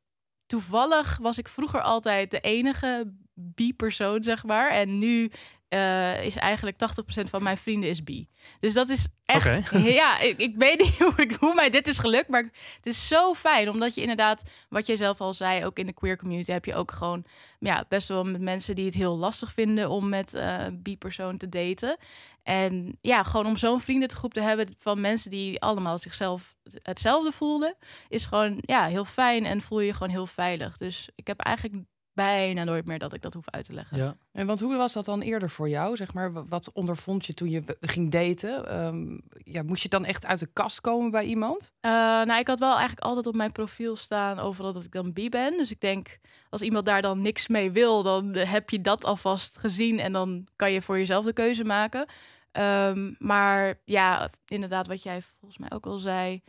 toevallig 0.45 1.17
was 1.17 1.37
ik 1.37 1.47
vroeger 1.47 1.81
altijd 1.81 2.31
de 2.31 2.39
enige 2.39 3.13
bi-persoon, 3.33 4.23
zeg 4.23 4.43
maar. 4.43 4.71
En 4.71 4.99
nu 4.99 5.31
eh, 5.71 6.23
is 6.25 6.35
eigenlijk 6.35 6.77
80% 6.77 7.29
van 7.29 7.43
mijn 7.43 7.57
vrienden 7.57 7.89
is 7.89 8.03
bi. 8.03 8.27
Dus 8.59 8.73
dat 8.73 8.89
is 8.89 9.07
echt. 9.25 9.71
Ja, 10.01 10.19
ik, 10.19 10.37
ik 10.37 10.55
weet 10.57 10.79
niet 10.79 10.97
hoe, 11.03 11.13
ik, 11.15 11.31
hoe 11.39 11.53
mij 11.53 11.69
dit 11.69 11.87
is 11.87 11.97
gelukt, 11.97 12.27
maar 12.27 12.43
het 12.75 12.85
is 12.85 13.07
zo 13.07 13.33
fijn. 13.33 13.69
Omdat 13.69 13.95
je 13.95 14.01
inderdaad, 14.01 14.43
wat 14.69 14.85
jij 14.85 14.95
zelf 14.95 15.21
al 15.21 15.33
zei, 15.33 15.65
ook 15.65 15.79
in 15.79 15.85
de 15.85 15.93
queer 15.93 16.17
community 16.17 16.51
heb 16.51 16.65
je 16.65 16.75
ook 16.75 16.91
gewoon 16.91 17.23
ja, 17.59 17.85
best 17.89 18.07
wel 18.07 18.23
met 18.23 18.41
mensen 18.41 18.75
die 18.75 18.85
het 18.85 18.93
heel 18.93 19.17
lastig 19.17 19.53
vinden 19.53 19.89
om 19.89 20.09
met 20.09 20.33
eh 20.33 20.65
bi-persoon 20.73 21.37
te 21.37 21.49
daten. 21.49 21.97
En 22.43 22.97
ja, 23.01 23.23
gewoon 23.23 23.45
om 23.45 23.57
zo'n 23.57 23.81
vriendengroep 23.81 24.33
te 24.33 24.41
hebben 24.41 24.75
van 24.77 25.01
mensen 25.01 25.31
die 25.31 25.61
allemaal 25.61 25.97
zichzelf 25.97 26.55
hetzelfde 26.83 27.31
voelden, 27.31 27.75
is 28.07 28.25
gewoon 28.25 28.57
ja, 28.61 28.85
heel 28.85 29.05
fijn 29.05 29.45
en 29.45 29.61
voel 29.61 29.79
je 29.79 29.85
je 29.85 29.93
gewoon 29.93 30.09
heel 30.09 30.27
veilig. 30.27 30.77
Dus 30.77 31.09
ik 31.15 31.27
heb 31.27 31.39
eigenlijk 31.39 31.83
bijna 32.13 32.63
nooit 32.63 32.85
meer 32.85 32.99
dat 32.99 33.13
ik 33.13 33.21
dat 33.21 33.33
hoef 33.33 33.49
uit 33.49 33.65
te 33.65 33.73
leggen. 33.73 33.97
Ja. 33.97 34.15
En 34.31 34.47
want 34.47 34.59
hoe 34.59 34.75
was 34.75 34.93
dat 34.93 35.05
dan 35.05 35.21
eerder 35.21 35.49
voor 35.49 35.69
jou? 35.69 35.95
Zeg 35.95 36.13
maar, 36.13 36.33
Wa- 36.33 36.45
wat 36.45 36.71
ondervond 36.71 37.25
je 37.25 37.33
toen 37.33 37.49
je 37.49 37.63
ging 37.81 38.11
daten? 38.11 38.67
Ehm, 38.69 39.17
ja, 39.53 39.63
moest 39.63 39.83
je 39.83 39.89
dan 39.89 40.05
echt 40.05 40.25
uit 40.25 40.39
de 40.39 40.49
kast 40.53 40.81
komen 40.81 41.11
bij 41.11 41.23
iemand? 41.25 41.71
Eh, 41.79 41.91
nou, 41.91 42.39
ik 42.39 42.47
had 42.47 42.59
wel 42.59 42.69
eigenlijk 42.75 42.99
altijd 43.05 43.27
op 43.27 43.35
mijn 43.35 43.51
profiel 43.51 43.95
staan 43.95 44.39
overal 44.39 44.73
dat 44.73 44.83
ik 44.83 44.91
dan 44.91 45.13
bi 45.13 45.29
ben. 45.29 45.57
Dus 45.57 45.71
ik 45.71 45.79
denk, 45.81 46.19
als 46.49 46.61
iemand 46.61 46.85
daar 46.85 47.01
dan 47.01 47.21
niks 47.21 47.47
mee 47.47 47.71
wil, 47.71 48.03
dan 48.03 48.33
eh, 48.33 48.51
heb 48.51 48.69
je 48.69 48.81
dat 48.81 49.05
alvast 49.05 49.57
gezien 49.57 49.99
en 49.99 50.11
dan 50.11 50.47
kan 50.55 50.71
je 50.71 50.81
voor 50.81 50.97
jezelf 50.97 51.25
de 51.25 51.33
keuze 51.33 51.63
maken. 51.63 52.05
Ehm, 52.51 53.11
maar 53.17 53.79
ja, 53.85 54.29
inderdaad, 54.47 54.87
wat 54.87 55.03
jij 55.03 55.21
volgens 55.21 55.57
mij 55.59 55.71
ook 55.71 55.85
al 55.85 55.97
zei. 55.97 56.41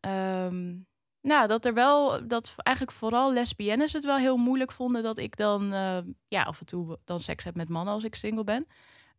ehm, 0.00 0.74
nou, 1.28 1.46
dat 1.48 1.64
er 1.66 1.74
wel, 1.74 2.26
dat 2.28 2.54
eigenlijk 2.56 2.96
vooral 2.96 3.32
lesbiennes 3.32 3.92
het 3.92 4.04
wel 4.04 4.16
heel 4.16 4.36
moeilijk 4.36 4.72
vonden 4.72 5.02
dat 5.02 5.18
ik 5.18 5.36
dan 5.36 5.72
eh, 5.72 5.98
ja, 6.28 6.42
af 6.42 6.60
en 6.60 6.66
toe 6.66 6.98
dan 7.04 7.20
seks 7.20 7.44
heb 7.44 7.56
met 7.56 7.68
mannen 7.68 7.94
als 7.94 8.04
ik 8.04 8.14
single 8.14 8.44
ben. 8.44 8.66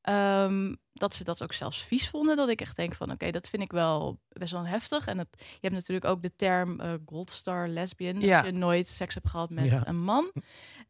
Ehm, 0.02 0.76
dat 0.94 1.16
ze 1.16 1.24
dat 1.24 1.44
ook 1.44 1.54
zelfs 1.54 1.84
vies 1.84 2.10
vonden. 2.10 2.36
Dat 2.36 2.50
ik 2.50 2.62
echt 2.62 2.76
denk 2.76 2.94
van 2.96 3.12
oké, 3.12 3.32
dat 3.32 3.50
vind 3.50 3.62
ik 3.64 3.72
wel 3.72 4.20
best 4.30 4.52
wel 4.52 4.66
heftig. 4.68 5.08
En 5.08 5.18
het, 5.18 5.28
je 5.38 5.58
hebt 5.62 5.74
natuurlijk 5.74 6.06
ook 6.06 6.22
de 6.22 6.36
term 6.36 6.80
eh 6.80 6.94
gold 7.06 7.30
star 7.30 7.68
lesbian. 7.68 8.20
Ja. 8.20 8.38
Als 8.38 8.46
je 8.46 8.54
nooit 8.54 8.88
seks 8.88 9.14
hebt 9.14 9.28
gehad 9.30 9.50
met 9.50 9.66
Ja. 9.66 9.88
een 9.88 10.00
man. 10.04 10.32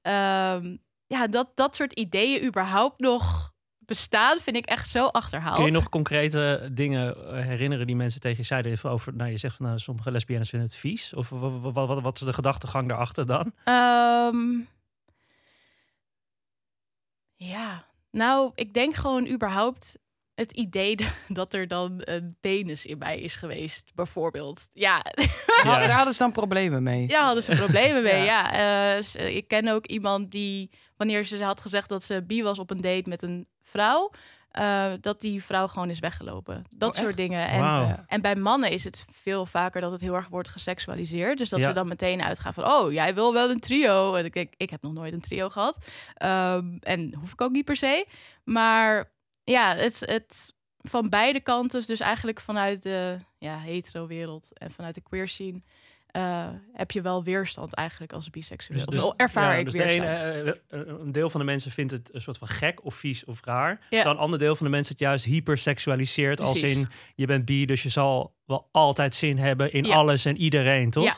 Ehm, 0.01 0.77
ja, 1.07 1.27
dat, 1.27 1.51
dat 1.55 1.75
soort 1.75 1.93
ideeën 1.93 2.45
überhaupt 2.45 2.99
nog 2.99 3.53
bestaan, 3.89 4.39
vind 4.39 4.55
ik 4.55 4.65
echt 4.65 4.89
zo 4.89 5.05
achterhaald. 5.05 5.55
Kun 5.55 5.65
je 5.65 5.71
nog 5.71 5.89
concrete 5.89 6.69
dingen 6.71 7.27
eh, 7.27 7.45
herinneren 7.45 7.87
die 7.87 7.95
mensen 7.95 8.21
tegen 8.21 8.37
je 8.37 8.43
zeiden? 8.43 8.71
Even 8.71 8.89
over, 8.89 9.15
nou, 9.15 9.31
je 9.31 9.37
zegt 9.37 9.55
van 9.55 9.65
nou, 9.65 9.79
sommige 9.79 10.11
lesbiennes 10.11 10.49
vinden 10.49 10.67
het 10.67 10.77
vies. 10.77 11.13
Of 11.13 11.29
wat, 11.29 11.73
wat, 11.73 12.01
wat, 12.01 12.19
is 12.19 12.25
de 12.25 12.33
gedachtegang 12.33 12.87
daarachter 12.87 13.25
dan? 13.25 13.53
Ehm, 13.63 14.59
ja, 17.35 17.83
nou, 18.11 18.51
ik 18.55 18.73
denk 18.73 18.95
gewoon 18.95 19.27
überhaupt 19.27 19.97
het 20.35 20.51
idee 20.51 20.95
dat 21.27 21.53
er 21.53 21.67
dan 21.67 21.93
een 22.03 22.37
penis 22.41 22.85
in 22.85 22.97
mij 22.97 23.19
is 23.19 23.35
geweest, 23.35 23.91
bijvoorbeeld. 23.95 24.69
Ja, 24.73 25.05
Had- 25.45 25.63
Daar 25.63 25.91
hadden 25.91 26.13
ze 26.13 26.19
dan 26.19 26.31
problemen 26.31 26.83
mee. 26.83 27.07
ja 27.07 27.23
hadden 27.25 27.43
ze 27.43 27.55
problemen 27.55 28.03
mee. 28.03 28.23
Ja. 28.25 28.53
Ja, 28.53 28.97
Eh, 29.13 29.35
ik 29.35 29.47
ken 29.47 29.67
ook 29.67 29.85
iemand 29.85 30.31
die, 30.31 30.69
wanneer 30.97 31.23
ze 31.25 31.43
had 31.43 31.61
gezegd 31.61 31.89
dat 31.89 32.03
ze 32.03 32.23
bi 32.23 32.43
was 32.43 32.59
op 32.59 32.69
een 32.71 32.81
date 32.81 33.09
met 33.09 33.21
een 33.21 33.47
vrouw, 33.69 34.11
eh, 34.51 34.91
dat 35.01 35.21
die 35.21 35.43
vrouw 35.43 35.67
gewoon 35.67 35.89
is 35.89 35.99
weggelopen. 35.99 36.63
Dat 36.75 36.89
Oh, 36.89 36.95
soort 36.95 37.07
echt? 37.07 37.17
dingen. 37.17 37.47
En 37.47 38.03
en 38.07 38.21
bij 38.21 38.35
mannen 38.35 38.71
is 38.71 38.83
het 38.83 39.05
veel 39.13 39.45
vaker 39.45 39.81
dat 39.81 39.91
het 39.91 40.01
heel 40.01 40.15
erg 40.15 40.27
wordt 40.27 40.49
geseksualiseerd. 40.49 41.37
Dus 41.37 41.49
dat 41.49 41.59
Ja. 41.59 41.65
ze 41.67 41.73
dan 41.73 41.87
meteen 41.87 42.21
uitgaan 42.21 42.53
van... 42.53 42.65
oh, 42.71 42.91
jij 42.91 43.13
wil 43.13 43.33
wel 43.33 43.49
een 43.49 43.59
trio. 43.59 44.13
En 44.15 44.25
ik, 44.25 44.35
ik, 44.35 44.53
ik 44.57 44.69
heb 44.69 44.81
nog 44.81 44.93
nooit 44.93 45.13
een 45.13 45.21
trio 45.21 45.49
gehad. 45.49 45.77
Ehm, 46.13 46.77
en 46.79 47.13
hoef 47.15 47.31
ik 47.31 47.41
ook 47.41 47.51
niet 47.51 47.65
per 47.65 47.75
se. 47.75 48.05
Maar 48.43 49.11
ja, 49.43 49.75
het, 49.75 49.99
het 49.99 50.53
van 50.77 51.09
beide 51.09 51.39
kanten... 51.41 51.85
dus 51.87 51.99
eigenlijk 51.99 52.39
vanuit 52.39 52.83
de 52.83 53.17
ja, 53.37 53.57
hetero-wereld 53.57 54.49
en 54.57 54.71
vanuit 54.71 54.95
de 54.95 55.01
queer 55.01 55.27
scene... 55.27 55.61
eh, 56.11 56.47
heb 56.73 56.91
je 56.91 57.01
wel 57.01 57.23
weerstand 57.23 57.73
eigenlijk 57.73 58.13
als 58.13 58.29
biseksueel. 58.29 58.85
Dus- 58.85 59.03
of 59.03 59.13
ervaar 59.17 59.53
ja, 59.53 59.59
ik 59.59 59.65
dus 59.65 59.73
de 59.73 59.79
weerstand. 59.83 60.07
ene, 60.07 60.61
eh, 60.67 60.79
eh, 60.79 60.87
een 60.87 61.11
deel 61.11 61.29
van 61.29 61.39
de 61.39 61.45
mensen 61.45 61.71
vindt 61.71 61.91
het 61.91 62.13
een 62.13 62.21
soort 62.21 62.37
van 62.37 62.47
gek 62.47 62.85
of 62.85 62.95
vies 62.95 63.25
of 63.25 63.45
raar. 63.45 63.69
Ja. 63.69 63.77
Terwijl 63.89 64.15
een 64.15 64.21
ander 64.21 64.39
deel 64.39 64.55
van 64.55 64.65
de 64.65 64.71
mensen 64.71 64.91
het 64.91 65.01
juist 65.01 65.25
hyperseksualiseert. 65.25 66.41
Als 66.41 66.61
in, 66.61 66.87
je 67.15 67.25
bent 67.25 67.45
bi, 67.45 67.65
dus 67.65 67.83
je 67.83 67.89
zal 67.89 68.35
wel 68.45 68.69
altijd 68.71 69.13
zin 69.13 69.37
hebben 69.37 69.73
in 69.73 69.83
Ja. 69.83 69.95
alles 69.95 70.25
en 70.25 70.37
iedereen, 70.37 70.91
toch? 70.91 71.03
Ja. 71.03 71.15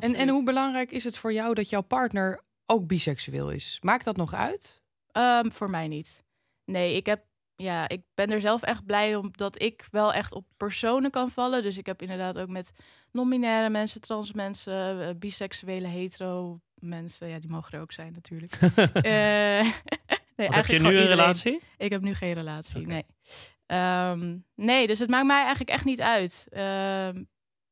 En, 0.00 0.14
en 0.14 0.28
hoe 0.28 0.44
belangrijk 0.44 0.90
is 0.90 1.04
het 1.04 1.18
voor 1.18 1.32
jou 1.32 1.54
dat 1.54 1.68
jouw 1.70 1.80
partner 1.82 2.40
ook 2.66 2.86
biseksueel 2.86 3.50
is? 3.50 3.78
Maakt 3.80 4.04
dat 4.04 4.16
nog 4.16 4.34
uit? 4.34 4.82
Ehm, 5.12 5.50
voor 5.50 5.70
mij 5.70 5.88
niet. 5.88 6.24
Nee, 6.64 6.96
ik 6.96 7.06
heb. 7.06 7.22
Ja, 7.60 7.88
ik 7.88 8.02
ben 8.14 8.30
er 8.30 8.40
zelf 8.40 8.62
echt 8.62 8.84
blij 8.84 9.16
om 9.16 9.28
dat 9.32 9.62
ik 9.62 9.86
wel 9.90 10.12
echt 10.12 10.32
op 10.32 10.46
personen 10.56 11.10
kan 11.10 11.30
vallen. 11.30 11.62
Dus 11.62 11.78
ik 11.78 11.86
heb 11.86 12.02
inderdaad 12.02 12.38
ook 12.38 12.48
met 12.48 12.72
non-binaire 13.12 13.70
mensen, 13.70 14.00
trans 14.00 14.32
mensen, 14.32 15.08
eh, 15.08 15.14
biseksuele, 15.18 15.86
hetero 15.86 16.60
mensen. 16.74 17.28
Ja, 17.28 17.38
die 17.38 17.50
mogen 17.50 17.72
er 17.72 17.80
ook 17.80 17.92
zijn 17.92 18.12
natuurlijk. 18.12 18.52
Eh, 18.92 19.02
nee, 20.36 20.48
heb 20.48 20.66
je 20.66 20.72
nu 20.72 20.78
een 20.78 20.84
iedereen. 20.84 21.08
relatie? 21.08 21.60
Ik 21.76 21.90
heb 21.90 22.00
nu 22.02 22.14
geen 22.14 22.32
relatie, 22.32 22.86
nee. 22.86 23.04
Ehm, 23.66 24.38
nee, 24.54 24.86
dus 24.86 24.98
het 24.98 25.10
maakt 25.10 25.26
mij 25.26 25.40
eigenlijk 25.40 25.70
echt 25.70 25.84
niet 25.84 26.00
uit. 26.00 26.46
Ehm, 26.50 27.22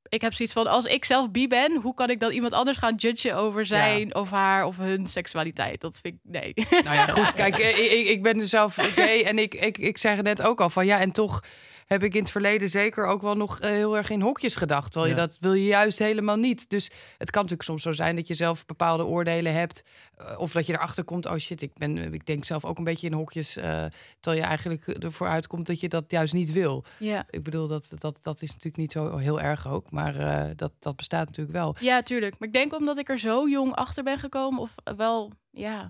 ik 0.08 0.20
heb 0.20 0.32
zoiets 0.32 0.54
van, 0.54 0.66
als 0.66 0.84
ik 0.84 1.04
zelf 1.04 1.30
bi 1.30 1.48
ben, 1.48 1.80
hoe 1.80 1.94
kan 1.94 2.10
ik 2.10 2.20
dan 2.20 2.30
iemand 2.30 2.52
anders 2.52 2.76
gaan 2.78 2.94
judgen 2.94 3.36
over 3.36 3.66
zijn 3.66 4.14
of 4.14 4.30
haar 4.30 4.64
of 4.64 4.76
hun 4.76 5.06
seksualiteit? 5.06 5.80
Dat 5.80 5.98
vind 6.02 6.14
ik, 6.14 6.20
nee. 6.22 6.52
Nou 6.70 6.94
ja, 6.94 7.06
goed. 7.06 7.34
Kijk, 7.42 7.58
eh, 7.58 7.98
ik, 8.00 8.06
ik, 8.06 8.22
ben 8.22 8.48
zelf 8.48 8.74
gay 8.74 9.22
en 9.22 9.38
ik, 9.38 9.54
ik, 9.54 9.78
ik 9.78 9.98
zeg 9.98 10.16
het 10.16 10.24
net 10.24 10.42
ook 10.42 10.60
al 10.60 10.70
van 10.70 10.86
ja, 10.86 11.00
en 11.00 11.12
toch 11.12 11.42
heb 11.88 12.02
ik 12.02 12.14
in 12.14 12.20
het 12.22 12.30
verleden 12.30 12.70
zeker 12.70 13.06
ook 13.06 13.22
wel 13.22 13.34
nog 13.34 13.60
eh, 13.60 13.70
heel 13.70 13.96
erg 13.96 14.10
in 14.10 14.20
hokjes 14.22 14.56
gedacht. 14.56 14.92
Terwijl 14.92 15.12
je 15.14 15.20
Ja. 15.20 15.26
dat 15.26 15.36
wil 15.40 15.52
je 15.52 15.64
juist 15.66 15.98
helemaal 15.98 16.36
niet. 16.36 16.70
Dus 16.70 16.84
het 17.18 17.30
kan 17.30 17.42
natuurlijk 17.42 17.68
soms 17.68 17.82
zo 17.82 17.92
zijn 17.92 18.16
dat 18.16 18.28
je 18.28 18.34
zelf 18.34 18.66
bepaalde 18.66 19.04
oordelen 19.06 19.52
hebt. 19.54 19.82
eh, 20.16 20.38
of 20.38 20.52
dat 20.52 20.66
je 20.66 20.72
erachter 20.72 21.04
komt, 21.04 21.26
oh 21.26 21.36
shit, 21.36 21.62
ik, 21.62 21.70
ben, 21.74 22.12
ik 22.14 22.26
denk 22.26 22.44
zelf 22.44 22.64
ook 22.64 22.78
een 22.78 22.84
beetje 22.84 23.06
in 23.06 23.12
hokjes. 23.12 23.56
eh, 23.56 23.84
terwijl 24.20 24.42
je 24.42 24.48
eigenlijk 24.48 24.86
ervoor 24.86 25.26
uitkomt 25.28 25.66
dat 25.66 25.80
je 25.80 25.88
dat 25.88 26.04
juist 26.08 26.32
niet 26.32 26.52
wil. 26.52 26.84
ja. 26.98 27.26
Ik 27.30 27.42
bedoel, 27.42 27.66
dat, 27.66 27.92
dat, 27.98 28.18
dat 28.22 28.42
is 28.42 28.48
natuurlijk 28.48 28.76
niet 28.76 28.92
zo 28.92 29.16
heel 29.16 29.40
erg 29.40 29.68
ook. 29.68 29.90
Maar 29.90 30.14
dat, 30.56 30.72
dat 30.78 30.96
bestaat 30.96 31.26
natuurlijk 31.26 31.56
wel. 31.56 31.76
Ja, 31.80 32.02
tuurlijk. 32.02 32.38
Maar 32.38 32.48
ik 32.48 32.54
denk 32.54 32.74
omdat 32.74 32.98
ik 32.98 33.08
er 33.08 33.18
zo 33.18 33.48
jong 33.48 33.74
achter 33.74 34.02
ben 34.04 34.18
gekomen, 34.18 34.60
of 34.60 34.74
wel, 34.96 35.32
ja, 35.50 35.88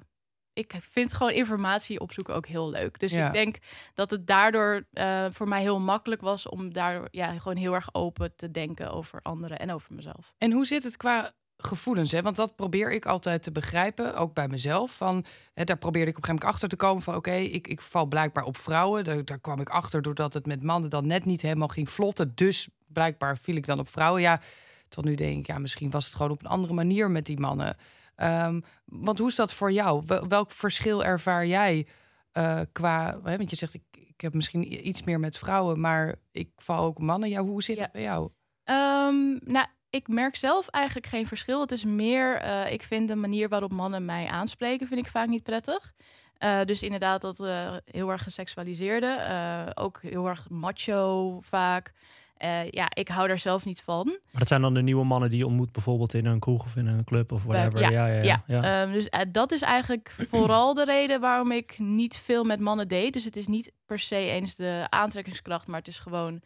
ik 0.59 0.73
vind 0.90 1.12
gewoon 1.14 1.33
informatie 1.33 2.01
opzoeken 2.01 2.35
ook 2.35 2.47
heel 2.47 2.71
leuk. 2.71 2.99
Dus 3.01 3.12
Ja. 3.12 3.27
ik 3.27 3.33
denk 3.33 3.57
dat 3.94 4.11
het 4.11 4.27
daardoor 4.27 4.85
eh, 4.92 5.27
voor 5.31 5.49
mij 5.49 5.61
heel 5.61 5.81
makkelijk 5.81 6.21
was 6.21 6.49
om 6.49 6.73
daardoor 6.73 7.09
ja, 7.11 7.38
gewoon 7.38 7.57
heel 7.57 7.75
erg 7.75 7.88
open 7.94 8.37
te 8.37 8.51
denken 8.51 8.90
over 8.92 9.21
anderen 9.23 9.59
en 9.59 9.73
over 9.73 9.94
mezelf. 9.94 10.35
En 10.38 10.53
hoe 10.53 10.66
zit 10.66 10.83
het 10.83 10.97
qua 10.97 11.33
gevoelens? 11.57 12.12
Hè? 12.12 12.23
Want 12.23 12.37
dat 12.37 12.57
probeer 12.57 12.92
ik 12.92 13.07
altijd 13.07 13.42
te 13.42 13.53
begrijpen, 13.53 14.16
ook 14.16 14.35
bij 14.35 14.49
mezelf. 14.49 14.97
Van, 14.97 15.25
hè, 15.55 15.64
daar 15.64 15.79
probeerde 15.79 16.11
ik 16.11 16.16
op 16.16 16.23
een 16.23 16.29
gegeven 16.29 16.47
moment 16.47 16.55
achter 16.55 16.68
te 16.68 16.85
komen 16.87 17.03
van... 17.03 17.14
oké, 17.14 17.35
ik, 17.35 17.68
ik 17.68 17.81
val 17.81 18.07
blijkbaar 18.07 18.44
op 18.44 18.57
vrouwen. 18.57 19.05
Daar, 19.05 19.25
daar 19.25 19.38
kwam 19.38 19.61
ik 19.61 19.68
achter 19.68 20.03
doordat 20.03 20.35
het 20.35 20.47
met 20.47 20.62
mannen 20.62 20.90
dan 20.90 21.07
net 21.07 21.25
niet 21.25 21.42
helemaal 21.42 21.68
ging 21.68 21.90
vlotten. 21.90 22.33
Dus 22.35 22.68
blijkbaar 22.87 23.38
viel 23.38 23.57
ik 23.57 23.66
dan 23.66 23.79
op 23.79 23.88
vrouwen. 23.88 24.23
Ja, 24.23 24.40
tot 24.88 25.05
nu 25.05 25.14
denk 25.14 25.38
ik, 25.38 25.47
ja, 25.47 25.59
misschien 25.59 25.90
was 25.90 26.05
het 26.07 26.14
gewoon 26.14 26.31
op 26.31 26.40
een 26.40 26.51
andere 26.51 26.75
manier 26.75 27.11
met 27.11 27.27
die 27.27 27.40
mannen. 27.40 27.77
Ehm, 28.18 28.61
want 28.85 29.18
hoe 29.18 29.28
is 29.28 29.35
dat 29.35 29.52
voor 29.52 29.72
jou? 29.72 30.02
Wel- 30.07 30.28
welk 30.28 30.50
verschil 30.50 31.04
ervaar 31.04 31.46
jij 31.46 31.87
eh, 32.33 32.61
qua... 32.72 33.18
Hè, 33.24 33.37
want 33.37 33.50
je 33.50 33.57
zegt, 33.57 33.74
ik, 33.74 33.83
ik 33.92 34.20
heb 34.20 34.35
misschien 34.35 34.88
iets 34.88 35.02
meer 35.02 35.20
met 35.20 35.38
vrouwen... 35.38 35.81
maar 35.81 36.14
ik 36.33 36.50
val 36.57 36.85
ook 36.85 36.98
mannen. 36.98 37.28
Ja, 37.28 37.42
hoe 37.42 37.62
zit 37.62 37.76
Ja. 37.76 37.83
het 37.83 37.92
bij 37.92 38.02
jou? 38.02 38.31
Ehm, 38.64 39.37
nou, 39.52 39.66
ik 39.90 40.09
merk 40.09 40.37
zelf 40.37 40.68
eigenlijk 40.68 41.07
geen 41.07 41.26
verschil. 41.26 41.61
Het 41.61 41.72
is 41.72 41.85
meer, 41.85 42.37
eh, 42.37 42.72
ik 42.72 42.83
vind 42.83 43.09
de 43.09 43.16
manier 43.16 43.48
waarop 43.48 43.72
mannen 43.72 44.04
mij 44.04 44.26
aanspreken, 44.26 44.87
vind 44.88 45.00
ik 45.00 45.11
vaak 45.11 45.28
niet 45.28 45.42
prettig. 45.42 45.92
Eh, 46.35 46.64
dus 46.64 46.83
inderdaad, 46.83 47.20
dat 47.20 47.40
eh, 47.40 47.76
heel 47.85 48.11
erg 48.11 48.22
geseksualiseerde. 48.22 49.72
ook 49.74 50.02
heel 50.02 50.28
erg 50.28 50.48
macho 50.48 51.38
vaak. 51.40 51.92
Eh, 52.38 52.70
ja, 52.70 52.88
ik 52.94 53.09
hou 53.09 53.29
daar 53.29 53.38
zelf 53.38 53.64
niet 53.64 53.81
van. 53.81 54.05
Maar 54.07 54.38
dat 54.40 54.48
zijn 54.48 54.61
dan 54.61 54.74
de 54.74 54.83
nieuwe 54.83 55.05
mannen 55.05 55.31
die 55.31 55.38
je 55.38 55.46
ontmoet, 55.46 55.72
bijvoorbeeld 55.72 56.14
in 56.14 56.27
een 56.27 56.38
kroeg 56.38 56.64
of 56.64 56.77
in 56.77 56.87
een 56.87 57.05
club 57.05 57.33
of 57.33 57.42
whatever. 57.42 57.81
ja, 57.81 57.88
ja, 57.90 58.07
ja. 58.07 58.22
ja, 58.22 58.42
ja. 58.46 58.83
Ehm, 58.83 58.92
dus 58.92 59.09
eh, 59.09 59.20
dat 59.29 59.53
is 59.53 59.62
eigenlijk 59.62 60.14
vooral 60.31 60.74
de 60.74 60.85
reden 60.85 61.20
waarom 61.20 61.53
ik 61.53 61.79
niet 61.79 62.16
veel 62.16 62.44
met 62.44 62.61
mannen 62.61 62.88
deed. 62.88 63.12
Dus 63.12 63.24
het 63.24 63.37
is 63.37 63.46
niet 63.46 63.72
per 63.87 63.98
se 63.98 64.16
eens 64.16 64.57
de 64.57 64.87
aantrekkingskracht, 64.88 65.66
maar 65.66 65.79
het 65.79 65.88
is 65.88 65.98
gewoon, 65.98 66.40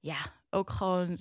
ja, 0.00 0.16
ook 0.50 0.70
gewoon, 0.70 1.20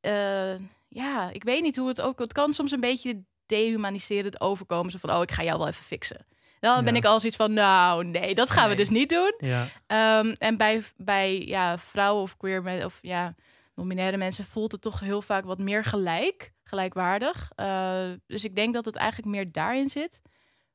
eh, 0.00 0.58
ja, 0.88 1.30
ik 1.30 1.44
weet 1.44 1.62
niet 1.62 1.76
hoe 1.76 1.88
het 1.88 2.00
ook, 2.00 2.18
het 2.18 2.32
kan 2.32 2.52
soms 2.52 2.72
een 2.72 2.80
beetje 2.80 3.22
dehumaniserend 3.46 4.40
overkomen. 4.40 4.90
Zo 4.90 4.98
van, 4.98 5.10
oh, 5.10 5.22
ik 5.22 5.32
ga 5.32 5.42
jou 5.42 5.58
wel 5.58 5.68
even 5.68 5.84
fixen. 5.84 6.26
Dan 6.60 6.84
ben 6.84 6.96
ik 6.96 7.04
al 7.04 7.20
zoiets 7.20 7.38
van, 7.38 7.52
nou, 7.52 8.04
nee, 8.04 8.34
dat 8.34 8.50
gaan 8.50 8.68
we 8.68 8.74
dus 8.74 8.90
niet 8.90 9.08
doen. 9.08 9.34
ja. 9.38 9.66
Ehm, 9.86 10.34
en 10.38 10.56
bij, 10.56 10.82
bij 10.96 11.46
ja, 11.46 11.78
vrouwen 11.78 12.22
of 12.22 12.36
queer 12.36 12.62
men, 12.62 12.84
of 12.84 12.98
ja, 13.02 13.34
non-binaire 13.74 14.16
mensen 14.16 14.44
voelt 14.44 14.72
het 14.72 14.80
toch 14.80 15.00
heel 15.00 15.22
vaak 15.22 15.44
wat 15.44 15.58
meer 15.58 15.84
gelijk, 15.84 16.52
gelijkwaardig. 16.64 17.52
Eh, 17.54 18.10
dus 18.26 18.44
ik 18.44 18.56
denk 18.56 18.74
dat 18.74 18.84
het 18.84 18.96
eigenlijk 18.96 19.30
meer 19.30 19.52
daarin 19.52 19.88
zit. 19.88 20.22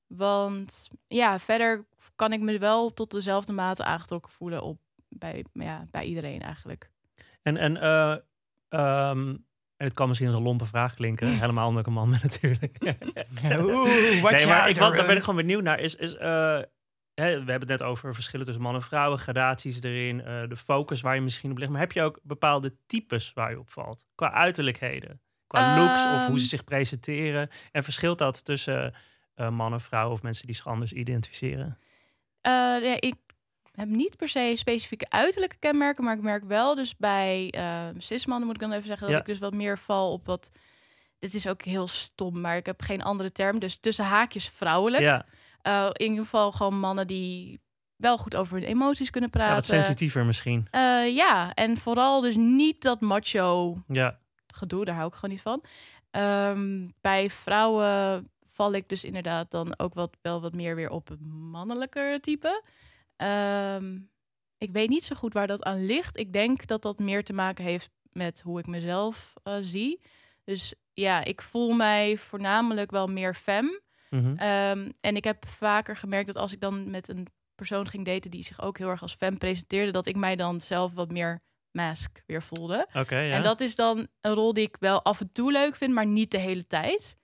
Want 0.08 0.88
ja, 1.08 1.40
verder 1.40 1.86
kan 2.16 2.34
ik 2.34 2.40
me 2.40 2.58
wel 2.58 2.94
tot 2.94 3.12
dezelfde 3.12 3.54
mate 3.54 3.84
aangetrokken 3.84 4.32
voelen 4.32 4.62
op 4.62 4.80
bij, 5.10 5.46
ja, 5.54 5.88
bij 5.92 6.04
iedereen 6.04 6.42
eigenlijk. 6.42 6.92
En, 7.42 7.58
en, 7.58 7.78
ehm, 8.70 9.36
en 9.82 9.88
het 9.88 9.96
kan 9.96 10.08
misschien 10.08 10.28
als 10.28 10.38
een 10.38 10.44
lompe 10.44 10.66
vraag 10.66 10.94
klinken. 10.94 11.40
Helemaal 11.40 11.68
omdat 11.68 11.82
ik 11.82 11.88
een 11.88 11.94
man 11.94 12.10
ben 12.10 12.20
natuurlijk. 12.24 12.78
Oeh, 13.60 13.86
nee, 13.86 14.22
maar 14.22 14.70
ik, 14.70 14.78
wat, 14.78 14.96
daar 14.96 15.06
ben 15.06 15.16
ik 15.16 15.24
gewoon 15.24 15.36
benieuwd 15.36 15.64
naar. 15.64 15.80
Is, 15.80 15.96
is, 15.96 16.16
eh, 16.16 16.60
hè, 17.14 17.30
we 17.44 17.52
hebben 17.52 17.60
het 17.60 17.68
net 17.68 17.82
over 17.82 18.14
verschillen 18.14 18.46
tussen 18.46 18.64
mannen 18.64 18.82
en 18.82 18.88
vrouwen, 18.88 19.20
gradaties 19.20 19.84
erin, 19.84 20.22
eh, 20.22 20.48
de 20.48 20.56
focus 20.56 21.02
waar 21.02 21.16
je 21.16 21.22
misschien 21.22 21.52
op 21.52 21.58
ligt. 21.58 21.72
Maar 21.72 21.80
heb 21.80 21.92
je 21.92 22.02
ook 22.02 22.20
bepaalde 22.24 22.76
types 22.86 23.34
waar 23.34 23.52
je 23.52 23.60
op 23.60 23.70
valt? 23.70 24.06
Qua 24.16 24.32
uiterlijkheden, 24.32 25.22
qua 25.48 25.78
looks 25.78 26.04
of 26.04 26.10
hoe 26.10 26.28
Ehm. 26.28 26.38
ze 26.38 26.46
zich 26.46 26.64
presenteren. 26.64 27.50
En 27.72 27.84
verschilt 27.84 28.18
dat 28.18 28.46
tussen 28.46 28.94
eh, 29.36 29.50
mannen, 29.50 29.82
vrouwen 29.82 30.14
of 30.14 30.22
mensen 30.22 30.46
die 30.46 30.56
zich 30.56 30.68
anders 30.68 30.94
identificeren? 30.94 31.78
Eh, 32.42 32.52
ja, 32.84 32.96
ik 33.00 33.16
heb 33.72 33.88
niet 33.88 34.18
per 34.18 34.28
se 34.30 34.54
specifieke 34.56 35.10
uiterlijke 35.10 35.56
kenmerken, 35.60 36.04
maar 36.04 36.16
ik 36.16 36.22
merk 36.22 36.44
wel 36.44 36.76
dus 36.76 36.96
bij 36.98 37.48
eh 37.52 37.88
cismannen 37.98 38.46
moet 38.48 38.56
ik 38.56 38.62
dan 38.62 38.72
even 38.72 38.88
zeggen 38.88 39.08
dat 39.08 39.16
Ja. 39.16 39.22
ik 39.22 39.28
dus 39.28 39.40
wat 39.40 39.54
meer 39.54 39.78
val 39.78 40.12
op 40.12 40.26
wat. 40.26 40.52
Dit 41.20 41.34
is 41.34 41.48
ook 41.48 41.62
heel 41.64 41.88
stom, 41.88 42.42
maar 42.42 42.58
ik 42.58 42.66
heb 42.66 42.82
geen 42.82 43.02
andere 43.04 43.32
term. 43.32 43.60
Dus 43.60 43.78
tussen 43.78 44.06
haakjes 44.06 44.50
vrouwelijk. 44.50 45.04
Ja, 45.04 45.26
Eh, 45.62 45.90
in 45.94 46.10
ieder 46.10 46.24
geval 46.24 46.52
gewoon 46.52 46.80
mannen 46.80 47.08
die 47.08 47.60
wel 47.96 48.18
goed 48.18 48.36
over 48.36 48.58
hun 48.58 48.68
emoties 48.68 49.10
kunnen 49.10 49.30
ja, 49.34 49.38
praten. 49.38 49.56
wat 49.56 49.66
sensitiever 49.66 50.26
misschien. 50.26 50.68
Eh, 50.72 51.16
ja, 51.16 51.54
en 51.54 51.78
vooral 51.78 52.22
dus 52.22 52.36
niet 52.36 52.82
dat 52.82 53.02
macho 53.02 53.78
Ja, 53.88 54.20
gedoe, 54.48 54.86
daar 54.86 54.96
hou 54.96 55.08
ik 55.08 55.14
gewoon 55.14 55.30
niet 55.30 55.42
van. 55.42 55.64
Ehm, 56.12 56.88
bij 57.02 57.30
vrouwen 57.30 58.28
val 58.46 58.74
ik 58.74 58.90
dus 58.90 59.04
inderdaad 59.04 59.52
dan 59.52 59.80
ook 59.80 59.94
wat, 59.94 60.18
wel 60.22 60.42
wat 60.42 60.54
meer 60.54 60.76
weer 60.76 60.90
op 60.90 61.08
het 61.08 61.20
mannelijke 61.28 62.18
type. 62.22 62.64
Ehm, 63.22 64.00
ik 64.58 64.72
weet 64.72 64.90
niet 64.90 65.04
zo 65.04 65.16
goed 65.16 65.34
waar 65.34 65.48
dat 65.48 65.64
aan 65.64 65.86
ligt. 65.86 66.18
Ik 66.18 66.34
denk 66.34 66.68
dat 66.68 66.82
dat 66.82 67.00
meer 67.00 67.24
te 67.24 67.34
maken 67.34 67.64
heeft 67.64 67.90
met 68.12 68.42
hoe 68.42 68.60
ik 68.60 68.68
mezelf 68.68 69.34
eh, 69.44 69.56
zie. 69.60 70.02
Dus 70.44 70.76
ja, 70.94 71.24
ik 71.24 71.42
voel 71.42 71.72
mij 71.72 72.18
voornamelijk 72.18 72.92
wel 72.92 73.08
meer 73.08 73.36
femme. 73.36 73.82
mhm. 74.10 74.36
Ehm, 74.36 74.90
en 75.00 75.16
ik 75.16 75.24
heb 75.24 75.48
vaker 75.48 75.96
gemerkt 75.96 76.28
dat 76.28 76.36
als 76.36 76.54
ik 76.54 76.60
dan 76.60 76.90
met 76.90 77.08
een 77.10 77.28
persoon 77.56 77.88
ging 77.88 78.06
daten 78.06 78.32
die 78.32 78.44
zich 78.44 78.62
ook 78.62 78.78
heel 78.78 78.90
erg 78.90 79.02
als 79.02 79.16
femme 79.16 79.38
presenteerde, 79.38 79.92
dat 79.92 80.08
ik 80.08 80.16
mij 80.16 80.36
dan 80.36 80.62
zelf 80.62 80.94
wat 80.94 81.12
meer 81.12 81.42
mask 81.72 82.24
weer 82.26 82.44
voelde. 82.44 82.88
oké. 82.94 83.18
ja. 83.18 83.36
En 83.36 83.44
dat 83.44 83.62
is 83.62 83.76
dan 83.76 84.08
een 84.22 84.34
rol 84.34 84.54
die 84.54 84.68
ik 84.68 84.76
wel 84.80 85.04
af 85.04 85.20
en 85.20 85.32
toe 85.32 85.52
leuk 85.52 85.76
vind, 85.76 85.94
maar 85.94 86.06
niet 86.06 86.32
de 86.32 86.38
hele 86.38 86.68
tijd. 86.68 87.18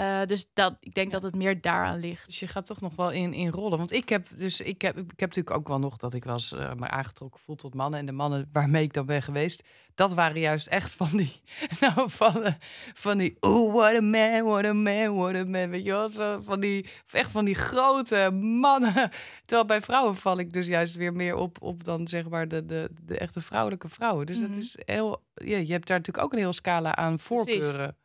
Eh, 0.00 0.26
dus 0.26 0.46
dat, 0.52 0.76
ik 0.80 0.94
denk 0.94 1.12
dat 1.12 1.22
het 1.22 1.34
meer 1.34 1.60
daaraan 1.60 1.98
ligt. 1.98 2.26
Dus 2.26 2.40
je 2.40 2.46
gaat 2.48 2.66
toch 2.66 2.80
nog 2.80 2.94
wel 2.96 3.10
in, 3.10 3.32
in 3.32 3.48
rollen. 3.50 3.78
Want 3.78 3.92
ik 3.92 4.08
heb 4.08 4.26
dus 4.34 4.60
ik 4.60 4.82
heb, 4.82 4.96
ik 4.96 5.20
heb 5.20 5.28
natuurlijk 5.28 5.56
ook 5.56 5.68
wel 5.68 5.78
nog 5.78 5.96
dat 5.96 6.14
ik 6.14 6.24
was 6.24 6.52
eh 6.52 6.72
maar 6.74 6.88
aangetrokken 6.88 7.40
voel 7.40 7.56
tot 7.56 7.74
mannen. 7.74 8.00
En 8.00 8.06
de 8.06 8.12
mannen 8.12 8.48
waarmee 8.52 8.82
ik 8.82 8.92
dan 8.92 9.06
ben 9.06 9.22
geweest, 9.22 9.62
dat 9.94 10.14
waren 10.14 10.40
juist 10.40 10.66
echt 10.66 10.94
van 10.94 11.08
die. 11.12 11.40
Nou, 11.80 12.10
van, 12.10 12.42
eh, 12.42 12.52
van 12.94 13.18
die. 13.18 13.36
Oh, 13.40 13.72
what 13.74 13.94
a 13.94 14.00
man, 14.00 14.44
what 14.44 14.64
a 14.64 14.72
man, 14.72 15.14
what 15.16 15.34
a 15.34 15.44
man. 15.44 15.70
Weet 15.70 15.84
je 15.84 15.90
wel? 15.90 16.08
Zo, 16.08 16.40
van 16.44 16.60
die, 16.60 16.88
echt 17.10 17.30
van 17.30 17.44
die 17.44 17.54
grote 17.54 18.30
mannen. 18.40 18.92
Terwijl 19.46 19.66
bij 19.66 19.80
vrouwen 19.80 20.16
val 20.16 20.38
ik 20.38 20.52
dus 20.52 20.66
juist 20.66 20.94
weer 20.94 21.12
meer 21.12 21.34
op, 21.34 21.62
op 21.62 21.84
dan 21.84 22.08
zeg 22.08 22.28
maar 22.28 22.48
de, 22.48 22.66
de, 22.66 22.90
de 23.02 23.18
echte 23.18 23.40
vrouwelijke 23.40 23.88
vrouwen. 23.88 24.26
Dus 24.26 24.38
Mhm. 24.40 24.48
dat 24.48 24.56
is 24.56 24.76
heel. 24.84 25.22
Ja, 25.34 25.56
je 25.56 25.72
hebt 25.72 25.86
daar 25.86 25.96
natuurlijk 25.98 26.24
ook 26.24 26.32
een 26.32 26.38
heel 26.38 26.52
scala 26.52 26.96
aan 26.96 27.18
voorkeuren. 27.18 27.96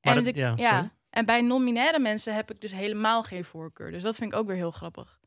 Maar 0.00 0.16
en 0.16 0.24
dat- 0.24 0.34
de- 0.34 0.40
ja, 0.40 0.52
ja, 0.56 0.70
sorry. 0.72 0.90
En 1.10 1.24
bij 1.24 1.40
non-binaire 1.40 1.98
mensen 1.98 2.34
heb 2.34 2.50
ik 2.50 2.60
dus 2.60 2.72
helemaal 2.72 3.22
geen 3.22 3.44
voorkeur. 3.44 3.90
Dus 3.90 4.02
dat 4.02 4.16
vind 4.16 4.32
ik 4.32 4.38
ook 4.38 4.46
weer 4.46 4.56
heel 4.56 4.70
grappig. 4.70 5.18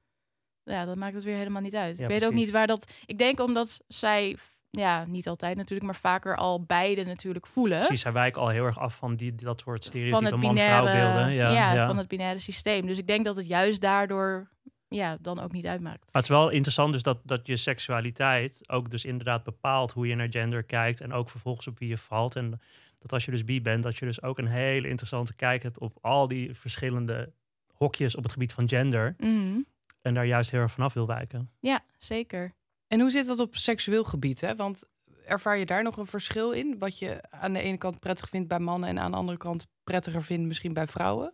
Ja, 0.64 0.86
dat 0.86 0.96
maakt 0.96 1.16
het 1.16 1.24
weer 1.24 1.36
helemaal 1.36 1.62
niet 1.62 1.76
uit. 1.76 1.98
Ja, 1.98 2.04
ik 2.04 2.10
weet 2.10 2.26
ook 2.26 2.34
niet 2.34 2.52
waar 2.52 2.68
dat. 2.68 2.92
Ik 3.06 3.18
denk 3.18 3.40
omdat 3.40 3.82
zij, 3.88 4.38
ja, 4.70 5.06
niet 5.06 5.28
altijd 5.28 5.58
natuurlijk, 5.58 5.92
maar 5.92 6.00
vaker 6.00 6.38
al 6.38 6.64
beide 6.64 7.04
natuurlijk 7.04 7.48
voelen. 7.48 7.80
Precies, 7.80 8.02
zij 8.02 8.12
wijken 8.12 8.42
al 8.42 8.50
heel 8.50 8.66
erg 8.66 8.80
af 8.80 8.96
van 8.96 9.16
die, 9.16 9.36
dat 9.36 9.60
soort 9.60 9.84
stereotype 9.84 10.26
het 10.26 10.36
man-vrouw 10.36 10.54
binaire, 10.54 10.92
beelden. 10.92 11.34
Ja, 11.34 11.52
ja, 11.52 11.74
ja. 11.74 11.88
van 11.88 11.98
het 11.98 12.08
binaire 12.08 12.40
systeem. 12.40 12.86
Dus 12.86 12.98
ik 12.98 13.08
denk 13.08 13.26
dat 13.26 13.36
het 13.36 13.48
juist 13.48 13.82
daardoor, 13.82 14.50
ja, 14.88 15.18
dan 15.22 15.40
ook 15.40 15.52
niet 15.52 15.66
uitmaakt. 15.66 16.00
Maar 16.00 16.22
het 16.22 16.24
is 16.24 16.38
wel 16.38 16.50
interessant 16.50 16.94
dus 16.94 17.04
dat, 17.04 17.20
dat 17.24 17.48
je 17.48 17.58
seksualiteit 17.58 18.70
ook 18.70 18.90
dus 18.90 19.06
inderdaad 19.06 19.44
bepaalt 19.44 19.92
hoe 19.92 20.08
je 20.08 20.16
naar 20.16 20.32
gender 20.32 20.64
kijkt 20.64 21.02
en 21.02 21.14
ook 21.14 21.30
vervolgens 21.30 21.68
op 21.68 21.80
wie 21.80 21.90
je 21.90 21.98
valt. 21.98 22.36
En 22.36 22.62
dat 23.04 23.14
als 23.14 23.26
je 23.26 23.32
dus 23.32 23.44
bi 23.44 23.62
bent, 23.62 23.84
dat 23.84 23.98
je 23.98 24.06
dus 24.06 24.22
ook 24.22 24.38
een 24.38 24.48
hele 24.48 24.88
interessante 24.88 25.36
kijk 25.36 25.64
hebt 25.64 25.80
op 25.80 25.98
al 26.02 26.28
die 26.28 26.54
verschillende 26.54 27.34
hokjes 27.74 28.16
op 28.16 28.24
het 28.24 28.32
gebied 28.32 28.54
van 28.54 28.70
gender. 28.70 29.16
Mhm. 29.18 29.62
En 30.02 30.14
daar 30.14 30.26
juist 30.26 30.52
heel 30.52 30.60
erg 30.60 30.72
vanaf 30.72 30.94
wil 30.94 31.08
wijken. 31.08 31.52
Ja, 31.60 31.84
zeker. 31.98 32.54
En 32.88 33.00
hoe 33.00 33.12
zit 33.12 33.28
dat 33.28 33.40
op 33.40 33.56
seksueel 33.56 34.04
gebied? 34.04 34.42
Hè? 34.42 34.56
Want 34.56 34.84
ervaar 35.26 35.58
je 35.58 35.66
daar 35.66 35.84
nog 35.84 35.98
een 35.98 36.06
verschil 36.06 36.52
in? 36.52 36.78
Wat 36.80 37.00
je 37.00 37.32
aan 37.32 37.54
de 37.54 37.60
ene 37.60 37.78
kant 37.78 38.00
prettig 38.00 38.30
vindt 38.30 38.48
bij 38.48 38.60
mannen 38.60 38.90
en 38.90 39.00
aan 39.00 39.12
de 39.12 39.18
andere 39.18 39.38
kant 39.38 39.68
prettiger 39.84 40.24
vindt 40.24 40.48
misschien 40.48 40.74
bij 40.74 40.88
vrouwen? 40.88 41.34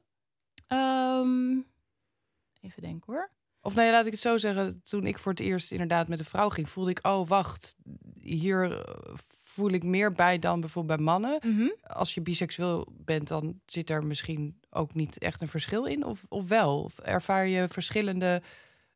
Ehm, 0.68 1.58
even 2.62 2.82
denken 2.82 3.14
hoor. 3.14 3.32
Of 3.62 3.76
nee, 3.76 3.92
laat 3.92 4.06
ik 4.06 4.12
het 4.12 4.22
zo 4.22 4.38
zeggen. 4.38 4.82
Toen 4.84 5.06
ik 5.06 5.18
voor 5.18 5.32
het 5.32 5.42
eerst 5.42 5.72
inderdaad 5.72 6.08
met 6.08 6.20
een 6.20 6.26
vrouw 6.26 6.50
ging, 6.50 6.70
voelde 6.70 6.90
ik, 6.90 7.00
oh 7.02 7.28
wacht, 7.28 7.76
hier 8.20 8.72
eh, 8.72 9.14
voel 9.50 9.70
ik 9.70 9.84
meer 9.84 10.12
bij 10.12 10.40
dan 10.40 10.60
bijvoorbeeld 10.60 10.98
bij 10.98 11.06
mannen. 11.06 11.40
Mhm. 11.42 11.70
Als 11.84 12.14
je 12.14 12.22
biseksueel 12.22 12.88
bent, 12.92 13.28
dan 13.28 13.60
zit 13.66 13.90
er 13.90 14.04
misschien 14.04 14.60
ook 14.70 14.94
niet 14.94 15.18
echt 15.18 15.42
een 15.42 15.48
verschil 15.48 15.86
in. 15.86 16.06
Of, 16.06 16.26
of 16.30 16.48
wel? 16.48 16.84
Of 16.84 17.00
ervaar 17.00 17.48
je 17.48 17.68
verschillende. 17.68 18.42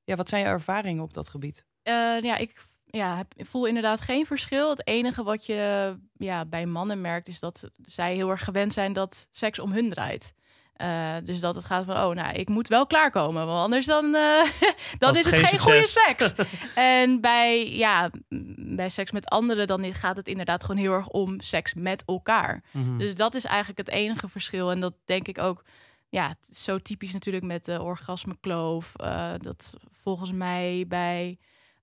Ja, 0.04 0.16
wat 0.16 0.30
zijn 0.30 0.42
je 0.42 0.48
ervaringen 0.48 1.04
op 1.04 1.14
dat 1.14 1.30
gebied? 1.30 1.66
Eh, 1.82 2.22
ja, 2.22 2.38
ik 2.38 2.62
ja, 2.86 3.18
heb, 3.18 3.48
voel 3.48 3.66
inderdaad 3.66 4.02
geen 4.02 4.26
verschil. 4.26 4.70
Het 4.70 4.88
enige 4.88 5.24
wat 5.24 5.46
je 5.46 5.96
ja, 6.18 6.46
bij 6.46 6.66
mannen 6.66 7.02
merkt, 7.02 7.28
is 7.28 7.40
dat 7.40 7.70
zij 7.82 8.16
heel 8.16 8.30
erg 8.30 8.44
gewend 8.44 8.74
zijn 8.74 8.94
dat 8.94 9.28
seks 9.32 9.60
om 9.60 9.72
hun 9.72 9.90
draait. 9.90 10.34
Eh, 10.74 11.16
dus 11.24 11.40
dat 11.40 11.56
het 11.56 11.66
gaat 11.66 11.86
van, 11.86 11.96
oh, 11.96 12.16
nou, 12.16 12.34
ik 12.34 12.50
moet 12.50 12.68
wel 12.68 12.88
klaarkomen, 12.88 13.46
want 13.46 13.64
anders 13.64 13.86
dan, 13.86 14.16
eh, 14.16 14.50
dan 14.98 15.12
is 15.12 15.26
het 15.26 15.28
geen 15.28 15.46
geen 15.46 15.60
goede 15.60 15.88
seks. 15.88 16.34
en 16.76 17.22
bij, 17.22 17.76
ja, 17.76 18.10
bij 18.58 18.90
seks 18.90 19.12
met 19.12 19.30
anderen, 19.30 19.68
dan 19.68 19.94
gaat 19.94 20.16
het 20.16 20.28
inderdaad 20.28 20.64
gewoon 20.64 20.82
heel 20.82 20.94
erg 20.94 21.08
om 21.08 21.40
seks 21.40 21.74
met 21.74 22.04
elkaar. 22.06 22.64
Mhm. 22.72 22.98
Dus 22.98 23.16
dat 23.16 23.36
is 23.36 23.44
eigenlijk 23.44 23.78
het 23.78 23.90
enige 23.90 24.30
verschil. 24.30 24.72
En 24.72 24.80
dat 24.80 24.94
denk 25.06 25.28
ik 25.28 25.38
ook, 25.38 25.64
ja, 26.10 26.36
zo 26.50 26.78
typisch 26.78 27.14
natuurlijk 27.14 27.46
met 27.46 27.66
de 27.66 27.82
orgasmekloof. 27.82 28.96
eh 28.96 29.34
dat 29.38 29.74
volgens 29.92 30.32
mij 30.32 30.86
bij 30.88 31.38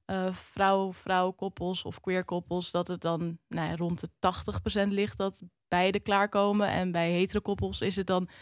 eh 0.04 0.32
vrouw, 0.32 0.92
vrouw 0.92 1.30
koppels 1.30 1.82
of 1.82 2.00
queer 2.00 2.24
koppels, 2.24 2.70
dat 2.70 2.88
het 2.88 3.00
dan 3.00 3.38
nou 3.48 3.76
rond 3.76 4.00
de 4.00 4.08
80% 4.18 4.88
ligt 4.88 5.16
dat 5.16 5.42
beide 5.70 6.00
klaarkomen. 6.00 6.68
En 6.68 6.92
bij 6.92 7.10
hetero 7.10 7.40
koppels 7.40 7.80
is 7.80 7.96
het 7.96 8.06
dan 8.06 8.28
60% 8.28 8.32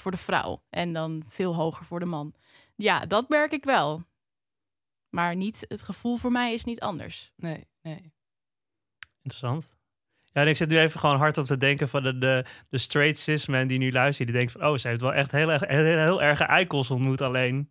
voor 0.00 0.10
de 0.10 0.16
vrouw. 0.16 0.62
En 0.70 0.92
dan 0.92 1.24
veel 1.28 1.54
hoger 1.54 1.86
voor 1.86 2.00
de 2.00 2.06
man. 2.06 2.34
Ja, 2.74 3.06
dat 3.06 3.28
merk 3.28 3.52
ik 3.52 3.64
wel. 3.64 4.02
Maar 5.10 5.36
niet, 5.36 5.64
het 5.68 5.82
gevoel 5.82 6.16
voor 6.16 6.32
mij 6.32 6.52
is 6.52 6.64
niet 6.64 6.80
anders. 6.80 7.32
Nee, 7.36 7.66
nee. 7.82 8.12
Interessant. 9.22 9.68
Ja, 10.24 10.40
en 10.40 10.48
ik 10.48 10.56
zit 10.56 10.68
nu 10.68 10.78
even 10.78 11.00
gewoon 11.00 11.16
hard 11.18 11.38
op 11.38 11.44
te 11.44 11.56
denken 11.56 11.88
van 11.88 12.02
de, 12.02 12.18
de, 12.18 12.44
de 12.68 12.78
straight 12.78 13.18
cis 13.18 13.46
man 13.46 13.66
die 13.66 13.78
nu 13.78 13.92
luistert. 13.92 14.28
Die 14.28 14.36
denkt 14.36 14.52
van, 14.52 14.64
oh, 14.66 14.76
ze 14.76 14.88
heeft 14.88 15.00
wel 15.00 15.14
echt 15.14 15.32
heel, 15.32 15.52
erg, 15.52 15.66
heel, 15.66 15.84
heel 15.84 16.22
erge 16.22 16.44
eikels 16.44 16.90
ontmoet 16.90 17.20
alleen. 17.20 17.70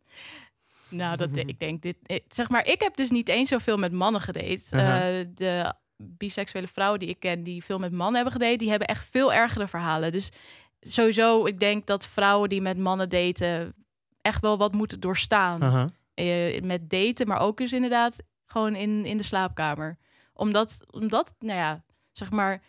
Nou, 0.90 1.18
dat, 1.18 1.30
ik 1.46 1.60
denk 1.60 1.82
dit. 1.82 1.98
eh, 2.04 2.20
Zeg 2.28 2.50
maar, 2.50 2.66
ik 2.66 2.82
heb 2.82 2.96
dus 2.96 3.10
niet 3.10 3.30
eens 3.30 3.50
zoveel 3.50 3.78
met 3.78 3.92
mannen 3.92 4.22
gedate. 4.22 4.62
Uh-huh. 4.76 5.20
Eh, 5.20 5.28
de 5.36 5.74
biseksuele 6.04 6.68
vrouwen 6.68 7.00
die 7.00 7.10
ik 7.10 7.20
ken, 7.20 7.44
die 7.44 7.64
veel 7.64 7.80
met 7.80 7.92
mannen 7.92 8.16
hebben 8.16 8.34
gedate, 8.34 8.58
die 8.58 8.70
hebben 8.70 8.88
echt 8.88 9.06
veel 9.10 9.34
ergere 9.34 9.68
verhalen. 9.68 10.12
Dus 10.12 10.32
sowieso, 10.82 11.46
ik 11.46 11.60
denk 11.60 11.86
dat 11.86 12.08
vrouwen 12.08 12.50
die 12.50 12.62
met 12.62 12.78
mannen 12.78 13.10
daten 13.10 13.74
echt 14.22 14.42
wel 14.42 14.58
wat 14.58 14.74
moeten 14.74 15.00
doorstaan. 15.00 15.92
Eh, 16.14 16.62
met 16.62 16.90
daten, 16.90 17.28
maar 17.28 17.40
ook 17.40 17.58
dus 17.58 17.74
inderdaad 17.74 18.24
gewoon 18.46 18.76
in, 18.76 19.06
in 19.06 19.18
de 19.18 19.24
slaapkamer. 19.24 19.98
Omdat, 20.34 20.86
omdat, 20.90 21.36
nou 21.40 21.60
ja, 21.60 21.84
zeg 22.12 22.32
maar, 22.32 22.62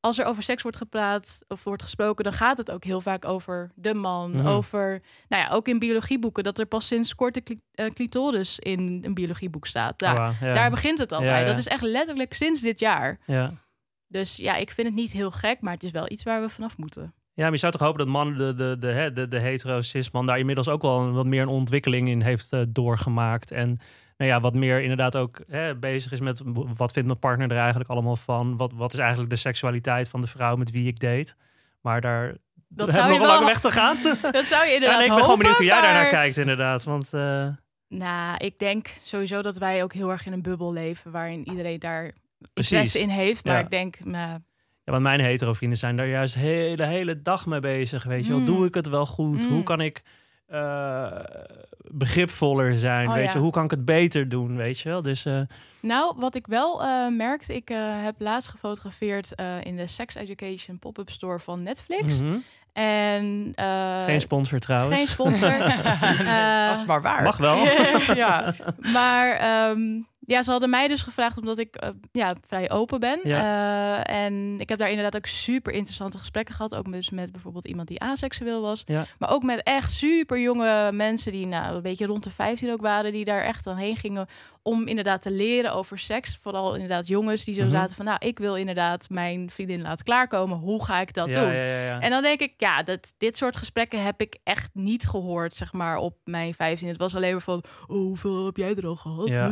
als 0.00 0.18
er 0.18 0.24
over 0.24 0.42
seks 0.42 0.62
wordt 0.62 0.76
gepraat 0.76 1.38
of 1.48 1.64
wordt 1.64 1.82
gesproken, 1.82 2.24
dan 2.24 2.32
gaat 2.32 2.58
het 2.58 2.70
ook 2.70 2.84
heel 2.84 3.00
vaak 3.00 3.24
over 3.24 3.70
de 3.74 3.94
man. 3.94 4.30
Mhm. 4.30 4.46
Over, 4.46 5.02
nou 5.28 5.42
ja, 5.42 5.48
ook 5.50 5.68
in 5.68 5.78
biologieboeken, 5.78 6.44
dat 6.44 6.58
er 6.58 6.66
pas 6.66 6.86
sinds 6.86 7.14
kort 7.14 7.34
de 7.34 7.42
cli- 7.42 7.60
eh, 7.72 7.86
clitoris 7.90 8.58
in 8.58 9.00
een 9.04 9.14
biologieboek 9.14 9.66
staat. 9.66 9.98
Daar, 9.98 10.28
Oh, 10.28 10.36
ja. 10.40 10.54
daar 10.54 10.70
begint 10.70 10.98
het 10.98 11.12
al 11.12 11.20
bij. 11.20 11.44
Dat 11.44 11.58
is 11.58 11.66
echt 11.68 11.82
letterlijk 11.82 12.32
sinds 12.34 12.60
dit 12.60 12.80
jaar. 12.80 13.18
ja. 13.26 13.52
Dus 14.12 14.36
ja, 14.36 14.56
ik 14.56 14.70
vind 14.70 14.86
het 14.86 14.96
niet 14.96 15.12
heel 15.12 15.30
gek, 15.30 15.60
maar 15.60 15.72
het 15.72 15.82
is 15.82 15.90
wel 15.90 16.10
iets 16.10 16.22
waar 16.22 16.40
we 16.40 16.48
vanaf 16.48 16.76
moeten. 16.76 17.14
Ja, 17.34 17.42
maar 17.42 17.52
je 17.52 17.58
zou 17.58 17.72
toch 17.72 17.80
hopen 17.80 17.98
dat 17.98 18.08
man, 18.08 18.34
de, 18.36 18.54
de, 18.54 18.76
de, 18.78 19.10
de, 19.14 19.28
de 19.28 19.38
hetero 19.38 19.82
cis-man 19.82 20.26
daar 20.26 20.38
inmiddels 20.38 20.68
ook 20.68 20.82
wel 20.82 21.10
wat 21.12 21.26
meer 21.26 21.42
een 21.42 21.48
ontwikkeling 21.48 22.08
in 22.08 22.20
heeft 22.22 22.52
eh, 22.52 22.60
doorgemaakt. 22.68 23.50
En 23.50 23.78
nou 24.20 24.32
ja, 24.32 24.40
wat 24.40 24.54
meer 24.54 24.80
inderdaad 24.82 25.16
ook 25.16 25.40
hè, 25.48 25.74
bezig 25.76 26.12
is 26.12 26.20
met 26.20 26.42
wat 26.76 26.92
vindt 26.92 27.08
mijn 27.08 27.20
partner 27.20 27.50
er 27.50 27.56
eigenlijk 27.58 27.90
allemaal 27.90 28.16
van? 28.16 28.56
Wat, 28.56 28.72
wat 28.72 28.92
is 28.92 28.98
eigenlijk 28.98 29.30
de 29.30 29.36
seksualiteit 29.36 30.08
van 30.08 30.20
de 30.20 30.26
vrouw 30.26 30.56
met 30.56 30.70
wie 30.70 30.86
ik 30.86 31.00
date? 31.00 31.34
Maar 31.80 32.00
daar 32.00 32.34
Dat 32.68 32.92
zou 32.92 33.12
je 33.12 33.18
nog 33.18 33.26
wel- 33.28 33.44
weg 33.44 33.60
te 33.60 33.70
gaan. 33.70 33.96
Dat 34.32 34.46
zou 34.46 34.64
je 34.64 34.68
Ja, 34.68 34.74
inderdaad 34.74 34.80
nee, 34.80 34.88
ik 34.90 34.98
ben 34.98 35.08
hopen, 35.08 35.22
gewoon 35.22 35.38
benieuwd 35.38 35.56
hoe 35.56 35.66
jij 35.66 35.80
daarnaar 35.80 36.02
maar- 36.02 36.10
kijkt 36.10 36.36
inderdaad. 36.36 36.84
Want 36.84 37.12
eh, 37.12 37.48
Nou, 37.88 38.36
ik 38.36 38.58
denk 38.58 38.86
sowieso 39.02 39.42
dat 39.42 39.58
wij 39.58 39.82
ook 39.82 39.92
heel 39.92 40.10
erg 40.10 40.26
in 40.26 40.32
een 40.32 40.42
bubbel 40.42 40.72
leven 40.72 41.10
waarin 41.10 41.48
iedereen 41.48 41.78
daar 41.78 42.12
Precies. 42.52 42.70
interesse 42.72 42.98
in 43.00 43.08
heeft. 43.08 43.44
Maar 43.44 43.54
Ja. 43.54 43.60
ik 43.60 43.70
denk, 43.70 44.04
nou, 44.04 44.38
Ja, 44.84 44.92
want 44.92 45.02
mijn 45.02 45.20
hetero 45.20 45.52
vrienden 45.52 45.78
zijn 45.78 45.96
daar 45.96 46.06
juist 46.08 46.34
de 46.34 46.40
hele, 46.40 46.84
hele 46.86 47.22
dag 47.22 47.46
mee 47.46 47.60
bezig. 47.60 48.04
Weet 48.04 48.24
je 48.24 48.30
wel, 48.30 48.38
Mm. 48.40 48.44
doe 48.46 48.66
ik 48.66 48.74
het 48.74 48.88
wel 48.88 49.06
goed? 49.06 49.44
Mm. 49.48 49.52
Hoe 49.54 49.62
kan 49.62 49.80
ik 49.80 50.02
eh, 50.50 51.06
begripvoller 51.92 52.74
zijn? 52.76 53.08
Oh, 53.08 53.14
weet 53.14 53.24
ja. 53.24 53.32
je, 53.32 53.38
hoe 53.38 53.52
kan 53.52 53.64
ik 53.64 53.70
het 53.70 53.84
beter 53.84 54.28
doen? 54.28 54.56
Weet 54.56 54.80
je 54.80 54.88
wel, 54.88 55.02
dus 55.02 55.24
eh, 55.24 55.40
Nou, 55.80 56.14
wat 56.16 56.34
ik 56.34 56.46
wel 56.46 56.82
eh, 56.82 57.06
merkte, 57.08 57.54
ik 57.54 57.70
eh, 57.70 57.76
heb 58.04 58.14
laatst 58.18 58.48
gefotografeerd 58.48 59.34
eh, 59.34 59.46
in 59.62 59.76
de 59.76 59.86
Sex 59.86 60.14
Education 60.14 60.78
pop-up 60.78 61.10
store 61.10 61.38
van 61.40 61.62
Netflix. 61.62 62.20
mhm. 62.20 62.36
En 62.72 63.52
eh, 63.54 64.04
geen 64.04 64.20
sponsor 64.20 64.58
trouwens. 64.58 64.96
geen 64.96 65.06
sponsor. 65.06 65.48
Eh, 66.26 66.66
dat 66.68 66.76
is 66.76 66.84
maar 66.84 67.02
waar. 67.02 67.22
Mag 67.22 67.36
wel. 67.36 67.56
ja. 68.14 68.54
maar 68.92 69.30
ehm, 69.36 69.80
ja, 70.30 70.42
ze 70.42 70.50
hadden 70.50 70.70
mij 70.70 70.88
dus 70.88 71.02
gevraagd 71.02 71.36
omdat 71.38 71.58
ik 71.58 71.76
eh, 71.76 71.88
ja, 72.12 72.34
vrij 72.46 72.70
open 72.70 73.00
ben. 73.00 73.22
Eh, 73.22 74.10
en 74.24 74.60
ik 74.60 74.68
heb 74.68 74.78
daar 74.78 74.88
inderdaad 74.88 75.16
ook 75.16 75.26
super 75.26 75.72
interessante 75.72 76.18
gesprekken 76.18 76.54
gehad. 76.54 76.74
Ook 76.74 76.92
dus 76.92 77.10
met 77.10 77.32
bijvoorbeeld 77.32 77.66
iemand 77.66 77.88
die 77.88 78.00
aseksueel 78.00 78.60
was. 78.62 78.82
Ja. 78.86 79.04
Maar 79.18 79.30
ook 79.30 79.42
met 79.42 79.62
echt 79.62 79.92
super 79.92 80.40
jonge 80.40 80.92
mensen 80.92 81.32
die 81.32 81.46
nou, 81.46 81.74
een 81.74 81.82
beetje 81.82 82.06
rond 82.06 82.24
de 82.24 82.30
15 82.30 82.72
ook 82.72 82.80
waren. 82.80 83.12
Die 83.12 83.24
daar 83.24 83.42
echt 83.42 83.64
dan 83.64 83.76
heen 83.76 83.96
gingen 83.96 84.26
om 84.62 84.86
inderdaad 84.86 85.22
te 85.22 85.30
leren 85.30 85.72
over 85.74 85.98
seks. 85.98 86.38
Vooral 86.42 86.74
inderdaad 86.74 87.06
jongens 87.06 87.44
die 87.44 87.54
zo 87.54 87.62
Mhm. 87.62 87.70
zaten 87.70 87.96
van... 87.96 88.04
nou, 88.04 88.18
ik 88.26 88.38
wil 88.38 88.56
inderdaad 88.56 89.08
mijn 89.08 89.50
vriendin 89.50 89.82
laten 89.82 90.04
klaarkomen. 90.04 90.58
Hoe 90.58 90.84
ga 90.84 91.00
ik 91.00 91.14
dat 91.14 91.28
ja, 91.28 91.40
doen? 91.40 91.50
En 92.00 92.10
dan 92.10 92.22
denk 92.22 92.40
ik, 92.40 92.54
ja, 92.56 92.82
dat, 92.82 93.14
dit 93.18 93.36
soort 93.36 93.56
gesprekken 93.56 94.02
heb 94.02 94.20
ik 94.20 94.38
echt 94.44 94.70
niet 94.72 95.06
gehoord, 95.08 95.54
zeg 95.54 95.72
maar, 95.72 95.96
op 95.96 96.16
mijn 96.24 96.54
15. 96.54 96.88
Het 96.88 96.96
was 96.96 97.14
alleen 97.14 97.32
maar 97.32 97.40
van, 97.40 97.62
oh, 97.86 97.96
hoeveel 97.96 98.44
heb 98.44 98.56
jij 98.56 98.74
er 98.74 98.86
al 98.86 98.96
gehad? 98.96 99.28
Ja. 99.28 99.50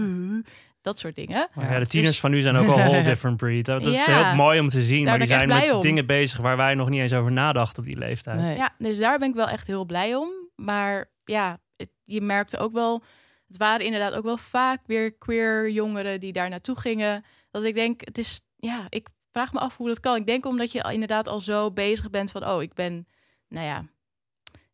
Dat 0.81 0.99
soort 0.99 1.15
dingen. 1.15 1.49
Maar 1.55 1.73
ja, 1.73 1.79
de 1.79 1.87
tieners 1.87 2.11
Dus- 2.13 2.21
van 2.21 2.31
nu 2.31 2.43
zijn 2.43 2.57
ook 2.57 2.69
al 2.69 2.79
een 2.79 2.85
whole 2.91 3.03
different 3.03 3.37
breed. 3.37 3.65
Dat 3.67 3.87
is 3.87 4.05
Ja. 4.07 4.25
heel 4.25 4.35
mooi 4.35 4.61
om 4.61 4.69
te 4.69 4.83
zien. 4.83 4.99
Daar 5.05 5.09
maar 5.09 5.19
die 5.19 5.27
zijn 5.37 5.49
met 5.49 5.71
om. 5.73 5.81
dingen 5.81 6.07
bezig 6.07 6.39
waar 6.41 6.57
wij 6.57 6.75
nog 6.75 6.89
niet 6.89 7.01
eens 7.01 7.13
over 7.13 7.33
nadachten 7.33 7.79
op 7.83 7.89
die 7.89 7.99
leeftijd. 7.99 8.41
Nee. 8.41 8.57
Ja, 8.57 8.75
dus 8.79 8.99
daar 8.99 9.19
ben 9.19 9.29
ik 9.29 9.35
wel 9.35 9.49
echt 9.49 9.67
heel 9.67 9.85
blij 9.85 10.15
om. 10.15 10.29
Maar 10.57 11.11
ja, 11.25 11.59
het- 11.77 11.91
je 12.05 12.21
merkte 12.21 12.59
ook 12.59 12.73
wel, 12.73 13.03
het 13.47 13.57
waren 13.57 13.85
inderdaad 13.87 14.13
ook 14.15 14.25
wel 14.25 14.37
vaak 14.37 14.81
weer 14.87 15.13
queer 15.15 15.71
jongeren 15.71 16.21
die 16.21 16.33
daar 16.33 16.49
naartoe 16.49 16.79
gingen. 16.81 17.25
Dat 17.51 17.65
ik 17.65 17.75
denk, 17.75 18.01
het 18.05 18.19
is, 18.19 18.41
ja, 18.57 18.87
ik 18.89 19.09
vraag 19.33 19.53
me 19.53 19.59
af 19.59 19.77
hoe 19.77 19.89
dat 19.89 20.01
kan. 20.01 20.17
Ik 20.17 20.27
denk 20.27 20.47
omdat 20.47 20.73
je 20.73 20.83
al- 20.83 20.91
inderdaad 20.91 21.29
al 21.29 21.41
zo 21.41 21.71
bezig 21.71 22.11
bent 22.11 22.31
van, 22.31 22.47
oh, 22.47 22.63
ik 22.63 22.75
ben, 22.75 23.07
nou 23.49 23.67
ja, 23.67 23.85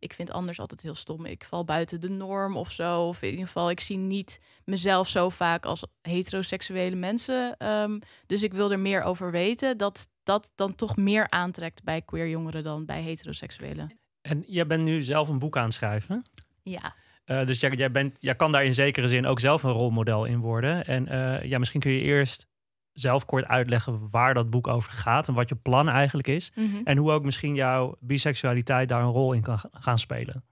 ik 0.04 0.12
vind 0.12 0.30
anders 0.30 0.60
altijd 0.60 0.82
heel 0.82 0.94
stom. 0.94 1.24
Ik 1.24 1.44
val 1.44 1.64
buiten 1.64 2.00
de 2.00 2.10
norm 2.10 2.56
of 2.56 2.70
zo. 2.70 3.06
Of 3.06 3.22
in 3.22 3.30
ieder 3.30 3.46
geval, 3.46 3.70
ik 3.70 3.80
zie 3.80 3.96
niet 3.96 4.40
mezelf 4.64 5.08
zo 5.08 5.28
vaak 5.28 5.64
als 5.64 5.84
heteroseksuele 6.02 6.96
mensen. 6.96 7.56
Ehm, 7.56 7.98
dus 8.26 8.42
ik 8.42 8.52
wil 8.52 8.72
er 8.72 8.78
meer 8.78 9.02
over 9.02 9.30
weten. 9.30 9.76
Dat 9.76 10.06
dat 10.22 10.52
dan 10.54 10.74
toch 10.74 10.96
meer 10.96 11.30
aantrekt 11.30 11.82
bij 11.82 12.02
queer 12.02 12.28
jongeren 12.28 12.62
dan 12.62 12.84
bij 12.84 13.02
heteroseksuelen. 13.02 13.98
En 14.20 14.44
jij 14.46 14.66
bent 14.66 14.82
nu 14.82 15.02
zelf 15.02 15.28
een 15.28 15.38
boek 15.38 15.56
aan 15.56 15.64
het 15.64 15.72
schrijven. 15.72 16.24
Ja. 16.62 16.94
Eh, 17.24 17.46
dus 17.46 17.60
jij, 17.60 17.70
jij, 17.70 17.90
bent, 17.90 18.16
jij 18.20 18.34
kan 18.34 18.52
daar 18.52 18.64
in 18.64 18.74
zekere 18.74 19.08
zin 19.08 19.26
ook 19.26 19.40
zelf 19.40 19.62
een 19.62 19.70
rolmodel 19.70 20.24
in 20.24 20.38
worden. 20.38 20.86
En 20.86 21.06
eh, 21.08 21.48
ja, 21.48 21.58
misschien 21.58 21.80
kun 21.80 21.92
je 21.92 22.00
eerst 22.00 22.46
zelf 22.94 23.24
kort 23.24 23.44
uitleggen 23.46 24.08
waar 24.10 24.34
dat 24.34 24.50
boek 24.50 24.66
over 24.66 24.92
gaat 24.92 25.28
en 25.28 25.34
wat 25.34 25.48
je 25.48 25.54
plan 25.56 25.88
eigenlijk 25.88 26.28
is. 26.28 26.52
Mhm. 26.54 26.76
En 26.84 26.96
hoe 26.96 27.10
ook 27.10 27.24
misschien 27.24 27.54
jouw 27.54 27.96
biseksualiteit 28.00 28.88
daar 28.88 29.02
een 29.02 29.10
rol 29.10 29.32
in 29.32 29.42
kan 29.42 29.58
ga- 29.58 29.68
gaan 29.72 29.98
spelen. 29.98 30.44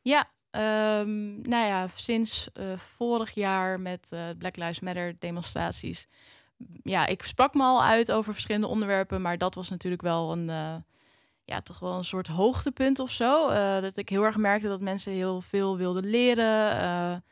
Ja, 0.00 0.28
ehm, 0.50 1.40
nou 1.40 1.66
ja, 1.66 1.86
sinds 1.94 2.52
eh, 2.52 2.76
vorig 2.76 3.30
jaar 3.30 3.80
met 3.80 4.08
eh, 4.12 4.20
Black 4.38 4.56
Lives 4.56 4.80
Matter 4.80 5.16
demonstraties. 5.18 6.06
Ja, 6.82 7.06
ik 7.06 7.22
sprak 7.22 7.54
me 7.54 7.62
al 7.62 7.82
uit 7.84 8.12
over 8.12 8.32
verschillende 8.32 8.66
onderwerpen, 8.66 9.22
maar 9.22 9.38
dat 9.38 9.54
was 9.54 9.70
natuurlijk 9.70 10.02
wel 10.02 10.32
een, 10.32 10.50
eh, 10.50 10.74
ja, 11.44 11.60
toch 11.60 11.78
wel 11.78 11.96
een 11.96 12.04
soort 12.04 12.26
hoogtepunt 12.26 12.98
of 12.98 13.10
zo. 13.10 13.48
Dat 13.80 13.96
ik 13.96 14.08
heel 14.08 14.24
erg 14.24 14.36
merkte 14.36 14.68
dat 14.68 14.80
mensen 14.80 15.12
heel 15.12 15.40
veel 15.40 15.76
wilden 15.76 16.04
leren. 16.04 17.24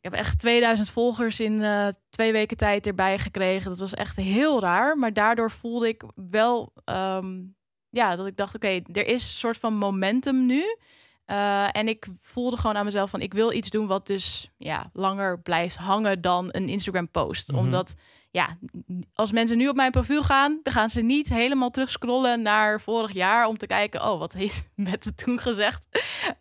Eh, 0.00 0.10
ik 0.10 0.10
heb 0.10 0.12
echt 0.12 0.38
2000 0.38 0.90
volgers 0.90 1.40
in 1.40 1.62
eh, 1.62 1.88
twee 2.10 2.32
weken 2.32 2.56
tijd 2.56 2.86
erbij 2.86 3.18
gekregen. 3.18 3.70
Dat 3.70 3.78
was 3.78 3.94
echt 3.94 4.16
heel 4.16 4.60
raar, 4.60 4.98
maar 4.98 5.12
daardoor 5.12 5.50
voelde 5.50 5.88
ik 5.88 6.02
wel, 6.14 6.72
ehm, 6.84 7.40
ja, 7.90 8.16
dat 8.16 8.26
ik 8.26 8.36
dacht, 8.36 8.54
oké, 8.54 8.80
er 8.92 9.06
is 9.06 9.22
een 9.22 9.38
soort 9.38 9.58
van 9.58 9.74
momentum 9.74 10.46
nu. 10.46 10.64
Uh, 11.30 11.76
en 11.76 11.88
ik 11.88 12.06
voelde 12.20 12.56
gewoon 12.56 12.76
aan 12.76 12.84
mezelf 12.84 13.10
van 13.10 13.20
ik 13.20 13.32
wil 13.32 13.52
iets 13.52 13.70
doen 13.70 13.86
wat 13.86 14.06
dus 14.06 14.50
ja, 14.56 14.90
langer 14.92 15.40
blijft 15.40 15.76
hangen 15.76 16.20
dan 16.20 16.48
een 16.50 16.68
Instagram 16.68 17.10
post. 17.10 17.52
Mhm. 17.52 17.60
Omdat 17.60 17.94
ja, 18.30 18.58
als 19.14 19.32
mensen 19.32 19.56
nu 19.56 19.68
op 19.68 19.76
mijn 19.76 19.90
profiel 19.90 20.22
gaan, 20.22 20.60
dan 20.62 20.72
gaan 20.72 20.90
ze 20.90 21.00
niet 21.00 21.28
helemaal 21.28 21.70
terug 21.70 21.90
scrollen 21.90 22.42
naar 22.42 22.80
vorig 22.80 23.12
jaar 23.12 23.46
om 23.46 23.56
te 23.56 23.66
kijken, 23.66 24.10
oh, 24.10 24.18
wat 24.18 24.32
heeft 24.32 24.68
met 24.90 25.04
het 25.04 25.16
toen 25.16 25.38
gezegd 25.38 25.86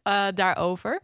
uh, 0.04 0.28
daarover. 0.34 1.02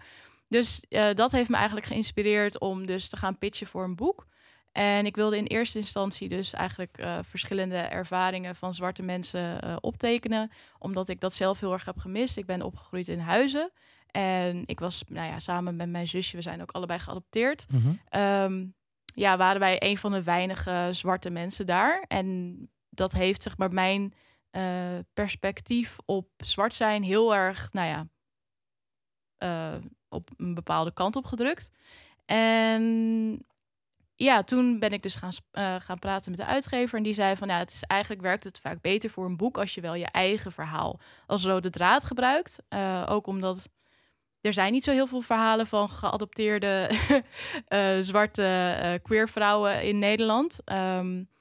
Dus 0.53 0.85
uh, 0.89 1.13
dat 1.13 1.31
heeft 1.31 1.49
me 1.49 1.55
eigenlijk 1.55 1.85
geïnspireerd 1.85 2.59
om 2.59 2.85
dus 2.85 3.09
te 3.09 3.17
gaan 3.17 3.37
pitchen 3.37 3.67
voor 3.67 3.83
een 3.83 3.95
boek. 3.95 4.27
En 4.71 5.05
ik 5.05 5.15
wilde 5.15 5.37
in 5.37 5.45
eerste 5.45 5.77
instantie 5.77 6.29
dus 6.29 6.53
eigenlijk 6.53 6.97
uh, 6.99 7.19
verschillende 7.21 7.75
ervaringen 7.75 8.55
van 8.55 8.73
zwarte 8.73 9.03
mensen 9.03 9.65
uh, 9.65 9.75
optekenen. 9.81 10.51
Omdat 10.79 11.09
ik 11.09 11.19
dat 11.19 11.33
zelf 11.33 11.59
heel 11.59 11.71
erg 11.71 11.85
heb 11.85 11.97
gemist. 11.97 12.37
Ik 12.37 12.45
ben 12.45 12.61
opgegroeid 12.61 13.07
in 13.07 13.19
Huizen. 13.19 13.71
En 14.07 14.63
ik 14.65 14.79
was 14.79 15.03
nou 15.07 15.27
ja, 15.27 15.39
samen 15.39 15.75
met 15.75 15.89
mijn 15.89 16.07
zusje, 16.07 16.35
we 16.35 16.41
zijn 16.41 16.61
ook 16.61 16.71
allebei 16.71 16.99
geadopteerd. 16.99 17.65
Mhm. 17.69 18.21
Um, 18.21 18.75
ja, 19.05 19.37
waren 19.37 19.59
wij 19.59 19.83
een 19.83 19.97
van 19.97 20.11
de 20.11 20.23
weinige 20.23 20.87
zwarte 20.91 21.29
mensen 21.29 21.65
daar. 21.65 22.05
En 22.07 22.57
dat 22.89 23.11
heeft 23.11 23.43
zeg 23.43 23.57
maar 23.57 23.73
mijn 23.73 24.13
uh, 24.51 24.63
perspectief 25.13 25.97
op 26.05 26.29
zwart 26.37 26.73
zijn 26.73 27.03
heel 27.03 27.35
erg, 27.35 27.71
nou 27.71 27.87
ja, 27.87 28.07
op 30.13 30.29
een 30.37 30.53
bepaalde 30.53 30.93
kant 30.93 31.15
op 31.15 31.25
gedrukt. 31.25 31.71
En 32.25 33.45
ja, 34.15 34.43
toen 34.43 34.79
ben 34.79 34.91
ik 34.91 35.01
dus 35.01 35.15
gaan, 35.15 35.31
uh, 35.53 35.75
gaan 35.79 35.99
praten 35.99 36.31
met 36.31 36.39
de 36.39 36.45
uitgever. 36.45 36.97
En 36.97 37.03
die 37.03 37.13
zei 37.13 37.35
van, 37.35 37.47
ja, 37.47 37.57
het 37.57 37.71
is 37.71 37.83
eigenlijk 37.83 38.21
werkt 38.21 38.43
het 38.43 38.59
vaak 38.59 38.81
beter 38.81 39.09
voor 39.09 39.25
een 39.25 39.37
boek 39.37 39.57
als 39.57 39.75
je 39.75 39.81
wel 39.81 39.95
je 39.95 40.05
eigen 40.05 40.51
verhaal 40.51 40.99
als 41.25 41.45
rode 41.45 41.69
draad 41.69 42.03
gebruikt. 42.03 42.63
Uh, 42.69 43.05
ook 43.09 43.27
omdat 43.27 43.69
er 44.41 44.53
zijn 44.53 44.71
niet 44.71 44.83
zo 44.83 44.91
heel 44.91 45.07
veel 45.07 45.21
verhalen 45.21 45.67
van 45.67 45.89
geadopteerde 45.89 46.89
uh, 47.73 47.97
zwarte 48.09 48.99
queer 49.03 49.29
vrouwen 49.29 49.83
in 49.83 49.99
Nederland. 49.99 50.59
Um, 50.65 51.31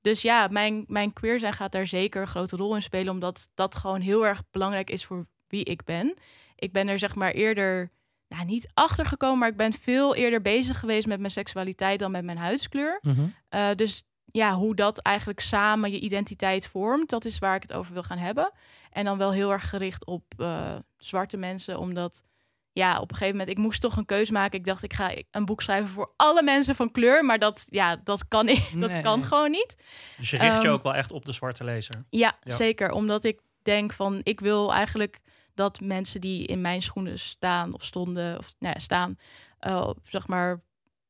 dus 0.00 0.22
ja, 0.22 0.48
mijn, 0.50 0.84
mijn 0.86 1.12
queer 1.12 1.38
zijn 1.38 1.52
gaat 1.52 1.72
daar 1.72 1.86
zeker 1.86 2.20
een 2.20 2.26
grote 2.26 2.56
rol 2.56 2.74
in 2.74 2.82
spelen, 2.82 3.12
omdat 3.12 3.50
dat 3.54 3.74
gewoon 3.74 4.00
heel 4.00 4.26
erg 4.26 4.42
belangrijk 4.50 4.90
is 4.90 5.04
voor 5.04 5.26
wie 5.48 5.64
ik 5.64 5.84
ben. 5.84 6.14
Ik 6.56 6.72
ben 6.72 6.88
er 6.88 6.98
zeg 6.98 7.14
maar 7.14 7.32
eerder, 7.32 7.90
nou 8.30 8.44
niet 8.44 8.70
achter 8.74 9.06
gekomen, 9.06 9.38
maar 9.38 9.48
ik 9.48 9.56
ben 9.56 9.72
veel 9.72 10.14
eerder 10.14 10.42
bezig 10.42 10.78
geweest 10.78 11.06
met 11.06 11.18
mijn 11.18 11.30
seksualiteit 11.30 11.98
dan 11.98 12.10
met 12.10 12.24
mijn 12.24 12.38
huidskleur. 12.38 12.98
Mm 13.02 13.14
-hmm. 13.14 13.34
uh, 13.50 13.74
dus 13.74 14.02
ja, 14.24 14.54
hoe 14.54 14.74
dat 14.74 14.98
eigenlijk 14.98 15.40
samen 15.40 15.90
je 15.92 16.00
identiteit 16.00 16.66
vormt, 16.66 17.10
dat 17.10 17.24
is 17.24 17.38
waar 17.38 17.54
ik 17.54 17.62
het 17.62 17.72
over 17.72 17.92
wil 17.92 18.02
gaan 18.02 18.18
hebben. 18.18 18.52
En 18.90 19.04
dan 19.04 19.18
wel 19.18 19.32
heel 19.32 19.52
erg 19.52 19.68
gericht 19.68 20.04
op 20.06 20.24
uh, 20.38 20.76
zwarte 20.98 21.36
mensen, 21.36 21.78
omdat 21.78 22.22
ja, 22.72 23.00
op 23.00 23.10
een 23.10 23.16
gegeven 23.16 23.38
moment, 23.38 23.56
ik 23.56 23.62
moest 23.64 23.80
toch 23.80 23.96
een 23.96 24.04
keuze 24.04 24.32
maken. 24.32 24.58
Ik 24.58 24.64
dacht, 24.64 24.82
ik 24.82 24.92
ga 24.92 25.10
een 25.30 25.44
boek 25.44 25.62
schrijven 25.62 25.88
voor 25.88 26.12
alle 26.16 26.42
mensen 26.42 26.74
van 26.74 26.90
kleur. 26.90 27.24
Maar 27.24 27.38
dat, 27.38 27.66
ja, 27.68 27.96
dat 28.04 28.28
kan, 28.28 28.48
ik, 28.48 28.70
dat 28.80 28.90
Nee. 28.90 29.02
kan 29.02 29.24
gewoon 29.24 29.50
niet. 29.50 29.76
Dus 30.16 30.30
je 30.30 30.36
richt 30.36 30.62
je 30.62 30.68
Um, 30.68 30.74
ook 30.74 30.82
wel 30.82 30.94
echt 30.94 31.12
op 31.12 31.24
de 31.24 31.32
zwarte 31.32 31.64
lezer. 31.64 32.04
Ja, 32.10 32.38
Ja. 32.42 32.54
zeker. 32.54 32.90
Omdat 32.90 33.24
ik 33.24 33.40
denk 33.62 33.92
van, 33.92 34.20
ik 34.22 34.40
wil 34.40 34.72
eigenlijk 34.72 35.20
dat 35.54 35.80
mensen 35.80 36.20
die 36.20 36.46
in 36.46 36.60
mijn 36.60 36.82
schoenen 36.82 37.18
staan 37.18 37.74
of 37.74 37.84
stonden, 37.84 38.38
of 38.38 38.54
nou 38.58 38.74
ja, 38.74 38.80
staan, 38.80 39.18
eh, 39.58 39.90
zeg 40.02 40.26
maar, 40.28 40.60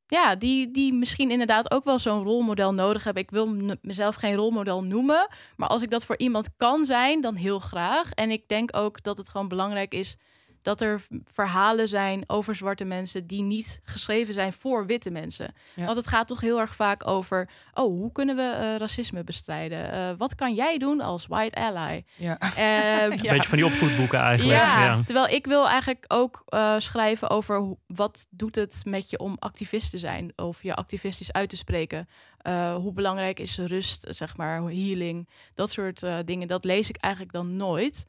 ja, 0.07 0.35
die, 0.35 0.71
die 0.71 0.93
misschien 0.93 1.31
inderdaad 1.31 1.71
ook 1.71 1.85
wel 1.85 1.99
zo'n 1.99 2.25
rolmodel 2.25 2.75
nodig 2.75 3.05
hebben. 3.05 3.23
Ik 3.23 3.31
wil 3.31 3.57
mezelf 3.83 4.15
geen 4.15 4.35
rolmodel 4.35 4.85
noemen. 4.85 5.29
Maar 5.57 5.69
als 5.69 5.83
ik 5.83 5.91
dat 5.91 6.05
voor 6.05 6.19
iemand 6.19 6.57
kan 6.57 6.85
zijn, 6.85 7.21
dan 7.21 7.35
heel 7.35 7.59
graag. 7.59 8.11
En 8.13 8.31
ik 8.31 8.49
denk 8.49 8.77
ook 8.77 9.03
dat 9.03 9.19
het 9.19 9.29
gewoon 9.29 9.49
belangrijk 9.49 9.95
is 9.95 10.17
dat 10.63 10.81
er 10.81 11.03
verhalen 11.33 11.89
zijn 11.89 12.25
over 12.27 12.55
zwarte 12.55 12.85
mensen 12.85 13.27
die 13.27 13.43
niet 13.43 13.81
geschreven 13.85 14.35
zijn 14.35 14.53
voor 14.53 14.87
witte 14.87 15.11
mensen. 15.11 15.55
Ja. 15.75 15.85
Want 15.85 15.97
het 15.97 16.07
gaat 16.07 16.27
toch 16.29 16.41
heel 16.41 16.61
erg 16.61 16.75
vaak 16.75 17.07
over, 17.07 17.49
oh, 17.75 17.85
hoe 17.85 18.13
kunnen 18.13 18.37
we 18.37 18.43
eh, 18.43 18.77
racisme 18.77 19.25
bestrijden? 19.25 19.93
Eh, 19.93 20.11
wat 20.19 20.35
kan 20.35 20.55
jij 20.55 20.79
doen 20.79 21.01
als 21.01 21.27
white 21.27 21.57
ally? 21.57 22.05
Ja. 22.17 22.37
Een 22.41 22.51
Ehm, 22.57 23.11
beetje 23.31 23.49
van 23.49 23.57
die 23.59 23.67
opvoedboeken 23.67 24.19
eigenlijk. 24.21 24.59
ja, 24.59 24.85
Ja. 24.85 25.03
terwijl 25.05 25.27
ik 25.29 25.47
wil 25.47 25.69
eigenlijk 25.69 26.05
ook 26.09 26.43
eh, 26.47 26.75
schrijven 26.79 27.31
over 27.31 27.59
hoe- 27.59 27.79
wat 27.87 28.27
doet 28.31 28.55
het 28.55 28.83
met 28.85 29.11
je 29.11 29.19
om 29.19 29.37
activist 29.39 29.91
te 29.91 29.99
zijn 29.99 30.33
of 30.37 30.63
je 30.63 30.75
activistisch 30.75 31.33
uit 31.33 31.49
te 31.51 31.57
spreken. 31.57 32.09
Eh, 32.39 32.75
hoe 32.75 32.93
belangrijk 32.93 33.41
is 33.41 33.59
rust, 33.59 34.07
zeg 34.09 34.37
maar, 34.37 34.61
healing, 34.61 35.29
dat 35.55 35.71
soort 35.71 36.03
eh, 36.03 36.17
dingen. 36.25 36.49
Dat 36.49 36.65
lees 36.65 36.89
ik 36.89 36.97
eigenlijk 36.97 37.33
dan 37.35 37.57
nooit. 37.57 38.07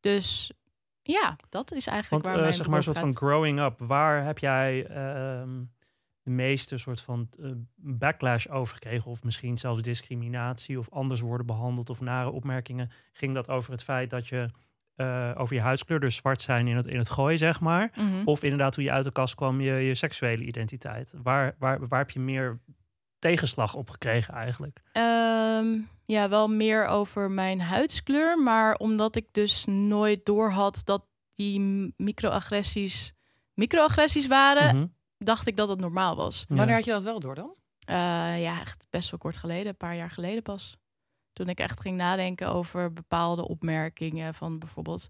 Dus 0.00 0.50
ja, 1.06 1.36
dat 1.48 1.72
is 1.72 1.86
eigenlijk 1.86 2.24
Want 2.24 2.34
waar 2.34 2.44
mijn 2.44 2.54
zeg 2.54 2.66
maar 2.66 2.82
soort 2.82 2.98
van 2.98 3.16
growing 3.16 3.60
up. 3.60 3.78
Waar 3.78 4.24
heb 4.24 4.38
jij 4.38 4.86
ehm, 4.86 5.62
de 6.22 6.30
meeste 6.30 6.78
soort 6.78 7.00
van 7.00 7.28
eh, 7.40 7.50
backlash 7.76 8.46
over 8.46 8.74
gekregen? 8.74 9.10
Of 9.10 9.22
misschien 9.22 9.58
zelfs 9.58 9.82
discriminatie 9.82 10.78
of 10.78 10.90
anders 10.90 11.20
worden 11.20 11.46
behandeld 11.46 11.90
of 11.90 12.00
nare 12.00 12.30
opmerkingen? 12.30 12.90
Ging 13.12 13.34
dat 13.34 13.48
over 13.48 13.72
het 13.72 13.82
feit 13.82 14.10
dat 14.10 14.28
je 14.28 14.50
eh, 14.94 15.30
over 15.36 15.54
je 15.54 15.60
huidskleur, 15.60 16.00
dus 16.00 16.16
zwart 16.16 16.42
zijn 16.42 16.68
in 16.68 16.76
het, 16.76 16.86
in 16.86 16.98
het 16.98 17.10
gooi, 17.10 17.38
zeg 17.38 17.60
maar? 17.60 17.90
Mhm. 17.94 18.22
Of 18.24 18.42
inderdaad 18.42 18.74
hoe 18.74 18.84
je 18.84 18.92
uit 18.92 19.04
de 19.04 19.12
kast 19.12 19.34
kwam, 19.34 19.60
je, 19.60 19.72
je 19.72 19.94
seksuele 19.94 20.44
identiteit? 20.44 21.14
Waar, 21.22 21.54
waar, 21.58 21.88
waar 21.88 21.98
heb 21.98 22.10
je 22.10 22.20
meer 22.20 22.60
tegenslag 23.24 23.74
op 23.74 23.90
gekregen 23.90 24.34
eigenlijk? 24.34 24.80
Ehm, 24.92 25.78
ja, 26.04 26.28
wel 26.28 26.48
meer 26.48 26.86
over 26.86 27.30
mijn 27.30 27.60
huidskleur. 27.60 28.38
Maar 28.38 28.74
omdat 28.76 29.16
ik 29.16 29.26
dus 29.32 29.64
nooit 29.64 30.24
doorhad 30.26 30.80
dat 30.84 31.04
die 31.34 31.60
microagressies 31.96 33.12
microagressies 33.54 34.26
waren, 34.26 34.76
Mhm. 34.76 34.86
dacht 35.18 35.46
ik 35.46 35.56
dat 35.56 35.68
het 35.68 35.80
normaal 35.80 36.16
was. 36.16 36.44
Ja. 36.48 36.56
Wanneer 36.56 36.74
had 36.74 36.84
je 36.84 36.90
dat 36.90 37.02
wel 37.02 37.20
door 37.20 37.34
dan? 37.34 37.54
Eh, 37.78 37.94
ja, 38.42 38.60
echt 38.60 38.86
best 38.90 39.10
wel 39.10 39.18
kort 39.18 39.36
geleden, 39.36 39.66
een 39.66 39.76
paar 39.76 39.96
jaar 39.96 40.10
geleden 40.10 40.42
pas. 40.42 40.76
Toen 41.32 41.48
ik 41.48 41.58
echt 41.58 41.80
ging 41.80 41.96
nadenken 41.96 42.48
over 42.48 42.92
bepaalde 42.92 43.48
opmerkingen 43.48 44.34
van 44.34 44.58
bijvoorbeeld... 44.58 45.08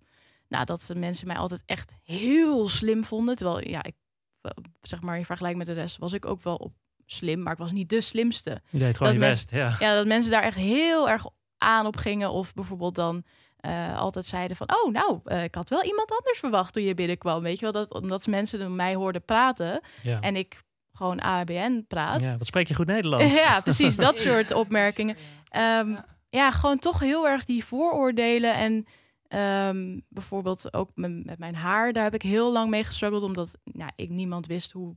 Nou, 0.48 0.64
dat 0.64 0.84
de 0.86 0.94
mensen 0.94 1.26
mij 1.26 1.36
altijd 1.36 1.62
echt 1.66 1.94
heel 2.02 2.68
slim 2.68 3.04
vonden. 3.04 3.36
Terwijl, 3.36 3.68
ja, 3.68 3.82
ik, 3.82 3.94
eh, 4.40 4.50
zeg 4.82 5.00
maar, 5.02 5.16
in 5.18 5.24
vergelijking 5.24 5.64
met 5.66 5.74
de 5.76 5.80
rest 5.80 5.98
was 5.98 6.12
ik 6.12 6.24
ook 6.26 6.42
wel 6.42 6.56
op 6.56 6.72
slim, 7.06 7.42
maar 7.42 7.52
ik 7.52 7.58
was 7.58 7.72
niet 7.72 7.88
de 7.88 8.00
slimste. 8.00 8.60
Je 8.70 8.78
deed 8.78 8.96
gewoon 8.96 9.12
Dat 9.12 9.22
je 9.22 9.28
mensen- 9.28 9.46
best, 9.50 9.80
ja. 9.80 9.86
Ja, 9.88 9.94
dat 9.94 10.06
mensen 10.06 10.30
daar 10.30 10.42
echt 10.42 10.56
heel 10.56 11.08
erg 11.08 11.26
aan 11.58 11.86
op 11.86 11.96
gingen. 11.96 12.30
Of 12.30 12.54
bijvoorbeeld 12.54 12.94
dan 12.94 13.24
eh, 13.56 13.98
altijd 13.98 14.24
zeiden 14.26 14.56
van... 14.56 14.68
Oh, 14.84 14.92
nou, 14.92 15.20
eh, 15.24 15.42
ik 15.42 15.54
had 15.54 15.68
wel 15.68 15.82
iemand 15.84 16.10
anders 16.18 16.38
verwacht 16.38 16.72
toen 16.72 16.82
je 16.82 16.94
binnenkwam. 16.94 17.42
Weet 17.42 17.58
je 17.58 17.62
wel, 17.62 17.72
dat, 17.72 17.94
omdat 17.94 18.26
mensen 18.26 18.76
mij 18.76 18.94
hoorden 18.94 19.24
praten... 19.24 19.80
ja. 20.02 20.20
en 20.20 20.36
ik 20.36 20.62
gewoon 20.92 21.20
ABN 21.20 21.84
praat. 21.88 22.20
Ja, 22.20 22.36
wat 22.36 22.46
spreek 22.46 22.68
je 22.68 22.74
goed 22.74 22.86
Nederlands? 22.96 23.34
Ja, 23.34 23.60
precies, 23.60 23.96
dat 23.96 24.18
soort 24.26 24.52
opmerkingen. 24.52 25.16
Ehm, 25.48 25.94
Ja. 26.30 26.50
gewoon 26.50 26.78
toch 26.78 26.98
heel 27.00 27.28
erg 27.28 27.44
die 27.44 27.64
vooroordelen. 27.64 28.54
En 28.54 28.86
ehm, 29.28 30.00
bijvoorbeeld 30.08 30.74
ook 30.74 30.90
met, 30.94 31.24
met 31.24 31.38
mijn 31.38 31.54
haar, 31.54 31.92
daar 31.92 32.04
heb 32.04 32.14
ik 32.14 32.22
heel 32.22 32.52
lang 32.52 32.70
mee 32.70 32.84
gestruggeld. 32.84 33.22
Omdat 33.22 33.56
nou, 33.64 33.90
ik 33.96 34.10
niemand 34.10 34.46
wist 34.46 34.72
hoe 34.72 34.96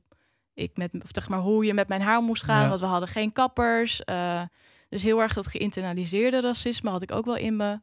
ik 0.58 0.76
met 0.76 0.90
of 1.02 1.08
zeg 1.12 1.28
maar 1.28 1.38
hoe 1.38 1.64
je 1.64 1.74
met 1.74 1.88
mijn 1.88 2.00
haar 2.00 2.22
moest 2.22 2.42
gaan. 2.42 2.62
Ja. 2.62 2.68
Want 2.68 2.80
we 2.80 2.86
hadden 2.86 3.08
geen 3.08 3.32
kappers. 3.32 4.04
eh, 4.04 4.42
dus 4.88 5.02
heel 5.02 5.20
erg 5.20 5.34
dat 5.34 5.46
geïnternaliseerde 5.46 6.40
racisme 6.40 6.90
had 6.90 7.02
ik 7.02 7.12
ook 7.12 7.24
wel 7.24 7.36
in 7.36 7.56
me. 7.56 7.80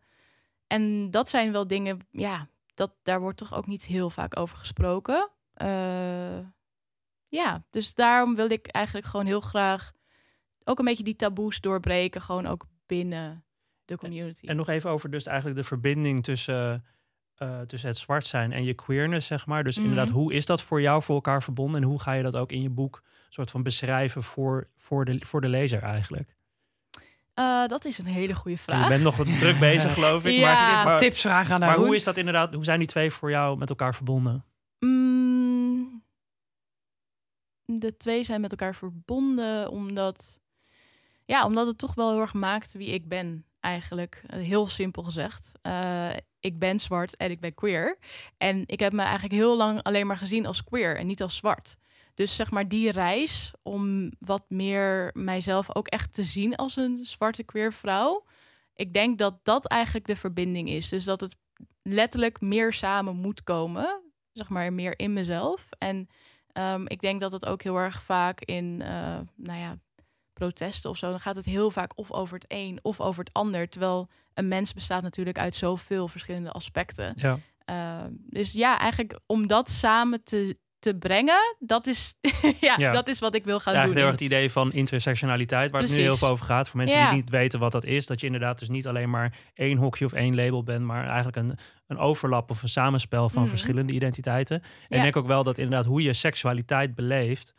En 0.68 1.12
dat 1.12 1.30
zijn 1.30 1.52
wel 1.52 1.68
dingen, 1.68 2.08
ja, 2.12 2.50
dat, 2.74 2.94
daar 3.04 3.20
wordt 3.20 3.38
toch 3.38 3.54
ook 3.54 3.68
niet 3.68 3.86
heel 3.86 4.10
vaak 4.10 4.40
over 4.40 4.58
gesproken. 4.58 5.30
Eh, 5.54 6.40
ja, 7.28 7.66
dus 7.70 7.94
daarom 7.94 8.36
wil 8.36 8.50
ik 8.50 8.68
eigenlijk 8.68 9.08
gewoon 9.08 9.26
heel 9.26 9.42
graag 9.42 9.92
ook 10.64 10.80
een 10.80 10.86
beetje 10.86 11.04
die 11.04 11.16
taboes 11.16 11.62
doorbreken, 11.62 12.22
gewoon 12.22 12.46
ook 12.46 12.66
binnen 12.86 13.46
de 13.86 13.98
community. 13.98 14.48
En 14.48 14.56
nog 14.56 14.70
even 14.70 14.90
over 14.90 15.10
dus 15.12 15.26
eigenlijk 15.26 15.58
de 15.58 15.64
verbinding 15.64 16.24
tussen, 16.24 16.86
eh, 17.36 17.62
tussen 17.62 17.90
het 17.90 17.98
zwart 17.98 18.26
zijn 18.26 18.52
en 18.52 18.64
je 18.64 18.74
queerness, 18.74 19.28
zeg 19.28 19.46
maar. 19.46 19.64
Dus 19.64 19.76
Mhm. 19.78 19.88
inderdaad, 19.88 20.14
hoe 20.14 20.34
is 20.34 20.46
dat 20.46 20.62
voor 20.62 20.82
jou 20.82 21.02
voor 21.02 21.16
elkaar 21.16 21.44
verbonden? 21.44 21.82
En 21.82 21.88
hoe 21.88 22.02
ga 22.02 22.12
je 22.14 22.24
dat 22.24 22.36
ook 22.36 22.52
in 22.52 22.62
je 22.62 22.70
boek 22.70 23.04
soort 23.30 23.52
van 23.52 23.64
beschrijven 23.64 24.24
voor, 24.24 24.70
voor, 24.78 25.06
de, 25.06 25.20
voor 25.26 25.42
de 25.42 25.50
lezer 25.50 25.82
eigenlijk? 25.84 26.36
Eh, 27.34 27.66
dat 27.66 27.86
is 27.86 27.98
een 27.98 28.06
hele 28.06 28.34
goede 28.36 28.58
En 28.58 28.64
vraag. 28.64 28.84
Je 28.84 28.90
bent 28.90 29.04
nog 29.04 29.38
druk 29.38 29.60
bezig, 29.60 29.94
geloof 30.00 30.26
ik. 30.26 30.36
Ja. 30.36 30.74
Maar, 30.74 30.86
maar, 30.86 30.98
tips 30.98 31.22
vragen 31.22 31.54
aan 31.54 31.60
maar 31.60 31.76
hoe 31.78 31.96
is 31.96 32.04
dat 32.04 32.18
inderdaad? 32.18 32.54
Hoe 32.54 32.64
zijn 32.64 32.80
die 32.80 32.88
twee 32.88 33.12
voor 33.12 33.30
jou 33.30 33.58
met 33.58 33.70
elkaar 33.70 33.96
verbonden? 33.96 34.46
Mm, 34.80 36.04
de 37.66 37.98
twee 37.98 38.24
zijn 38.24 38.42
met 38.42 38.52
elkaar 38.52 38.76
verbonden 38.76 39.70
omdat, 39.70 40.40
ja, 41.26 41.46
omdat 41.46 41.68
het 41.68 41.78
toch 41.78 41.94
wel 41.96 42.12
heel 42.12 42.22
erg 42.22 42.34
maakt 42.34 42.74
wie 42.74 42.90
ik 42.90 43.08
ben, 43.08 43.46
eigenlijk. 43.66 44.24
Eh, 44.28 44.40
Heel 44.40 44.68
simpel 44.68 45.04
gezegd. 45.04 45.52
Eh, 45.62 46.10
ik 46.40 46.60
ben 46.60 46.80
zwart 46.80 47.16
en 47.16 47.32
ik 47.32 47.40
ben 47.40 47.54
queer. 47.54 47.98
En 48.38 48.64
ik 48.66 48.80
heb 48.80 48.94
me 48.94 49.02
eigenlijk 49.02 49.34
heel 49.34 49.58
lang 49.58 49.84
alleen 49.84 50.08
maar 50.08 50.18
gezien 50.18 50.46
als 50.46 50.64
queer 50.64 50.98
en 50.98 51.08
niet 51.08 51.22
als 51.22 51.36
zwart. 51.36 51.76
Dus 52.14 52.36
zeg 52.36 52.52
maar 52.52 52.68
die 52.68 52.92
reis 52.92 53.52
om 53.64 54.12
wat 54.20 54.46
meer 54.50 55.12
mijzelf 55.14 55.76
ook 55.76 55.88
echt 55.88 56.14
te 56.14 56.24
zien 56.24 56.56
als 56.56 56.76
een 56.76 57.00
zwarte 57.06 57.44
queer 57.44 57.74
vrouw. 57.74 58.26
Ik 58.76 58.94
denk 58.94 59.18
dat 59.18 59.40
dat 59.44 59.68
eigenlijk 59.68 60.08
de 60.08 60.16
verbinding 60.16 60.70
is. 60.70 60.90
Dus 60.90 61.04
dat 61.04 61.22
het 61.22 61.36
letterlijk 61.82 62.42
meer 62.42 62.74
samen 62.74 63.16
moet 63.16 63.44
komen 63.44 64.04
zeg 64.38 64.50
maar, 64.50 64.74
meer 64.74 65.00
in 65.00 65.14
mezelf. 65.14 65.70
En 65.78 66.08
ehm, 66.52 66.86
ik 66.88 67.02
denk 67.02 67.22
dat 67.22 67.32
het 67.32 67.46
ook 67.46 67.62
heel 67.62 67.78
erg 67.78 68.04
vaak 68.04 68.42
in, 68.42 68.82
eh, 68.82 69.20
nou 69.36 69.60
ja, 69.60 69.78
protesten 70.36 70.90
of 70.90 70.98
zo, 70.98 71.10
dan 71.10 71.20
gaat 71.20 71.36
het 71.36 71.46
heel 71.46 71.72
vaak 71.72 71.92
of 71.96 72.12
over 72.12 72.34
het 72.34 72.46
een 72.48 72.80
of 72.82 73.02
over 73.02 73.24
het 73.24 73.34
ander. 73.34 73.70
Terwijl 73.70 74.10
een 74.34 74.48
mens 74.48 74.74
bestaat 74.74 75.02
natuurlijk 75.02 75.38
uit 75.38 75.56
zoveel 75.56 76.08
verschillende 76.08 76.52
aspecten. 76.52 77.14
Ja. 77.16 77.40
Ehm, 77.66 78.12
dus 78.30 78.52
ja, 78.52 78.80
eigenlijk 78.80 79.20
om 79.26 79.48
dat 79.48 79.70
samen 79.70 80.24
te, 80.24 80.58
te 80.80 80.96
brengen, 80.96 81.56
dat 81.60 81.88
is, 81.88 82.16
ja, 82.60 82.76
Ja. 82.78 82.92
dat 82.92 83.08
is 83.08 83.20
wat 83.20 83.36
ik 83.36 83.44
wil 83.44 83.60
gaan 83.60 83.74
doen. 83.86 83.94
heel 83.96 84.02
erg 84.04 84.12
het 84.12 84.22
idee 84.22 84.52
van 84.52 84.74
intersectionaliteit, 84.74 85.72
waar 85.72 85.82
het 85.82 85.92
nu 85.96 85.98
heel 86.02 86.18
veel 86.18 86.28
over 86.28 86.46
gaat. 86.46 86.68
Voor 86.68 86.78
mensen 86.78 86.98
Ja. 86.98 87.10
die 87.10 87.16
niet 87.16 87.30
weten 87.30 87.60
wat 87.60 87.72
dat 87.72 87.86
is, 87.86 88.06
dat 88.06 88.20
je 88.20 88.26
inderdaad 88.26 88.60
dus 88.60 88.70
niet 88.70 88.88
alleen 88.88 89.10
maar 89.10 89.34
één 89.54 89.78
hokje 89.78 90.06
of 90.06 90.14
één 90.14 90.36
label 90.36 90.64
bent, 90.64 90.86
maar 90.86 91.06
eigenlijk 91.06 91.36
een, 91.38 91.58
een 91.88 91.98
overlap 91.98 92.50
of 92.50 92.64
een 92.64 92.70
samenspel 92.70 93.30
van 93.30 93.42
Mhm. 93.42 93.50
verschillende 93.50 93.94
identiteiten. 93.94 94.62
En 94.62 94.68
Ja. 94.88 94.96
ik 94.98 95.02
denk 95.04 95.16
ook 95.16 95.28
wel 95.28 95.44
dat 95.44 95.58
inderdaad 95.58 95.86
hoe 95.86 96.02
je 96.02 96.14
seksualiteit 96.14 96.96
beleeft, 96.96 97.54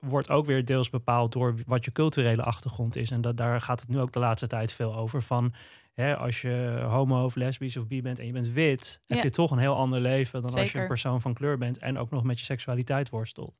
wordt 0.00 0.28
ook 0.30 0.46
weer 0.46 0.64
deels 0.64 0.90
bepaald 0.90 1.32
door 1.32 1.54
wat 1.66 1.84
je 1.84 1.92
culturele 1.92 2.42
achtergrond 2.42 2.96
is. 2.96 3.10
En 3.10 3.20
dat, 3.20 3.36
daar 3.36 3.60
gaat 3.60 3.80
het 3.80 3.88
nu 3.88 4.00
ook 4.00 4.12
de 4.12 4.18
laatste 4.18 4.46
tijd 4.46 4.72
veel 4.72 4.94
over. 4.96 5.22
Van 5.22 5.52
hè, 5.94 6.16
als 6.16 6.40
je 6.40 6.84
homo 6.88 7.24
of 7.24 7.34
lesbisch 7.34 7.76
of 7.76 7.86
bi 7.86 8.02
bent 8.02 8.18
en 8.18 8.26
je 8.26 8.32
bent 8.32 8.48
wit, 8.52 9.00
heb 9.06 9.16
Ja. 9.16 9.22
je 9.24 9.30
toch 9.30 9.50
een 9.50 9.58
heel 9.58 9.76
ander 9.76 10.00
leven 10.00 10.42
dan 10.42 10.54
als 10.54 10.72
je 10.72 10.80
een 10.80 10.86
persoon 10.86 11.20
van 11.20 11.34
kleur 11.34 11.58
bent 11.58 11.78
en 11.78 11.98
ook 11.98 12.10
nog 12.10 12.22
met 12.24 12.38
je 12.38 12.44
seksualiteit 12.44 13.08
worstelt. 13.10 13.54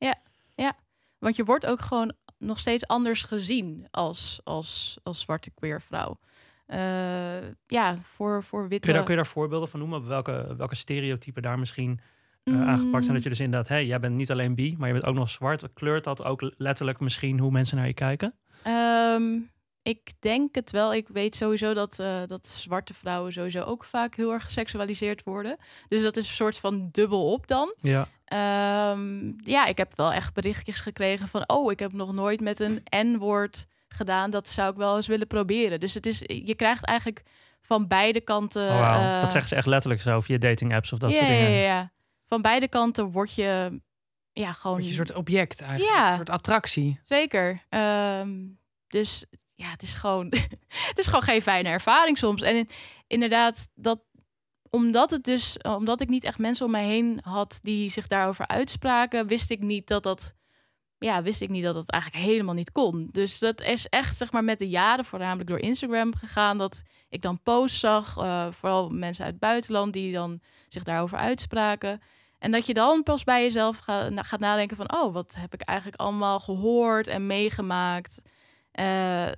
Want 1.18 1.36
je 1.36 1.44
wordt 1.44 1.66
ook 1.66 1.80
gewoon 1.80 2.12
nog 2.38 2.58
steeds 2.58 2.86
anders 2.86 3.22
gezien 3.22 3.86
als, 3.90 4.40
als, 4.44 4.98
als 5.02 5.20
zwarte 5.20 5.50
queer 5.50 5.82
vrouw. 5.82 6.18
Eh, 6.66 7.48
ja, 7.66 7.98
voor, 8.02 8.42
voor 8.42 8.60
witte... 8.68 8.78
Kun 8.78 8.88
je, 8.88 8.94
daar, 8.94 9.04
kun 9.04 9.14
je 9.16 9.20
daar 9.22 9.30
voorbeelden 9.30 9.68
van 9.68 9.80
noemen? 9.80 10.06
Welke, 10.06 10.54
welke 10.56 10.74
stereotypen 10.74 11.42
daar 11.42 11.58
misschien 11.58 12.00
eh, 12.44 12.68
aangepakt 12.68 13.02
zijn? 13.04 13.14
Dat 13.14 13.22
je 13.22 13.28
dus 13.28 13.40
inderdaad, 13.40 13.68
hé, 13.68 13.76
jij 13.76 13.98
bent 13.98 14.14
niet 14.14 14.30
alleen 14.30 14.54
bi, 14.54 14.74
maar 14.78 14.86
je 14.86 14.94
bent 14.94 15.06
ook 15.06 15.14
nog 15.14 15.30
zwart. 15.30 15.72
Kleurt 15.72 16.04
dat 16.04 16.24
ook 16.24 16.52
letterlijk 16.56 17.00
misschien 17.00 17.38
hoe 17.38 17.50
mensen 17.50 17.76
naar 17.76 17.86
je 17.86 17.94
kijken? 17.94 18.34
Ehm, 18.62 19.38
ik 19.82 20.12
denk 20.20 20.54
het 20.54 20.70
wel. 20.70 20.94
Ik 20.94 21.08
weet 21.08 21.36
sowieso 21.36 21.74
dat, 21.74 21.98
eh, 21.98 22.22
dat 22.26 22.48
zwarte 22.48 22.94
vrouwen 22.94 23.32
sowieso 23.32 23.62
ook 23.62 23.84
vaak 23.84 24.14
heel 24.14 24.32
erg 24.32 24.44
geseksualiseerd 24.44 25.22
worden. 25.22 25.56
Dus 25.88 26.02
dat 26.02 26.16
is 26.16 26.28
een 26.28 26.34
soort 26.34 26.58
van 26.58 26.88
dubbel 26.92 27.32
op 27.32 27.46
dan. 27.46 27.74
Ja, 27.80 28.08
Ehm, 28.30 29.32
ja, 29.44 29.66
ik 29.66 29.76
heb 29.76 29.96
wel 29.96 30.12
echt 30.12 30.34
berichtjes 30.34 30.80
gekregen 30.80 31.28
van... 31.28 31.44
oh, 31.46 31.70
ik 31.72 31.78
heb 31.78 31.92
nog 31.92 32.12
nooit 32.12 32.40
met 32.40 32.60
een 32.60 32.82
N-woord 32.90 33.66
gedaan. 33.88 34.30
Dat 34.30 34.48
zou 34.48 34.70
ik 34.70 34.76
wel 34.76 34.96
eens 34.96 35.06
willen 35.06 35.26
proberen. 35.26 35.80
Dus 35.80 35.94
het 35.94 36.06
is, 36.06 36.18
je 36.26 36.54
krijgt 36.54 36.84
eigenlijk 36.84 37.22
van 37.60 37.86
beide 37.86 38.20
kanten... 38.20 38.68
oh, 38.68 38.94
eh, 38.94 39.20
dat 39.20 39.32
zeggen 39.32 39.48
ze 39.48 39.56
echt 39.56 39.66
letterlijk 39.66 40.02
zo 40.02 40.20
via 40.20 40.38
dating 40.38 40.74
apps 40.74 40.92
of 40.92 40.98
dat 40.98 41.10
ja, 41.10 41.16
soort 41.16 41.28
dingen. 41.28 41.50
Ja, 41.50 41.56
ja, 41.56 41.62
ja. 41.62 41.92
Van 42.26 42.42
beide 42.42 42.68
kanten 42.68 43.10
word 43.10 43.34
je... 43.34 43.80
Ja, 44.32 44.52
gewoon... 44.52 44.76
Word 44.76 44.92
je 44.92 44.98
een 44.98 45.06
soort 45.06 45.18
object 45.18 45.60
eigenlijk. 45.60 45.96
Ja. 45.96 46.10
Een 46.10 46.16
soort 46.16 46.30
attractie. 46.30 47.00
Zeker. 47.02 47.64
Ehm, 47.68 48.30
dus 48.88 49.24
ja, 49.60 49.70
het 49.70 49.82
is 49.82 49.94
gewoon, 49.94 50.26
het 50.90 50.98
is 50.98 51.06
gewoon 51.06 51.22
geen 51.22 51.42
fijne 51.42 51.68
ervaring 51.68 52.18
soms. 52.18 52.42
En 52.42 52.56
in- 52.56 52.68
inderdaad, 53.06 53.68
dat 53.74 54.00
omdat 54.70 55.10
het 55.10 55.24
dus, 55.24 55.56
omdat 55.58 56.00
ik 56.00 56.08
niet 56.08 56.24
echt 56.24 56.38
mensen 56.38 56.66
om 56.66 56.72
mij 56.72 56.84
heen 56.84 57.20
had 57.22 57.58
die 57.62 57.90
zich 57.90 58.06
daarover 58.06 58.46
uitspraken, 58.46 59.26
wist 59.26 59.50
ik 59.50 59.60
niet 59.60 59.86
dat 59.86 60.02
dat 60.02 60.34
ja, 60.98 61.22
wist 61.22 61.40
ik 61.40 61.48
niet 61.48 61.64
dat 61.64 61.74
dat 61.74 61.90
eigenlijk 61.90 62.24
helemaal 62.24 62.54
niet 62.54 62.72
kon. 62.72 63.08
Dus 63.12 63.38
dat 63.38 63.60
is 63.60 63.86
echt, 63.86 64.16
zeg 64.16 64.32
maar, 64.32 64.44
met 64.44 64.58
de 64.58 64.68
jaren, 64.68 65.04
voornamelijk 65.04 65.48
door 65.48 65.58
Instagram 65.58 66.14
gegaan, 66.14 66.58
dat 66.58 66.82
ik 67.08 67.22
dan 67.22 67.42
posts 67.42 67.80
zag, 67.80 68.16
uh, 68.18 68.46
vooral 68.50 68.90
mensen 68.90 69.24
uit 69.24 69.32
het 69.32 69.42
buitenland 69.42 69.92
die 69.92 70.12
dan 70.12 70.40
zich 70.68 70.82
daarover 70.82 71.18
uitspraken. 71.18 72.00
En 72.38 72.50
dat 72.50 72.66
je 72.66 72.74
dan 72.74 73.02
pas 73.02 73.24
bij 73.24 73.42
jezelf 73.42 73.78
gaat, 73.78 74.38
nadenken 74.38 74.76
van, 74.76 74.92
oh, 74.92 75.12
wat 75.12 75.34
heb 75.38 75.54
ik 75.54 75.60
eigenlijk 75.60 76.00
allemaal 76.00 76.40
gehoord 76.40 77.06
en 77.06 77.26
meegemaakt. 77.26 78.20
Uh, 78.80 79.28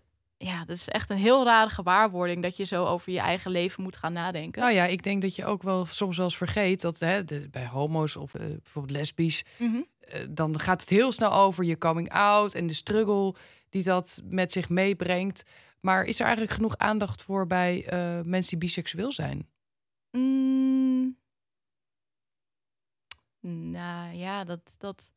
ja, 0.44 0.64
dat 0.64 0.76
is 0.76 0.88
echt 0.88 1.10
een 1.10 1.16
heel 1.16 1.44
rare 1.44 1.70
gewaarwording 1.70 2.42
dat 2.42 2.56
je 2.56 2.64
zo 2.64 2.86
over 2.86 3.12
je 3.12 3.18
eigen 3.18 3.50
leven 3.50 3.82
moet 3.82 3.96
gaan 3.96 4.12
nadenken. 4.12 4.62
Nou 4.62 4.74
ja, 4.74 4.84
ik 4.84 5.02
denk 5.02 5.22
dat 5.22 5.36
je 5.36 5.44
ook 5.44 5.62
wel 5.62 5.86
soms 5.86 6.16
wel 6.16 6.26
eens 6.26 6.36
vergeet 6.36 6.80
dat 6.80 6.98
hè, 6.98 7.24
de, 7.24 7.48
bij 7.50 7.66
homo's 7.66 8.16
of 8.16 8.34
uh, 8.34 8.40
bijvoorbeeld 8.40 8.96
lesbisch, 8.96 9.44
mm 9.58 9.72
-hmm. 9.72 9.86
uh, 10.14 10.26
dan 10.30 10.60
gaat 10.60 10.80
het 10.80 10.90
heel 10.90 11.12
snel 11.12 11.32
over 11.32 11.64
je 11.64 11.78
coming 11.78 12.10
out 12.10 12.54
en 12.54 12.66
de 12.66 12.74
struggle 12.74 13.34
die 13.70 13.82
dat 13.82 14.22
met 14.24 14.52
zich 14.52 14.68
meebrengt. 14.68 15.42
Maar 15.80 16.04
is 16.04 16.18
er 16.18 16.24
eigenlijk 16.24 16.54
genoeg 16.54 16.78
aandacht 16.78 17.22
voor 17.22 17.46
bij 17.46 17.92
uh, 17.92 18.24
mensen 18.24 18.50
die 18.50 18.58
biseksueel 18.58 19.12
zijn? 19.12 19.48
Mm. 20.10 21.16
Nou 23.40 24.14
ja, 24.14 24.44
dat, 24.44 24.74
dat. 24.78 25.12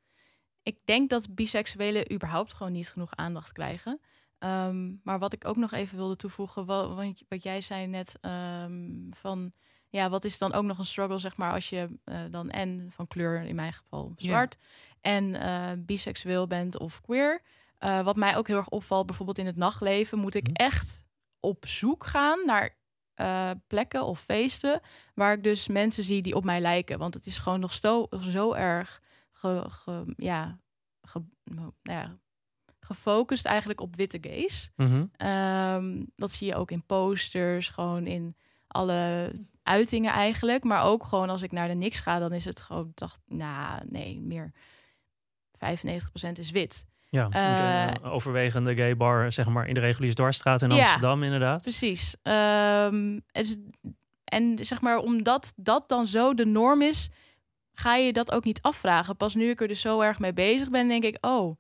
Ik 0.63 0.78
denk 0.86 1.09
dat 1.09 1.36
biseksuelen 1.36 2.13
überhaupt 2.13 2.53
gewoon 2.53 2.71
niet 2.71 2.89
genoeg 2.89 3.15
aandacht 3.15 3.51
krijgen. 3.51 3.99
Um, 4.46 5.02
maar 5.04 5.20
wat 5.20 5.34
ik 5.34 5.48
ook 5.48 5.56
nog 5.56 5.72
even 5.72 5.98
wilde 5.98 6.16
toevoegen, 6.16 6.66
wat, 6.66 6.96
wat 7.28 7.43
jij 7.43 7.62
zei 7.62 7.88
net 7.88 8.20
um, 8.22 9.10
van 9.12 9.54
ja, 9.89 10.10
wat 10.10 10.26
is 10.26 10.38
dan 10.38 10.54
ook 10.54 10.64
nog 10.64 10.78
een 10.78 10.86
struggle, 10.86 11.20
zeg 11.20 11.38
maar, 11.38 11.52
als 11.52 11.70
je 11.70 12.00
uh, 12.06 12.20
dan 12.30 12.50
en 12.50 12.88
van 12.91 13.08
kleur, 13.08 13.41
in 13.41 13.56
mijn 13.56 13.74
geval 13.74 14.14
zwart, 14.16 14.58
ja. 14.60 14.66
en 15.02 15.24
uh, 15.34 15.86
biseksueel 15.86 16.48
bent 16.48 16.80
of 16.80 17.02
queer. 17.02 17.41
Uh, 17.80 18.04
wat 18.04 18.16
mij 18.16 18.38
ook 18.38 18.48
heel 18.48 18.58
erg 18.58 18.70
opvalt, 18.70 19.06
bijvoorbeeld 19.06 19.38
in 19.38 19.46
het 19.46 19.56
nachtleven, 19.56 20.20
moet 20.20 20.36
ik 20.36 20.48
echt 20.54 21.04
op 21.39 21.66
zoek 21.68 22.06
gaan 22.06 22.46
naar 22.46 22.78
plekken 23.68 24.06
of 24.06 24.20
feesten 24.20 24.82
waar 25.14 25.34
ik 25.34 25.43
dus 25.43 25.68
mensen 25.68 26.04
zie 26.04 26.22
die 26.22 26.36
op 26.36 26.43
mij 26.43 26.62
lijken. 26.62 27.00
Want 27.00 27.14
het 27.14 27.26
is 27.26 27.38
gewoon 27.38 27.60
nog 27.60 27.74
zo, 27.74 28.08
zo 28.20 28.54
erg 28.54 29.02
ge, 29.32 29.66
ge, 29.68 30.14
ja, 30.16 30.60
ge, 31.02 31.24
nou 31.43 31.72
ja, 31.82 32.18
gefocust 32.86 33.46
eigenlijk 33.46 33.82
op 33.82 33.96
witte 33.96 34.18
gays. 34.22 34.72
Mhm. 34.76 35.06
Um, 35.28 36.12
dat 36.16 36.32
zie 36.32 36.48
je 36.48 36.56
ook 36.56 36.72
in 36.72 36.84
posters, 36.86 37.70
gewoon 37.70 38.08
in 38.08 38.36
alle 38.68 39.32
uitingen 39.64 40.12
eigenlijk. 40.12 40.64
Maar 40.64 40.84
ook 40.84 41.06
gewoon 41.06 41.30
als 41.30 41.42
ik 41.42 41.52
naar 41.52 41.68
de 41.68 41.74
niks 41.74 42.00
ga, 42.00 42.20
dan 42.20 42.34
is 42.34 42.46
het 42.46 42.62
gewoon, 42.62 42.92
dacht, 42.96 43.20
nou 43.28 43.82
nee, 43.90 44.22
meer 44.22 44.52
95% 45.52 46.32
is 46.34 46.52
wit. 46.52 46.86
Ja, 47.10 47.94
uh, 48.02 48.14
overwegende 48.14 48.76
gay 48.76 48.98
bar, 48.98 49.32
zeg 49.32 49.48
maar, 49.48 49.68
in 49.68 49.74
de 49.74 49.80
reguliere 49.80 50.16
dwarsstraat 50.16 50.62
in 50.62 50.72
Amsterdam, 50.72 51.20
ja, 51.20 51.26
inderdaad. 51.26 51.62
Precies. 51.62 52.16
Um, 52.24 53.22
en 54.24 54.58
zeg 54.62 54.82
maar, 54.82 54.98
omdat 54.98 55.54
dat 55.56 55.90
dan 55.90 56.08
zo 56.08 56.34
de 56.34 56.46
norm 56.46 56.82
is, 56.82 57.10
ga 57.74 57.96
je 57.96 58.14
dat 58.14 58.32
ook 58.32 58.44
niet 58.44 58.62
afvragen. 58.62 59.18
Pas 59.18 59.36
nu 59.36 59.50
ik 59.50 59.62
er 59.62 59.68
dus 59.68 59.82
zo 59.82 60.02
erg 60.02 60.20
mee 60.20 60.34
bezig 60.34 60.70
ben, 60.70 60.88
denk 60.88 61.04
ik, 61.04 61.18
oh, 61.22 61.58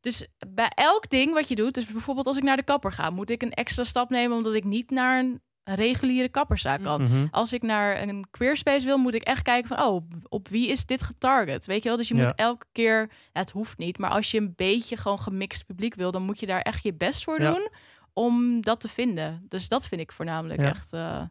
dus 0.00 0.26
bij 0.48 0.68
elk 0.74 1.10
ding 1.10 1.32
wat 1.34 1.48
je 1.48 1.54
doet, 1.54 1.74
dus 1.74 1.86
bijvoorbeeld 1.86 2.26
als 2.26 2.36
ik 2.36 2.42
naar 2.42 2.56
de 2.56 2.62
kapper 2.62 2.92
ga, 2.92 3.10
moet 3.10 3.30
ik 3.30 3.42
een 3.42 3.52
extra 3.52 3.84
stap 3.84 4.10
nemen 4.10 4.36
omdat 4.36 4.54
ik 4.54 4.64
niet 4.64 4.90
naar 4.90 5.18
een 5.18 5.40
reguliere 5.64 6.28
kapperszaak 6.28 6.82
kan. 6.82 7.02
Mhm. 7.02 7.26
Als 7.30 7.52
ik 7.52 7.62
naar 7.62 8.02
een 8.02 8.24
queerspace 8.30 8.84
wil, 8.86 8.98
moet 8.98 9.14
ik 9.14 9.22
echt 9.22 9.42
kijken 9.42 9.68
van, 9.76 9.82
oh, 9.86 10.08
op 10.28 10.48
wie 10.48 10.68
is 10.68 10.86
dit 10.86 11.02
getarget? 11.02 11.66
Weet 11.66 11.82
je 11.82 11.88
wel? 11.88 11.98
Dus 11.98 12.08
je 12.08 12.14
moet 12.14 12.32
elke 12.36 12.66
keer, 12.72 13.10
het 13.32 13.50
hoeft 13.50 13.78
niet, 13.78 13.98
maar 13.98 14.10
als 14.10 14.30
je 14.30 14.38
een 14.38 14.52
beetje 14.56 14.96
gewoon 14.96 15.18
gemixt 15.18 15.66
publiek 15.66 15.94
wil, 15.94 16.10
dan 16.12 16.22
moet 16.22 16.40
je 16.40 16.46
daar 16.46 16.60
echt 16.60 16.82
je 16.82 16.94
best 16.94 17.24
voor 17.24 17.40
Ja. 17.40 17.52
doen 17.52 17.68
om 18.12 18.60
dat 18.60 18.80
te 18.80 18.88
vinden. 18.88 19.44
Dus 19.48 19.68
dat 19.68 19.88
vind 19.88 20.00
ik 20.00 20.12
voornamelijk 20.12 20.60
Ja. 20.60 20.68
echt 20.68 20.92
eh, 20.92 21.22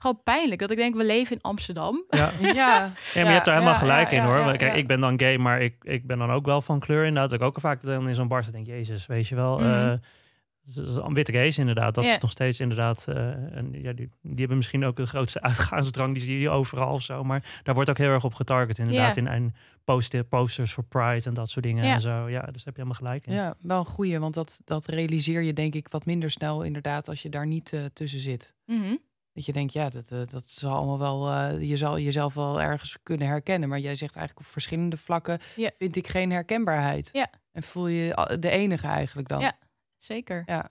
gewoon 0.00 0.20
pijnlijk. 0.24 0.60
Dat 0.60 0.70
ik 0.70 0.76
denk, 0.76 0.94
we 0.96 1.04
leven 1.04 1.36
in 1.36 1.42
Amsterdam. 1.42 2.04
Ja. 2.10 2.30
Ja, 2.40 2.52
Ja, 2.54 2.90
maar 3.14 3.24
je 3.24 3.30
hebt 3.30 3.46
er 3.46 3.52
helemaal 3.52 3.72
ja, 3.72 3.78
gelijk 3.78 4.10
ja, 4.10 4.16
in 4.16 4.28
ja, 4.28 4.42
hoor. 4.42 4.56
Kijk, 4.56 4.60
ja. 4.72 4.72
ik 4.78 4.86
ben 4.86 5.00
dan 5.00 5.18
gay, 5.20 5.36
maar 5.36 5.60
ik, 5.62 5.74
ik 5.84 6.06
ben 6.06 6.18
dan 6.18 6.30
ook 6.30 6.46
wel 6.46 6.62
van 6.62 6.78
kleur 6.80 7.04
inderdaad. 7.04 7.32
Ik 7.32 7.42
ook 7.42 7.60
vaak 7.60 7.82
dan 7.82 8.08
in 8.08 8.14
zo'n 8.14 8.28
bar 8.28 8.44
zit 8.44 8.54
en 8.54 8.64
denk, 8.64 8.76
jezus, 8.76 9.06
weet 9.06 9.28
je 9.28 9.34
wel. 9.34 9.60
Het 9.60 10.88
is 10.88 10.94
een 10.94 11.14
witte 11.14 11.32
gays 11.32 11.58
inderdaad. 11.58 11.94
Dat 11.94 12.04
Ja. 12.04 12.10
is 12.10 12.18
nog 12.18 12.30
steeds 12.30 12.60
inderdaad. 12.60 13.06
eh, 13.08 13.16
en 13.56 13.68
ja, 13.72 13.92
die, 13.92 14.10
die 14.22 14.38
hebben 14.38 14.56
misschien 14.56 14.84
ook 14.84 14.96
de 14.96 15.06
grootste 15.06 15.42
uitgaansdrang. 15.50 16.14
Die 16.14 16.22
zie 16.22 16.38
je 16.40 16.50
overal 16.50 16.92
of 16.92 17.02
zo. 17.02 17.24
Maar 17.24 17.60
daar 17.62 17.74
wordt 17.74 17.90
ook 17.90 17.98
heel 17.98 18.08
erg 18.10 18.24
op 18.24 18.34
getarget 18.34 18.78
inderdaad. 18.78 19.14
Ja. 19.14 19.20
In 19.22 19.28
en 19.28 19.54
post 19.84 20.28
posters 20.28 20.72
voor 20.72 20.84
Pride 20.84 21.28
en 21.28 21.34
dat 21.34 21.50
soort 21.50 21.64
dingen 21.64 21.84
Ja. 21.84 21.94
en 21.94 22.00
zo. 22.00 22.28
Ja, 22.28 22.40
dus 22.40 22.64
heb 22.64 22.76
je 22.76 22.82
helemaal 22.82 22.94
gelijk 22.94 23.26
in. 23.26 23.32
ja, 23.32 23.54
wel 23.60 23.78
een 23.78 23.84
goeie, 23.84 24.18
want 24.18 24.34
dat, 24.34 24.60
dat 24.64 24.86
realiseer 24.86 25.42
je 25.42 25.52
denk 25.52 25.74
ik 25.74 25.86
wat 25.90 26.04
minder 26.04 26.30
snel 26.30 26.62
inderdaad 26.62 27.08
als 27.08 27.22
je 27.22 27.28
daar 27.28 27.46
niet 27.46 27.72
eh, 27.72 27.80
tussen 27.92 28.20
zit. 28.20 28.54
Mhm. 28.66 28.94
Dat 29.32 29.46
je 29.46 29.52
denkt, 29.52 29.72
ja, 29.72 29.88
dat, 29.88 30.10
eh, 30.10 30.18
dat 30.26 30.44
zal 30.44 30.74
allemaal 30.74 30.98
wel, 30.98 31.30
eh, 31.30 31.68
je 31.68 31.76
zal 31.76 31.98
jezelf 31.98 32.34
wel 32.34 32.62
ergens 32.62 32.96
kunnen 33.02 33.26
herkennen. 33.26 33.68
Maar 33.68 33.78
jij 33.78 33.94
zegt 33.94 34.16
eigenlijk 34.16 34.46
op 34.46 34.52
verschillende 34.52 34.96
vlakken 34.96 35.38
Ja. 35.56 35.70
vind 35.78 35.96
ik 35.96 36.06
geen 36.06 36.30
herkenbaarheid. 36.30 37.08
Ja. 37.12 37.30
En 37.52 37.62
voel 37.62 37.86
je 37.86 38.36
de 38.40 38.50
enige 38.50 38.86
eigenlijk 38.86 39.28
dan. 39.28 39.40
Ja. 39.40 39.58
Zeker. 39.96 40.70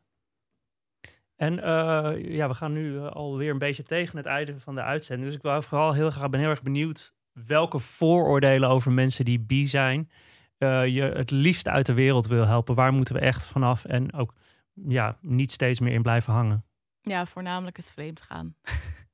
En 1.36 1.64
eh, 1.64 2.36
ja, 2.36 2.48
we 2.48 2.54
gaan 2.54 2.74
nu 2.74 3.00
alweer 3.00 3.52
een 3.52 3.58
beetje 3.58 3.84
tegen 3.84 4.18
het 4.18 4.26
einde 4.26 4.60
van 4.60 4.76
de 4.76 4.82
uitzending. 4.82 5.28
Dus 5.28 5.38
ik 5.38 5.44
wou 5.44 5.64
vooral 5.64 5.94
heel 5.94 6.10
graag, 6.12 6.30
ben 6.30 6.40
heel 6.40 6.50
erg 6.50 6.64
benieuwd 6.64 7.14
welke 7.48 7.80
vooroordelen 7.80 8.70
over 8.70 8.92
mensen 8.92 9.26
die 9.26 9.40
bi 9.40 9.68
zijn 9.68 10.10
eh, 10.58 10.86
je 10.86 11.02
het 11.02 11.32
liefst 11.32 11.68
uit 11.68 11.86
de 11.86 11.94
wereld 11.94 12.28
wil 12.28 12.46
helpen. 12.46 12.76
Waar 12.76 12.94
moeten 12.94 13.16
we 13.16 13.22
echt 13.22 13.46
vanaf 13.46 13.86
en 13.86 14.14
ook 14.14 14.34
ja, 14.74 15.18
niet 15.22 15.52
steeds 15.52 15.80
meer 15.80 15.94
in 15.94 16.02
blijven 16.02 16.34
hangen. 16.34 16.66
Ja, 17.02 17.26
voornamelijk 17.26 17.78
het 17.78 17.92
vreemd 17.92 18.22
gaan. 18.22 18.56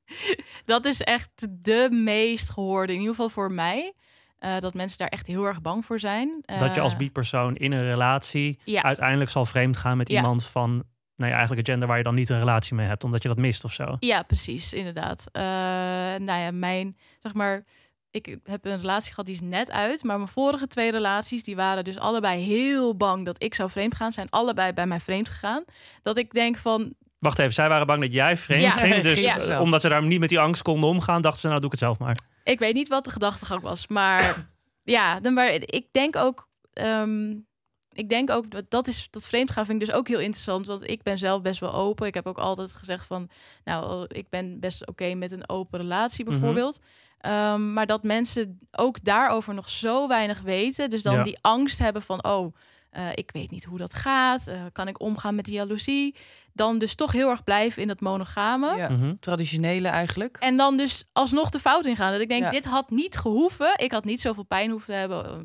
dat 0.64 0.84
is 0.84 1.00
echt 1.02 1.30
de 1.64 1.88
meest 1.90 2.50
gehoorde, 2.50 2.92
in 2.92 2.98
ieder 2.98 3.14
geval 3.14 3.30
voor 3.30 3.52
mij. 3.52 3.92
eh, 4.38 4.58
dat 4.58 4.74
mensen 4.74 4.98
daar 4.98 5.08
echt 5.08 5.26
heel 5.26 5.44
erg 5.44 5.60
bang 5.62 5.84
voor 5.84 5.98
zijn. 5.98 6.42
dat 6.58 6.74
je 6.74 6.80
als 6.80 6.92
Eh, 6.92 6.98
bi-persoon 6.98 7.56
in 7.56 7.72
een 7.72 7.84
relatie 7.84 8.58
Ja. 8.64 8.82
uiteindelijk 8.82 9.30
zal 9.30 9.46
vreemd 9.46 9.76
gaan 9.76 9.96
met 9.96 10.08
Ja. 10.08 10.16
iemand 10.16 10.44
van, 10.46 10.70
nou 11.16 11.30
ja, 11.30 11.36
eigenlijk 11.36 11.58
een 11.58 11.72
gender 11.72 11.88
waar 11.88 11.96
je 11.98 12.02
dan 12.04 12.14
niet 12.14 12.28
een 12.28 12.38
relatie 12.38 12.74
mee 12.74 12.86
hebt, 12.86 13.04
omdat 13.04 13.22
je 13.22 13.28
dat 13.28 13.38
mist 13.38 13.64
of 13.64 13.72
zo. 13.72 13.96
Ja, 14.00 14.22
precies, 14.22 14.72
inderdaad. 14.72 15.26
Eh, 15.32 15.42
nou 16.18 16.40
ja, 16.40 16.50
mijn, 16.50 16.96
zeg 17.18 17.34
maar, 17.34 17.64
ik 18.10 18.36
heb 18.44 18.64
een 18.64 18.78
relatie 18.80 19.10
gehad 19.10 19.26
die 19.26 19.34
is 19.34 19.40
net 19.40 19.70
uit, 19.70 20.02
maar 20.04 20.16
mijn 20.16 20.28
vorige 20.28 20.66
twee 20.66 20.90
relaties, 20.90 21.42
die 21.44 21.56
waren 21.56 21.84
dus 21.84 21.98
allebei 21.98 22.42
heel 22.44 22.96
bang 22.96 23.24
dat 23.24 23.42
ik 23.42 23.54
zou 23.54 23.70
vreemd 23.70 23.94
gaan, 23.94 24.12
zijn 24.12 24.30
allebei 24.30 24.72
bij 24.72 24.86
mij 24.86 25.00
vreemd 25.00 25.28
gegaan. 25.28 25.64
Dat 26.02 26.16
ik 26.18 26.32
denk 26.32 26.56
van, 26.56 26.94
Wacht 27.18 27.38
even, 27.38 27.52
zij 27.52 27.68
waren 27.68 27.86
bang 27.86 28.00
dat 28.00 28.12
jij 28.12 28.36
vreemd 28.36 28.62
Ja. 28.62 28.70
ging. 28.70 29.02
Dus 29.02 29.22
Ja. 29.22 29.38
eh, 29.38 29.60
omdat 29.60 29.80
ze 29.80 29.88
daar 29.88 30.02
niet 30.02 30.20
met 30.20 30.28
die 30.28 30.38
angst 30.40 30.62
konden 30.62 30.88
omgaan, 30.90 31.22
dachten 31.22 31.40
ze, 31.40 31.46
nou 31.46 31.60
doe 31.60 31.66
ik 31.70 31.78
het 31.78 31.84
zelf 31.84 31.98
maar. 31.98 32.16
ik 32.44 32.58
weet 32.58 32.74
niet 32.74 32.88
wat 32.88 33.04
de 33.04 33.10
gedachtegang 33.10 33.62
was, 33.62 33.86
maar 33.86 34.46
ja, 34.84 35.20
dan 35.20 35.32
maar 35.34 35.50
ik 35.52 35.86
denk 35.92 36.16
ook, 36.16 36.48
ehm, 36.72 37.30
ik 37.92 38.08
denk 38.08 38.30
ook 38.30 38.50
dat 38.50 38.64
dat 38.70 38.88
is 38.88 39.08
dat 39.10 39.28
vreemdgaan 39.28 39.66
vind 39.66 39.80
ik 39.82 39.86
dus 39.88 39.96
ook 39.96 40.08
heel 40.08 40.18
interessant, 40.20 40.66
want 40.66 40.88
ik 40.90 41.02
ben 41.02 41.18
zelf 41.18 41.42
best 41.42 41.60
wel 41.60 41.74
open. 41.74 42.06
Ik 42.06 42.14
heb 42.14 42.26
ook 42.26 42.38
altijd 42.38 42.72
gezegd 42.74 43.06
van, 43.06 43.28
nou, 43.64 44.04
ik 44.08 44.28
ben 44.28 44.60
best 44.60 44.86
oké 44.86 45.14
met 45.14 45.32
een 45.32 45.48
open 45.48 45.80
relatie 45.80 46.24
Mhm. 46.24 46.32
bijvoorbeeld. 46.32 46.78
Ehm, 47.20 47.72
maar 47.72 47.86
dat 47.86 48.02
mensen 48.02 48.58
ook 48.70 49.04
daarover 49.04 49.54
nog 49.54 49.68
zo 49.68 50.08
weinig 50.08 50.40
weten, 50.40 50.90
dus 50.90 51.02
dan 51.02 51.14
Ja. 51.14 51.22
die 51.22 51.38
angst 51.40 51.78
hebben 51.78 52.02
van, 52.02 52.24
oh, 52.24 52.54
eh, 52.90 53.08
ik 53.14 53.30
weet 53.32 53.50
niet 53.50 53.64
hoe 53.64 53.78
dat 53.78 53.94
gaat, 53.94 54.46
eh, 54.46 54.60
kan 54.72 54.88
ik 54.88 55.00
omgaan 55.00 55.34
met 55.34 55.44
die 55.44 55.54
jaloezie, 55.54 56.14
dan 56.56 56.78
dus 56.78 56.94
toch 56.94 57.12
heel 57.12 57.30
erg 57.30 57.44
blijven 57.44 57.82
in 57.82 57.88
dat 57.88 58.00
monogame. 58.00 58.76
Ja. 58.76 58.88
Mhm. 58.88 59.14
Traditionele 59.20 59.88
eigenlijk. 59.88 60.36
En 60.40 60.56
dan 60.56 60.76
dus 60.76 61.04
alsnog 61.12 61.50
de 61.50 61.58
fout 61.60 61.86
ingaan. 61.86 62.12
Dat 62.12 62.20
ik 62.20 62.28
denk, 62.28 62.42
Ja. 62.42 62.50
dit 62.50 62.64
had 62.64 62.90
niet 62.90 63.16
gehoeven. 63.16 63.72
Ik 63.76 63.92
had 63.92 64.04
niet 64.04 64.20
zoveel 64.20 64.44
pijn 64.44 64.70
hoeven 64.70 64.88
te 64.94 64.98
hebben. 65.00 65.24
eh, 65.26 65.38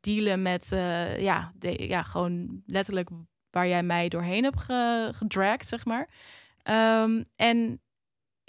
Dealen 0.00 0.42
met, 0.42 0.72
eh, 0.72 1.20
ja, 1.20 1.52
de, 1.54 1.86
ja, 1.88 2.02
gewoon 2.02 2.62
letterlijk 2.66 3.08
waar 3.50 3.68
jij 3.68 3.82
mij 3.82 4.08
doorheen 4.08 4.44
hebt 4.44 4.60
ge, 4.62 5.08
gedragd, 5.14 5.68
zeg 5.68 5.84
maar. 5.84 6.08
Ehm, 6.62 7.22
en 7.36 7.80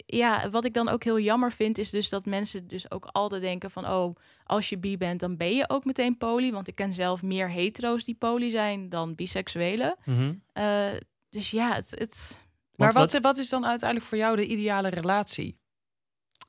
ja, 0.06 0.50
wat 0.50 0.66
ik 0.66 0.74
dan 0.74 0.90
ook 0.90 1.04
heel 1.04 1.20
jammer 1.20 1.52
vind, 1.52 1.78
is 1.78 1.90
dus 1.90 2.10
dat 2.10 2.26
mensen 2.26 2.68
dus 2.68 2.92
ook 2.92 3.06
altijd 3.12 3.42
denken 3.42 3.72
van, 3.72 3.88
oh, 3.88 4.16
als 4.44 4.70
je 4.70 4.78
bi 4.78 4.98
bent, 4.98 5.20
dan 5.20 5.38
ben 5.38 5.56
je 5.56 5.70
ook 5.70 5.86
meteen 5.86 6.18
poly. 6.18 6.52
Want 6.52 6.68
ik 6.68 6.76
ken 6.76 6.94
zelf 6.94 7.22
meer 7.24 7.50
hetero's 7.50 8.04
die 8.04 8.16
poly 8.16 8.50
zijn 8.50 8.90
dan 8.90 9.16
biseksuelen. 9.16 9.96
Mhm. 10.06 10.34
Eh, 10.54 10.88
dus 11.30 11.52
ja, 11.52 11.74
het, 11.74 11.92
het, 11.92 12.46
Maar 12.76 12.92
wat, 12.92 13.14
wat 13.14 13.38
is 13.38 13.50
dan 13.50 13.66
uiteindelijk 13.66 14.10
voor 14.10 14.18
jou 14.18 14.36
de 14.36 14.48
ideale 14.48 14.90
relatie? 14.90 15.58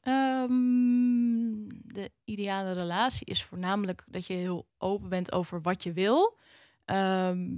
Ehm, 0.01 1.69
de 1.69 2.11
ideale 2.25 2.73
relatie 2.73 3.27
is 3.27 3.45
voornamelijk 3.45 4.05
dat 4.07 4.27
je 4.27 4.35
heel 4.35 4.67
open 4.79 5.09
bent 5.09 5.33
over 5.33 5.61
wat 5.61 5.83
je 5.83 5.93
wil. 5.93 6.39
Ehm, 6.85 7.57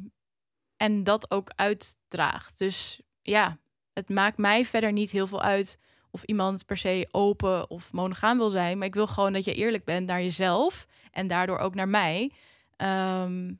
en 0.76 1.04
dat 1.04 1.30
ook 1.30 1.50
uitdraagt. 1.56 2.58
Dus 2.58 3.00
ja, 3.22 3.58
het 3.92 4.08
maakt 4.08 4.38
mij 4.38 4.64
verder 4.64 4.92
niet 4.92 5.10
heel 5.10 5.26
veel 5.26 5.42
uit 5.42 5.78
of 6.10 6.22
iemand 6.22 6.66
per 6.66 6.76
se 6.76 7.08
open 7.10 7.70
of 7.70 7.92
monogaam 7.92 8.38
wil 8.38 8.50
zijn. 8.50 8.78
Maar 8.78 8.86
ik 8.86 8.94
wil 8.94 9.06
gewoon 9.06 9.32
dat 9.32 9.44
je 9.44 9.54
eerlijk 9.54 9.84
bent 9.84 10.06
naar 10.06 10.22
jezelf 10.22 10.86
en 11.10 11.26
daardoor 11.26 11.58
ook 11.58 11.74
naar 11.74 11.88
mij. 11.88 12.32
Ehm, 12.76 13.52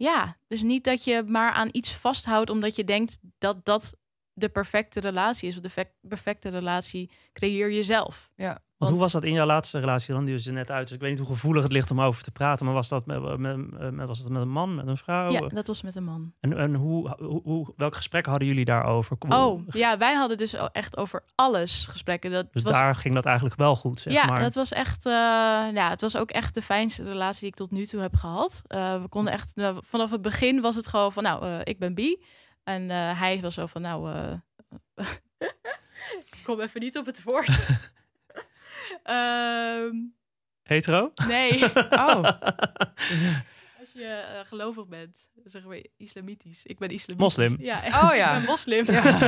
ja, 0.00 0.36
dus 0.48 0.62
niet 0.62 0.84
dat 0.84 1.04
je 1.04 1.22
maar 1.26 1.52
aan 1.52 1.68
iets 1.72 1.92
vasthoudt 1.92 2.50
omdat 2.50 2.76
je 2.76 2.84
denkt 2.84 3.18
dat 3.38 3.64
dat 3.64 3.96
de 4.40 4.48
perfecte 4.48 5.00
relatie 5.00 5.48
is. 5.48 5.56
Of 5.56 5.62
de 5.62 5.86
perfecte 6.08 6.48
relatie 6.48 7.10
creëer 7.32 7.70
je 7.70 7.82
zelf. 7.82 8.30
Ja. 8.36 8.58
Want 8.76 8.92
hoe 8.92 9.00
was 9.00 9.12
dat 9.12 9.24
in 9.24 9.32
jouw 9.32 9.46
laatste 9.46 9.78
relatie 9.78 10.14
dan? 10.14 10.24
Die 10.24 10.34
is 10.34 10.46
er 10.46 10.52
net 10.52 10.70
uit. 10.70 10.82
Dus 10.82 10.92
ik 10.92 11.00
weet 11.00 11.10
niet 11.10 11.18
hoe 11.18 11.28
gevoelig 11.28 11.62
het 11.62 11.72
ligt 11.72 11.90
om 11.90 12.00
over 12.00 12.22
te 12.22 12.30
praten. 12.30 12.64
Maar 12.66 12.74
was 12.74 12.88
dat 12.88 13.06
met, 13.06 13.38
met, 13.38 13.56
met- 13.92 14.08
was 14.08 14.22
dat 14.22 14.32
met 14.32 14.42
een 14.42 14.48
man, 14.48 14.74
met 14.74 14.86
een 14.86 14.96
vrouw? 14.96 15.30
Ja, 15.30 15.40
dat 15.48 15.66
was 15.66 15.82
met 15.82 15.94
een 15.94 16.04
man. 16.04 16.32
En, 16.40 16.56
en 16.58 16.74
hoe, 16.74 17.14
hoe, 17.18 17.40
hoe, 17.42 17.72
welke 17.76 17.96
gesprekken 17.96 18.30
hadden 18.30 18.48
jullie 18.48 18.64
daarover? 18.64 19.16
Kom- 19.16 19.32
Oh, 19.32 19.62
ja, 19.70 19.98
wij 19.98 20.14
hadden 20.14 20.36
dus 20.36 20.54
echt 20.72 20.96
over 20.96 21.24
alles 21.34 21.86
gesprekken. 21.86 22.30
Dat 22.30 22.52
Dus 22.52 22.62
was, 22.62 22.72
daar 22.72 22.94
ging 22.94 23.14
dat 23.14 23.26
eigenlijk 23.26 23.56
wel 23.56 23.76
goed, 23.76 24.00
zeg 24.00 24.12
ja, 24.12 24.24
maar. 24.26 24.40
dat 24.40 24.54
was 24.54 24.72
echt, 24.72 25.06
eh, 25.06 25.12
ja, 25.72 25.88
het 25.90 26.00
was 26.00 26.16
ook 26.16 26.30
echt 26.30 26.54
de 26.54 26.62
fijnste 26.62 27.02
relatie 27.02 27.40
die 27.40 27.48
ik 27.48 27.54
tot 27.54 27.70
nu 27.70 27.86
toe 27.86 28.00
heb 28.00 28.14
gehad. 28.16 28.62
Eh, 28.66 29.02
we 29.02 29.08
konden 29.08 29.32
echt, 29.32 29.56
nou, 29.56 29.78
vanaf 29.84 30.10
het 30.10 30.22
begin 30.22 30.60
was 30.60 30.76
het 30.76 30.86
gewoon 30.86 31.12
van, 31.12 31.22
nou, 31.22 31.44
eh, 31.44 31.58
ik 31.64 31.78
ben 31.78 31.94
bi. 31.94 32.16
En 32.64 32.90
eh, 32.90 33.18
hij 33.20 33.40
was 33.40 33.54
zo 33.54 33.66
van, 33.66 33.82
nou, 33.82 34.12
eh, 34.12 34.32
ik 36.10 36.36
kom 36.44 36.60
even 36.60 36.80
niet 36.80 36.98
op 36.98 37.06
het 37.06 37.22
woord. 37.22 37.48
Ehm, 39.02 39.94
Hetero? 40.62 41.12
nee, 41.28 41.64
Oh, 41.90 42.22
als 43.80 43.88
je 43.94 44.04
eh, 44.04 44.46
gelovig 44.46 44.86
bent, 44.86 45.18
dan 45.34 45.50
zeggen 45.50 45.70
we 45.70 45.90
islamitisch. 45.96 46.60
Ik 46.64 46.78
ben 46.78 46.88
islamitisch. 46.88 47.36
Moslim. 47.36 47.56
Ja, 47.60 47.76
Oh, 47.86 48.14
ja. 48.14 48.30
ik 48.32 48.38
ben 48.38 48.48
moslim. 48.48 48.84
ja. 48.86 49.18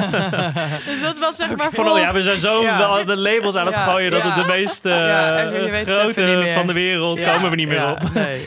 Dus 0.86 1.00
dat 1.00 1.18
was 1.18 1.36
zeg 1.36 1.48
maar 1.48 1.58
Van, 1.58 1.72
voor 1.72 1.92
oh 1.94 1.98
ja, 1.98 2.12
we 2.12 2.22
zijn 2.22 2.38
zo 2.38 2.62
Ja. 2.62 3.04
de 3.04 3.16
labels 3.16 3.54
aan 3.56 3.66
het 3.66 3.74
Ja, 3.74 3.84
gooien... 3.84 4.10
dat 4.10 4.22
ja. 4.22 4.32
het 4.34 4.42
de 4.46 4.52
meest 4.52 4.84
Ja, 4.84 5.36
en 5.38 5.52
je 5.64 5.70
weet 5.70 5.86
het 5.86 5.96
even 5.96 6.06
niet 6.06 6.14
grote 6.14 6.44
meer. 6.44 6.54
van 6.54 6.66
de 6.66 6.72
wereld... 6.72 7.18
Ja, 7.18 7.34
komen 7.34 7.50
we 7.50 7.56
niet 7.56 7.68
meer 7.68 7.76
ja, 7.76 7.90
op. 7.92 8.12
Nee. 8.14 8.44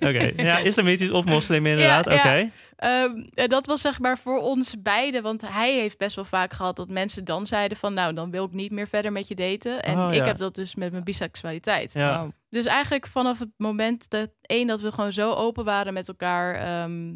Oké, 0.08 0.32
ja, 0.36 0.58
islamitisch 0.58 1.10
of 1.10 1.24
moslim 1.24 1.66
inderdaad. 1.66 2.06
Ja, 2.06 2.12
ja. 2.12 2.20
Oké. 2.20 2.50
Ehm, 2.76 3.26
en 3.34 3.48
dat 3.48 3.66
was 3.66 3.80
zeg 3.80 3.98
maar 3.98 4.18
voor 4.18 4.38
ons 4.38 4.82
beiden. 4.82 5.22
Want 5.22 5.42
hij 5.46 5.74
heeft 5.74 5.98
best 5.98 6.16
wel 6.16 6.24
vaak 6.24 6.52
gehad 6.52 6.76
dat 6.76 6.88
mensen 6.88 7.24
dan 7.24 7.46
zeiden 7.46 7.76
van... 7.78 7.94
nou, 7.94 8.14
dan 8.14 8.30
wil 8.30 8.44
ik 8.44 8.52
niet 8.52 8.70
meer 8.70 8.88
verder 8.88 9.12
met 9.12 9.28
je 9.28 9.34
daten. 9.34 9.82
En 9.82 9.98
Oh, 9.98 10.08
ik 10.08 10.20
ja. 10.20 10.24
heb 10.24 10.38
dat 10.38 10.54
dus 10.54 10.74
met 10.74 10.92
mijn 10.92 11.04
biseksualiteit. 11.04 11.92
Ja. 11.92 12.28
Dus 12.50 12.66
eigenlijk 12.66 13.06
vanaf 13.06 13.38
het 13.38 13.50
moment 13.56 14.10
dat... 14.10 14.30
één, 14.42 14.66
dat 14.66 14.80
we 14.80 14.92
gewoon 14.92 15.12
zo 15.12 15.32
open 15.32 15.64
waren 15.64 15.92
met 15.92 16.08
elkaar... 16.08 16.54
ehm, 16.54 17.14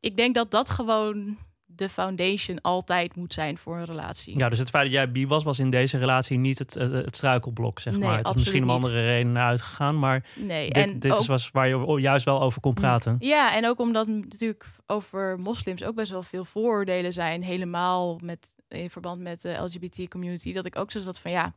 ik 0.00 0.16
denk 0.16 0.34
dat 0.34 0.50
dat 0.50 0.70
gewoon 0.70 1.38
de 1.78 1.88
foundation 1.88 2.60
altijd 2.60 3.16
moet 3.16 3.32
zijn 3.32 3.58
voor 3.58 3.76
een 3.76 3.84
relatie. 3.84 4.38
Ja, 4.38 4.48
dus 4.48 4.58
het 4.58 4.70
feit 4.70 4.84
dat 4.84 4.92
jij 4.92 5.10
bi 5.10 5.26
was, 5.26 5.44
was 5.44 5.58
in 5.58 5.70
deze 5.70 5.98
relatie 5.98 6.38
niet 6.38 6.58
het, 6.58 6.74
het, 6.74 6.90
het 6.90 7.16
struikelblok, 7.16 7.78
zeg 7.78 7.92
Nee, 7.92 8.08
maar. 8.08 8.18
Het 8.18 8.28
is 8.28 8.34
misschien 8.34 8.62
om 8.62 8.70
andere 8.70 9.00
redenen 9.00 9.42
uitgegaan, 9.42 9.98
maar 9.98 10.24
Nee, 10.34 10.70
dit, 10.70 10.90
en 10.90 10.98
dit 10.98 11.12
ook- 11.12 11.18
is 11.18 11.26
was 11.26 11.50
waar 11.50 11.68
je 11.68 12.00
juist 12.00 12.24
wel 12.24 12.40
over 12.42 12.60
kon 12.60 12.74
praten. 12.74 13.16
Ja, 13.18 13.54
en 13.56 13.66
ook 13.66 13.78
omdat 13.78 14.06
natuurlijk 14.06 14.66
over 14.86 15.38
moslims 15.38 15.84
ook 15.84 15.94
best 15.94 16.10
wel 16.10 16.22
veel 16.22 16.44
vooroordelen 16.44 17.12
zijn. 17.12 17.42
Helemaal 17.42 18.18
met, 18.22 18.50
in 18.68 18.90
verband 18.90 19.20
met 19.20 19.42
de 19.42 19.56
LGBT-community. 19.62 20.52
Dat 20.52 20.66
ik 20.66 20.78
ook 20.78 20.90
zo 20.90 20.98
zat 21.00 21.18
van 21.18 21.30
ja. 21.30 21.54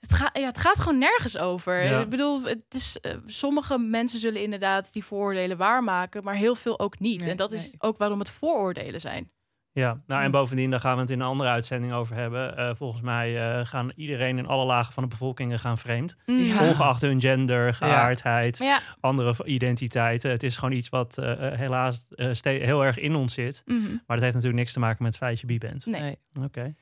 Het, 0.00 0.12
gaat 0.12 0.38
ja, 0.38 0.46
het 0.46 0.58
gaat 0.58 0.78
gewoon 0.80 0.98
nergens 0.98 1.38
over. 1.38 1.82
Ja. 1.84 2.00
Ik 2.00 2.08
bedoel, 2.08 2.42
het 2.42 2.64
is, 2.68 2.98
eh, 3.00 3.12
sommige 3.26 3.78
mensen 3.78 4.18
zullen 4.18 4.42
inderdaad 4.42 4.92
die 4.92 5.04
vooroordelen 5.04 5.56
waarmaken, 5.56 6.24
maar 6.24 6.34
heel 6.34 6.54
veel 6.54 6.78
ook 6.78 6.98
niet. 6.98 7.20
Nee, 7.20 7.30
en 7.30 7.36
dat 7.36 7.50
nee. 7.50 7.58
is 7.60 7.74
ook 7.78 7.98
waarom 7.98 8.18
het 8.18 8.30
vooroordelen 8.30 9.00
zijn. 9.00 9.30
Ja, 9.72 10.00
nou 10.06 10.20
en 10.20 10.26
Hm. 10.26 10.32
bovendien, 10.32 10.70
daar 10.70 10.80
gaan 10.80 10.94
we 10.94 11.00
het 11.00 11.10
in 11.10 11.20
een 11.20 11.26
andere 11.26 11.50
uitzending 11.50 11.92
over 11.92 12.14
hebben. 12.16 12.56
Eh, 12.56 12.70
volgens 12.74 13.02
mij 13.02 13.58
eh, 13.58 13.66
gaan 13.66 13.92
iedereen 13.96 14.38
in 14.38 14.46
alle 14.46 14.64
lagen 14.64 14.92
van 14.92 15.02
de 15.02 15.08
bevolking 15.08 15.60
gaan 15.60 15.78
vreemd. 15.78 16.16
Ja. 16.24 16.68
Ongeacht 16.68 17.00
hun 17.00 17.20
gender, 17.20 17.74
geaardheid, 17.74 18.58
ja, 18.58 18.80
andere 19.00 19.34
identiteiten. 19.44 20.30
Het 20.30 20.42
is 20.42 20.56
gewoon 20.56 20.74
iets 20.74 20.88
wat 20.88 21.16
helaas 21.54 22.06
eh, 22.08 22.30
heel 22.42 22.84
erg 22.84 22.98
in 22.98 23.14
ons 23.14 23.34
zit. 23.34 23.62
mhm. 23.66 23.80
Maar 23.82 24.16
dat 24.16 24.20
heeft 24.20 24.34
natuurlijk 24.34 24.54
niks 24.54 24.72
te 24.72 24.78
maken 24.80 25.02
met 25.02 25.12
het 25.12 25.22
feit 25.22 25.30
dat 25.32 25.40
je 25.40 25.46
bi 25.46 25.58
bent. 25.58 25.86
Nee. 25.86 26.00
Nee. 26.00 26.44
Oké. 26.44 26.74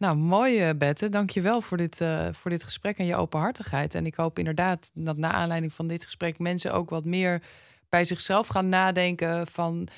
Nou, 0.00 0.16
mooi 0.16 0.60
eh, 0.60 0.76
Bette. 0.76 1.08
Dank 1.08 1.30
je 1.30 1.40
wel 1.40 1.60
voor 1.60 1.76
dit, 1.76 2.00
eh, 2.00 2.28
voor 2.32 2.50
dit 2.50 2.64
gesprek 2.64 2.98
en 2.98 3.04
je 3.04 3.16
openhartigheid. 3.16 3.94
En 3.94 4.06
ik 4.06 4.14
hoop 4.14 4.38
inderdaad 4.38 4.90
dat 4.94 5.16
na 5.16 5.32
aanleiding 5.32 5.72
van 5.72 5.86
dit 5.86 6.04
gesprek 6.04 6.38
mensen 6.38 6.72
ook 6.72 6.90
wat 6.90 7.04
meer 7.04 7.42
bij 7.88 8.04
zichzelf 8.04 8.46
gaan 8.46 8.68
nadenken 8.68 9.46
van 9.46 9.88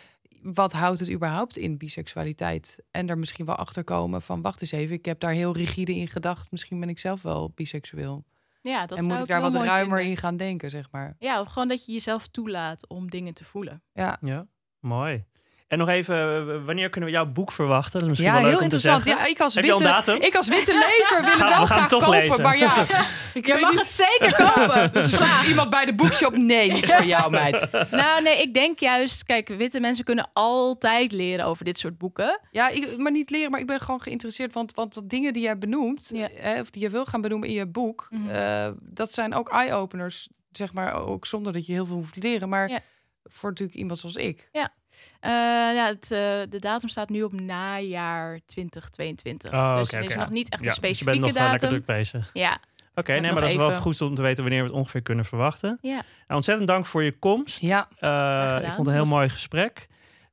wat 0.43 0.73
houdt 0.73 1.01
het 1.01 1.11
überhaupt 1.11 1.57
in 1.57 1.77
biseksualiteit? 1.77 2.79
En 2.91 3.09
er 3.09 3.19
misschien 3.19 3.45
wel 3.47 3.55
achter 3.55 3.85
komen 3.85 4.23
van 4.23 4.43
wacht 4.43 4.61
eens 4.61 4.73
even, 4.73 4.97
ik 4.97 5.05
heb 5.05 5.21
daar 5.21 5.33
heel 5.33 5.57
rigide 5.57 5.95
in 5.95 6.09
gedacht. 6.09 6.51
Misschien 6.51 6.81
ben 6.81 6.89
ik 6.89 6.99
zelf 6.99 7.23
wel 7.23 7.53
biseksueel. 7.55 8.25
ja, 8.63 8.87
dat 8.87 8.99
en 8.99 9.05
moet 9.05 9.21
ik 9.21 9.27
daar 9.27 9.41
wat 9.41 9.55
ruimer 9.55 9.97
vinden. 9.97 10.07
in 10.07 10.17
gaan 10.17 10.37
denken, 10.37 10.71
zeg 10.71 10.91
maar. 10.91 11.17
Ja, 11.19 11.41
of 11.41 11.49
gewoon 11.49 11.69
dat 11.69 11.87
je 11.87 11.93
jezelf 11.93 12.27
toelaat 12.27 12.89
om 12.89 13.11
dingen 13.11 13.35
te 13.35 13.45
voelen. 13.45 13.83
Ja, 13.93 14.19
Ja, 14.21 14.47
mooi. 14.81 15.25
En 15.73 15.79
nog 15.79 15.89
even, 15.89 16.17
eh, 16.17 16.65
wanneer 16.65 16.91
kunnen 16.91 17.11
we 17.11 17.17
jouw 17.17 17.27
boek 17.27 17.53
verwachten? 17.53 17.93
Dat 17.93 18.03
is 18.03 18.09
misschien 18.09 18.31
ja 18.33 18.37
wel 18.41 18.43
leuk 18.43 18.53
heel 18.53 18.63
om 18.63 18.69
te 18.69 18.75
interessant. 18.77 19.05
zeggen. 19.05 19.25
Ja, 19.25 19.31
ik 19.31 19.41
als 19.41 19.55
Heb 19.55 19.65
witte, 19.65 19.83
datum? 19.83 20.17
ik 20.21 20.35
als 20.35 20.49
witte 20.49 20.73
lezer 20.73 21.21
wil 21.25 21.33
we 21.39 21.39
wel 21.39 21.49
gaan 21.49 21.67
graag 21.67 21.89
kopen. 21.89 22.11
lezen. 22.11 22.43
Maar 22.43 22.59
ja, 22.59 22.75
ik 23.35 23.61
mag 23.61 23.71
niet- 23.71 23.79
het 23.81 24.07
zeker 24.19 24.35
kopen. 24.37 24.93
Dus 25.03 25.21
iemand 25.49 25.71
bij 25.71 25.85
de 25.85 25.95
boekshop? 25.95 26.37
Nee, 26.37 26.73
niet 26.73 26.87
voor 26.93 27.05
jou, 27.05 27.31
meid. 27.31 27.69
Nou, 27.91 28.23
nee, 28.23 28.43
ik 28.43 28.55
denk 28.55 28.79
juist, 28.79 29.25
kijk, 29.25 29.49
witte 29.49 29.81
mensen 29.81 30.05
kunnen 30.05 30.29
altijd 30.33 31.13
leren 31.13 31.45
over 31.45 31.65
dit 31.65 31.79
soort 31.79 31.99
boeken. 31.99 32.41
Ja, 32.51 32.69
ik, 32.69 32.97
maar 32.99 33.13
niet 33.13 33.31
leren, 33.31 33.51
maar 33.51 33.61
ik 33.61 33.67
ben 33.67 33.81
gewoon 33.81 34.03
geïnteresseerd. 34.03 34.53
Want, 34.53 34.75
want 34.75 34.95
wat 34.95 35.09
dingen 35.11 35.33
die 35.33 35.43
jij 35.43 35.59
benoemt, 35.59 36.11
Ja. 36.15 36.29
hè, 36.35 36.61
of 36.61 36.71
die 36.71 36.83
je 36.83 36.91
wil 36.91 37.05
gaan 37.05 37.21
benoemen 37.21 37.49
in 37.49 37.55
je 37.55 37.67
boek, 37.67 38.07
Mhm. 38.11 38.31
eh, 38.31 38.69
dat 38.81 39.13
zijn 39.13 39.35
ook 39.35 39.49
eye-openers. 39.49 40.29
Zeg 40.51 40.73
maar 40.73 40.95
ook 41.07 41.27
zonder 41.27 41.53
dat 41.53 41.67
je 41.67 41.73
heel 41.73 41.87
veel 41.87 41.97
hoeft 41.97 42.15
te 42.15 42.21
leren. 42.21 42.49
Maar 42.49 42.69
Ja. 42.69 42.79
Voor 43.25 43.49
natuurlijk 43.49 43.79
iemand 43.79 43.99
zoals 43.99 44.17
ik. 44.17 44.49
Eh, 44.53 45.31
ja, 45.75 45.87
het, 45.87 46.03
eh, 46.11 46.19
de 46.51 46.59
datum 46.59 46.89
staat 46.89 47.09
nu 47.09 47.23
op 47.23 47.41
najaar 47.41 48.41
2022. 48.47 49.53
Oh, 49.53 49.77
dus 49.77 49.89
oké, 49.89 49.97
er 49.97 50.05
is 50.11 50.15
nog 50.15 50.31
niet 50.31 50.49
echt 50.49 50.63
Ja, 50.65 50.69
een 50.71 50.75
dus 50.81 50.89
je 50.89 50.95
specifieke 50.95 51.11
bent 51.21 51.35
nog 51.35 51.43
lekker 51.43 51.53
datum. 51.61 51.69
druk 51.69 51.97
bezig. 51.97 52.31
Ja, 52.33 52.59
Oké, 52.95 53.13
nee, 53.13 53.33
maar 53.33 53.41
dat 53.41 53.51
is 53.51 53.57
wel 53.57 53.73
goed 53.81 54.01
om 54.01 54.15
te 54.15 54.23
weten 54.23 54.43
wanneer 54.43 54.63
we 54.63 54.69
het 54.69 54.77
ongeveer 54.77 55.03
kunnen 55.03 55.25
verwachten. 55.25 55.79
ja. 55.81 55.93
Nou, 55.93 56.05
ontzettend 56.27 56.69
dank 56.69 56.87
voor 56.87 57.03
je 57.03 57.19
komst. 57.19 57.61
Ja, 57.61 57.89
Eh, 57.99 58.57
ik 58.57 58.73
vond 58.73 58.77
het 58.77 58.87
een 58.87 58.93
heel 58.93 59.01
Was- 59.03 59.09
mooi 59.13 59.29
gesprek. 59.29 59.89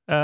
Eh, 0.05 0.15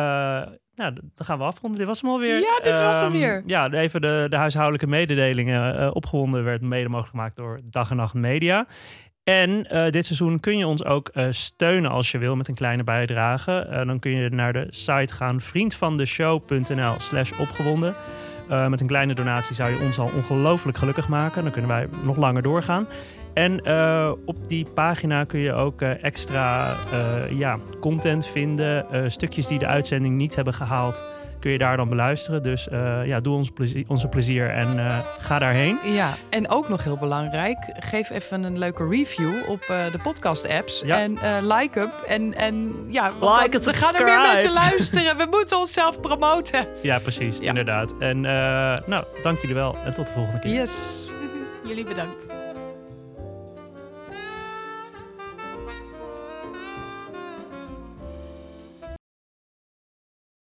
nou, 0.76 0.94
dan 0.94 1.26
gaan 1.26 1.38
we 1.38 1.44
afronden. 1.44 1.80
Dit 1.80 1.88
was 1.88 2.02
hem 2.02 2.10
alweer. 2.10 2.40
Ja, 2.40 2.60
dit 2.64 2.80
was 2.80 3.00
hem 3.00 3.12
Ehm, 3.12 3.20
weer. 3.20 3.44
Ja, 3.46 3.72
even 3.72 4.02
de, 4.02 4.26
de 4.30 4.36
huishoudelijke 4.36 4.88
mededelingen 4.88 5.96
opgewonden 5.96 6.44
werd 6.44 6.62
mede 6.62 6.88
mogelijk 6.90 7.10
gemaakt 7.10 7.36
door 7.36 7.60
Dag 7.64 7.90
en 7.90 7.96
Nacht 7.96 8.14
Media. 8.14 8.68
En 9.26 9.70
eh, 9.70 9.92
dit 9.92 10.06
seizoen 10.06 10.40
kun 10.40 10.58
je 10.58 10.68
ons 10.68 10.84
ook 10.84 11.10
eh, 11.10 11.28
steunen 11.30 11.92
als 11.92 12.12
je 12.12 12.18
wil 12.18 12.36
met 12.36 12.48
een 12.48 12.56
kleine 12.56 12.84
bijdrage. 12.84 13.52
Eh, 13.52 13.88
dan 13.88 14.00
kun 14.00 14.12
je 14.12 14.30
naar 14.30 14.54
de 14.54 14.68
site 14.70 15.14
gaan 15.14 15.42
vriendvandeshow.nl 15.42 16.96
slash 16.98 17.32
opgewonden. 17.40 17.96
Met 18.70 18.82
een 18.82 18.88
kleine 18.88 19.14
donatie 19.14 19.56
zou 19.56 19.70
je 19.70 19.80
ons 19.80 20.00
al 20.00 20.12
ongelooflijk 20.16 20.78
gelukkig 20.78 21.08
maken. 21.08 21.44
Dan 21.44 21.52
kunnen 21.52 21.72
wij 21.72 21.88
nog 22.04 22.18
langer 22.18 22.42
doorgaan. 22.42 22.88
En 23.34 23.60
op 24.26 24.50
die 24.50 24.66
pagina 24.66 25.24
kun 25.24 25.40
je 25.40 25.54
ook 25.54 25.82
extra 25.82 26.78
ja, 27.30 27.60
content 27.80 28.28
vinden. 28.28 28.86
Stukjes 29.12 29.48
die 29.48 29.60
de 29.60 29.68
uitzending 29.68 30.16
niet 30.16 30.36
hebben 30.36 30.54
gehaald, 30.54 31.06
kun 31.46 31.54
je 31.54 31.60
daar 31.60 31.78
dan 31.78 31.90
beluisteren. 31.90 32.44
Dus 32.44 32.68
eh, 32.68 33.06
ja, 33.06 33.20
doe 33.20 33.36
ons 33.36 33.50
plezier, 33.50 33.84
onze 33.88 34.08
plezier 34.08 34.50
en 34.50 34.80
eh, 34.80 35.00
ga 35.20 35.40
daarheen. 35.40 35.78
ja, 35.84 36.14
en 36.30 36.50
ook 36.50 36.70
nog 36.70 36.84
heel 36.84 36.98
belangrijk. 36.98 37.58
Geef 37.80 38.10
even 38.10 38.44
een 38.44 38.58
leuke 38.60 38.88
review 38.88 39.50
op 39.50 39.62
eh, 39.62 39.92
de 39.92 40.00
podcast-apps. 40.04 40.82
Ja. 40.86 41.00
En 41.00 41.18
eh, 41.18 41.36
like 41.42 41.80
up. 41.80 42.04
En, 42.08 42.34
en 42.34 42.86
ja, 42.90 43.14
want 43.20 43.42
Like 43.42 43.58
dan- 43.60 43.74
we 43.74 43.80
gaan 43.80 43.96
er 43.96 44.04
meer 44.04 44.22
mensen 44.22 44.54
luisteren. 44.54 45.18
We 45.18 45.28
moeten 45.30 45.58
onszelf 45.58 46.00
promoten. 46.00 46.68
Ja, 46.82 47.00
precies, 47.00 47.38
Ja. 47.38 47.48
inderdaad. 47.48 47.94
En 48.00 48.26
eh, 48.26 48.32
nou, 48.88 49.04
dank 49.24 49.40
jullie 49.40 49.56
wel 49.56 49.76
en 49.86 49.94
tot 49.94 50.08
de 50.08 50.14
volgende 50.14 50.40
keer. 50.40 50.52
Yes. 50.54 51.12
Jullie 51.68 51.84
bedankt. 51.86 52.26